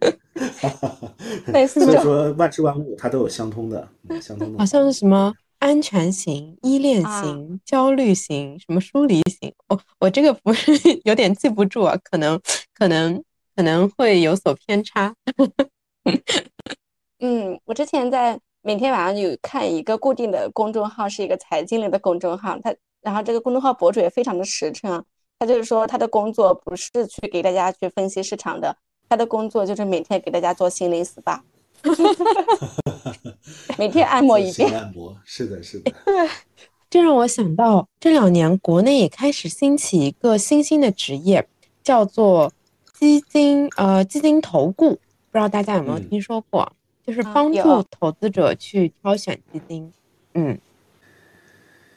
[1.52, 3.88] 类似所以说万事万物它都有相通的，
[4.20, 4.58] 相通的。
[4.58, 9.52] 好像是什么安全型、依恋型、焦虑型、什么疏离型。
[9.68, 10.72] 我我这个不是
[11.04, 12.40] 有点记不住啊，可能
[12.74, 13.22] 可能。
[13.56, 15.14] 可能会有所偏差。
[17.26, 22.58] 嗯，我之前在每天晚上有看一个固定的公众号，是一个财经类的公众号。
[22.62, 25.02] 他然后这个公众号博主也非常的实诚，
[25.38, 28.76] 他就是说他的工作不是去给大家去分析市场的，
[29.08, 31.40] 他的工作就是每天给大家做心灵 SPA，
[33.78, 34.70] 每天按摩一遍。
[34.74, 35.90] 按摩是的，是的。
[36.04, 36.28] 对，
[36.90, 41.48] 这让我想到这两年国内也开始兴起一个新兴的职业，
[41.82, 42.52] 叫做。
[42.96, 46.72] 基金呃，基金投顾，不知道大家有没有听说过？
[47.06, 49.92] 就是帮助投资者去挑选基金。
[50.34, 50.58] 嗯，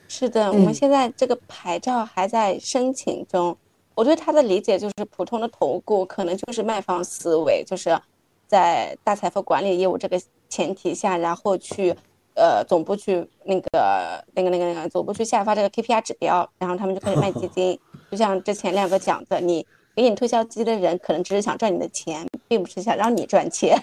[0.08, 3.58] 是的，我们现在这个牌照还在申请中。
[3.96, 8.00] 我对他的理解就是，普通的投顾可能就是卖方思维，就是
[8.48, 11.96] 在大财富管理业务这个前提下，然后去
[12.36, 17.80] 呃总部去那个那个那个那个总部去下发这个 KPI 指标，然后他们就开始卖基 金。
[18.12, 19.66] 就像之前亮哥讲的，你。
[19.96, 23.76] 给你推销基金的人，可能只是想赚你的钱，并不是想让你赚钱。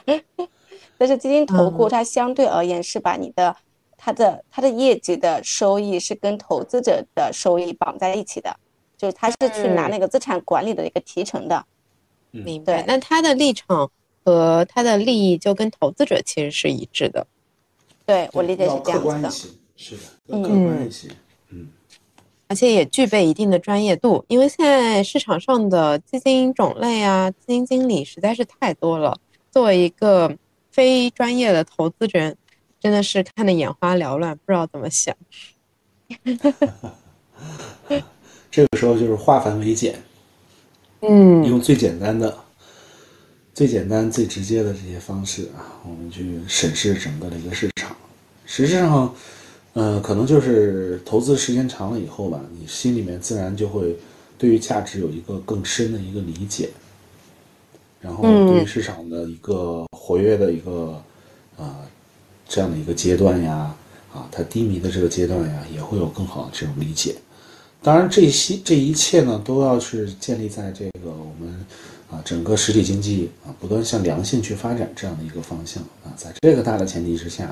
[0.99, 3.57] 但是基金投顾它相对而言是把你的、
[3.97, 8.57] 它的、它的业绩的收益是跟投资者的收益绑在一起的，
[8.97, 11.65] 就是它是去拿那个资产管理的一个提成的。
[12.31, 12.85] 明白。
[12.87, 13.91] 那他的立场
[14.25, 17.27] 和他的利益就跟投资者其实是一致的。
[18.05, 19.31] 对我理解是这样子的。
[19.77, 21.09] 是的，要客观一些。
[21.51, 21.69] 嗯。
[22.47, 29.19] 而且也具备一定的专业度，因为现在市场上的基金种类啊，基金经理实在是太多了。
[29.51, 30.37] 作为一个
[30.75, 32.37] 非专业的投资人，
[32.81, 35.17] 真的是看得眼花缭乱，不知道怎么想。
[38.51, 40.03] 这个时候就是化繁为简，
[41.03, 42.37] 嗯，用最简单的、
[43.55, 47.97] 最简单、最直接的这些方式啊，我们去审视整个的一个市场。
[48.45, 49.15] 实质上。
[49.75, 53.99] 呃，可能就是投资时间长了以后吧，你心里面自然就会
[54.39, 56.71] 对于价值有一个更深的一个理解，
[58.05, 61.02] 然后对于市场的一个活跃的一个
[61.56, 61.81] 啊
[62.47, 63.74] 这样的一个阶段呀，
[64.12, 67.16] 啊它低迷的这个阶段呀，也会有更好的这种理解。
[67.82, 71.66] 当然，这些这一切呢，都要是建立在这个我们
[72.10, 77.47] 啊整个实体经济啊不断向良性去发展这样的一个方向啊，在这个大的前提之下，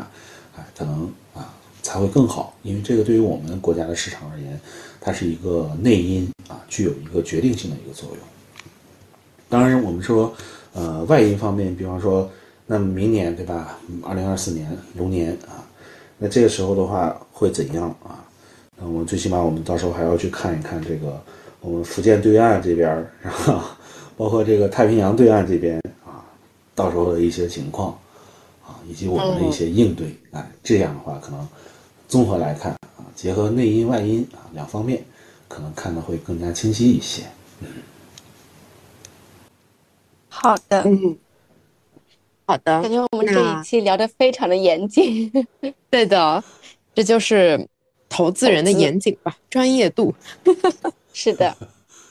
[0.55, 4.61] 啊，可能啊才会更好，因为这个对于我们国家的市场而言，
[5.01, 8.19] 它是一个内因啊，具有一个决定性的一个作用。
[9.53, 10.33] 当然，我们说
[10.73, 12.27] 呃外因方面，比方说，
[12.67, 13.79] 那明年对吧？
[14.03, 14.67] 二零二四年
[14.97, 15.61] 龙年啊。
[16.17, 18.25] 那这个时候的话会怎样啊？
[18.79, 21.23] 那我们最起码我们到时候还要去看一看这个
[21.61, 22.89] 我们福建对岸这边，
[23.21, 23.61] 然后
[24.17, 26.25] 包括这个太平洋对岸这边啊，
[26.75, 27.91] 到时候的一些情况
[28.67, 30.17] 啊，以及我们的一些应对。
[30.31, 31.47] 啊，这样的话可能
[32.09, 35.05] 综合来看啊，结合内因外因啊两方面，
[35.47, 37.25] 可能看的会更加清晰一些。
[37.61, 37.67] 嗯，
[40.35, 41.19] 好的，嗯。
[42.47, 45.31] 好的，感觉我们这一期聊得非常的严谨。
[45.89, 46.43] 对的，
[46.95, 47.69] 这就是
[48.09, 50.15] 投资人的严谨吧，专业度。
[51.13, 51.55] 是的，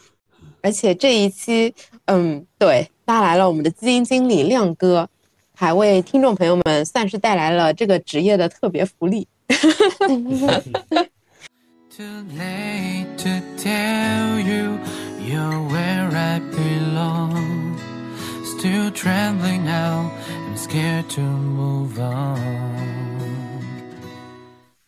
[0.61, 1.73] 而且这一期，
[2.05, 5.09] 嗯，对，拉来了我们的基金经理亮哥，
[5.53, 9.27] 还为听众朋友们算是带来了这个职业的特别福利。
[18.61, 20.11] Still trembling now.
[20.47, 22.37] I'm scared to move on.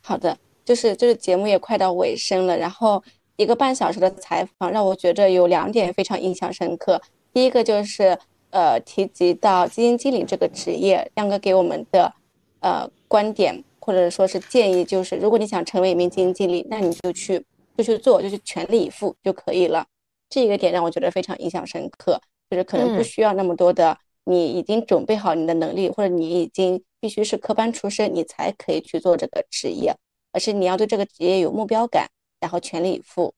[0.04, 3.04] 好的，就是就是节目也快到尾声了，然后
[3.36, 7.02] 一个半小时的采访让我觉得有两点非常印象深刻。
[7.34, 8.16] 第一个就是
[8.52, 12.14] 呃提及到基金经理这个职业，亮哥给我们的
[12.60, 17.44] 呃观点或者说是建议，就是如果你想成为一名基金经理，那你就去
[17.76, 19.84] 就去做，就去全力以赴就可以了。
[20.30, 22.22] 这一个点让我觉得非常印象深刻。
[22.50, 29.96] 就是可能不需要那么多的，你已经准备好你的能力，或者你已经必须是科班出身，你才可以去做这个职业，
[30.32, 32.10] 而是你要对这个职业有目标感，
[32.40, 33.34] 然后全力以赴。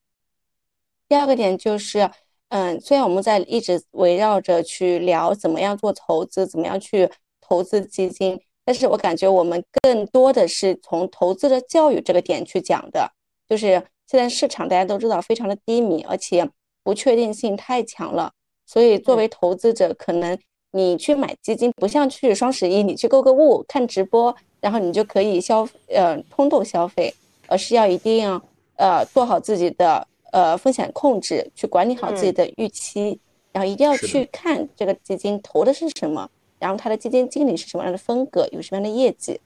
[1.07, 2.09] 第二个点就是，
[2.49, 7.09] 嗯，虽然我们在一直围绕着去聊怎么样做投资，怎么样去
[7.39, 13.11] 投资基金，但是我感觉我们更多的是从投资的教育这个点去讲的，
[13.47, 16.49] 就是现在市场大家都知道非常的低迷，而且
[16.83, 18.33] 不确定性太强了。
[18.65, 20.37] 所以，作为投资者，可能
[20.71, 27.13] 你去买基金，不像去双十一，你去购个物、看直播，然后你就可以消呃冲动消费，
[27.47, 28.41] 而是要一定要
[28.77, 33.17] 呃做好自己的呃风险控制，去管理好自己的预期，
[33.51, 36.29] 然后一定要去看这个基金投的是什么，
[36.59, 39.39] 然后它的基金经理是什么样的风格，有什么样的业绩。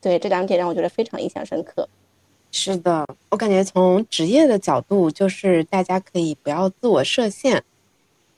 [0.00, 1.88] 对这两点让我觉得非常印象深刻。
[2.50, 7.64] 是的，我感觉从职业的角度，就是大家可以不要自我设限。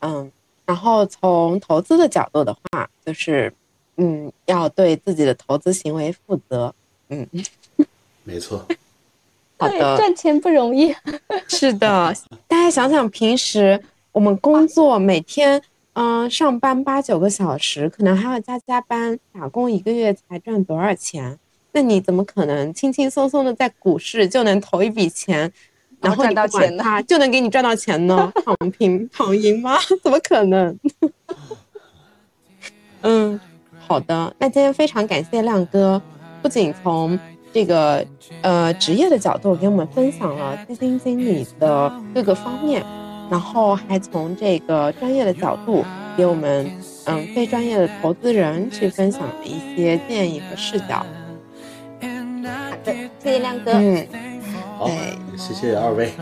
[0.00, 0.30] 嗯，
[0.64, 3.52] 然后从投资的角度的话，就是，
[3.96, 6.74] 嗯，要对自己的投资行为负责。
[7.08, 7.26] 嗯，
[8.24, 8.66] 没错。
[9.58, 10.94] 好的，赚钱不容易。
[11.48, 12.14] 是的，
[12.46, 13.82] 大家想想，平时
[14.12, 15.62] 我们工作每天，
[15.94, 21.38] 嗯，上班八九个小时，可能还要加加班，打工一个月才赚多少钱？
[21.72, 25.50] 那你怎么可能轻轻松松的在股市就能投一笔钱？
[26.06, 28.32] 然后赚到钱他就能给你赚到钱呢？
[28.44, 29.76] 躺平躺赢吗？
[30.02, 30.78] 怎么可能？
[33.02, 33.38] 嗯，
[33.78, 34.34] 好的。
[34.38, 36.00] 那今天非常感谢亮哥，
[36.42, 37.18] 不仅从
[37.52, 38.04] 这个
[38.42, 42.84] 呃职业的角度给我们分享了基金经理的各个方面，
[43.30, 45.84] 然后还从这个专业的角度
[46.16, 46.70] 给我们
[47.04, 51.06] 嗯非专业的投资人去分享了一些建议和视角。
[52.00, 53.72] 好的，谢谢亮哥。
[53.72, 54.06] 嗯。
[54.78, 54.90] 好，
[55.36, 56.12] 谢谢二位。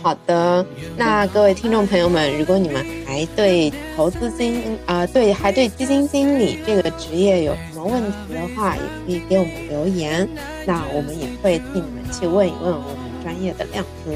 [0.00, 0.64] 好的，
[0.96, 8.76] 那各位听众朋友们，如果你们还对投资经啊，对还对基金经理这个职业有什么问题的话，
[9.06, 10.26] 也可以给我们留言，
[10.64, 14.12] 那我们也会替你们去问一问我们专业的亮哥。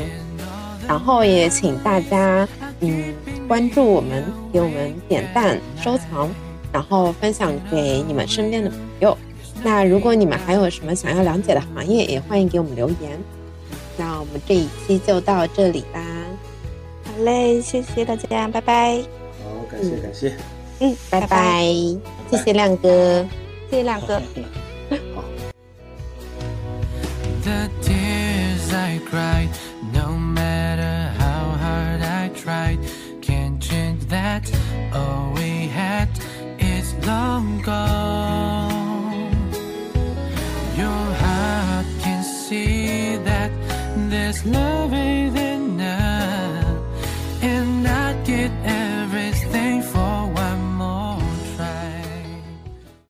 [0.89, 2.49] 然后也请大家
[2.81, 3.13] 嗯
[3.47, 6.31] 关注我们，给我们点赞、收藏，
[6.73, 9.19] 然后分享给你们身边的朋友。
[9.65, 13.19] 那如果你们还有什么想要了解的行业，也欢迎给我们留言。
[14.03, 16.03] 那我们这一期就到这里啦，
[17.05, 19.01] 好嘞，谢谢大家，拜拜。
[19.39, 20.35] 好，感谢感谢，
[20.81, 21.63] 嗯，拜拜，
[22.29, 23.25] 谢谢亮哥，
[23.71, 24.21] 谢谢亮哥。
[25.15, 25.23] 好。
[44.13, 46.85] there's love in it now,
[47.41, 49.02] and I get out.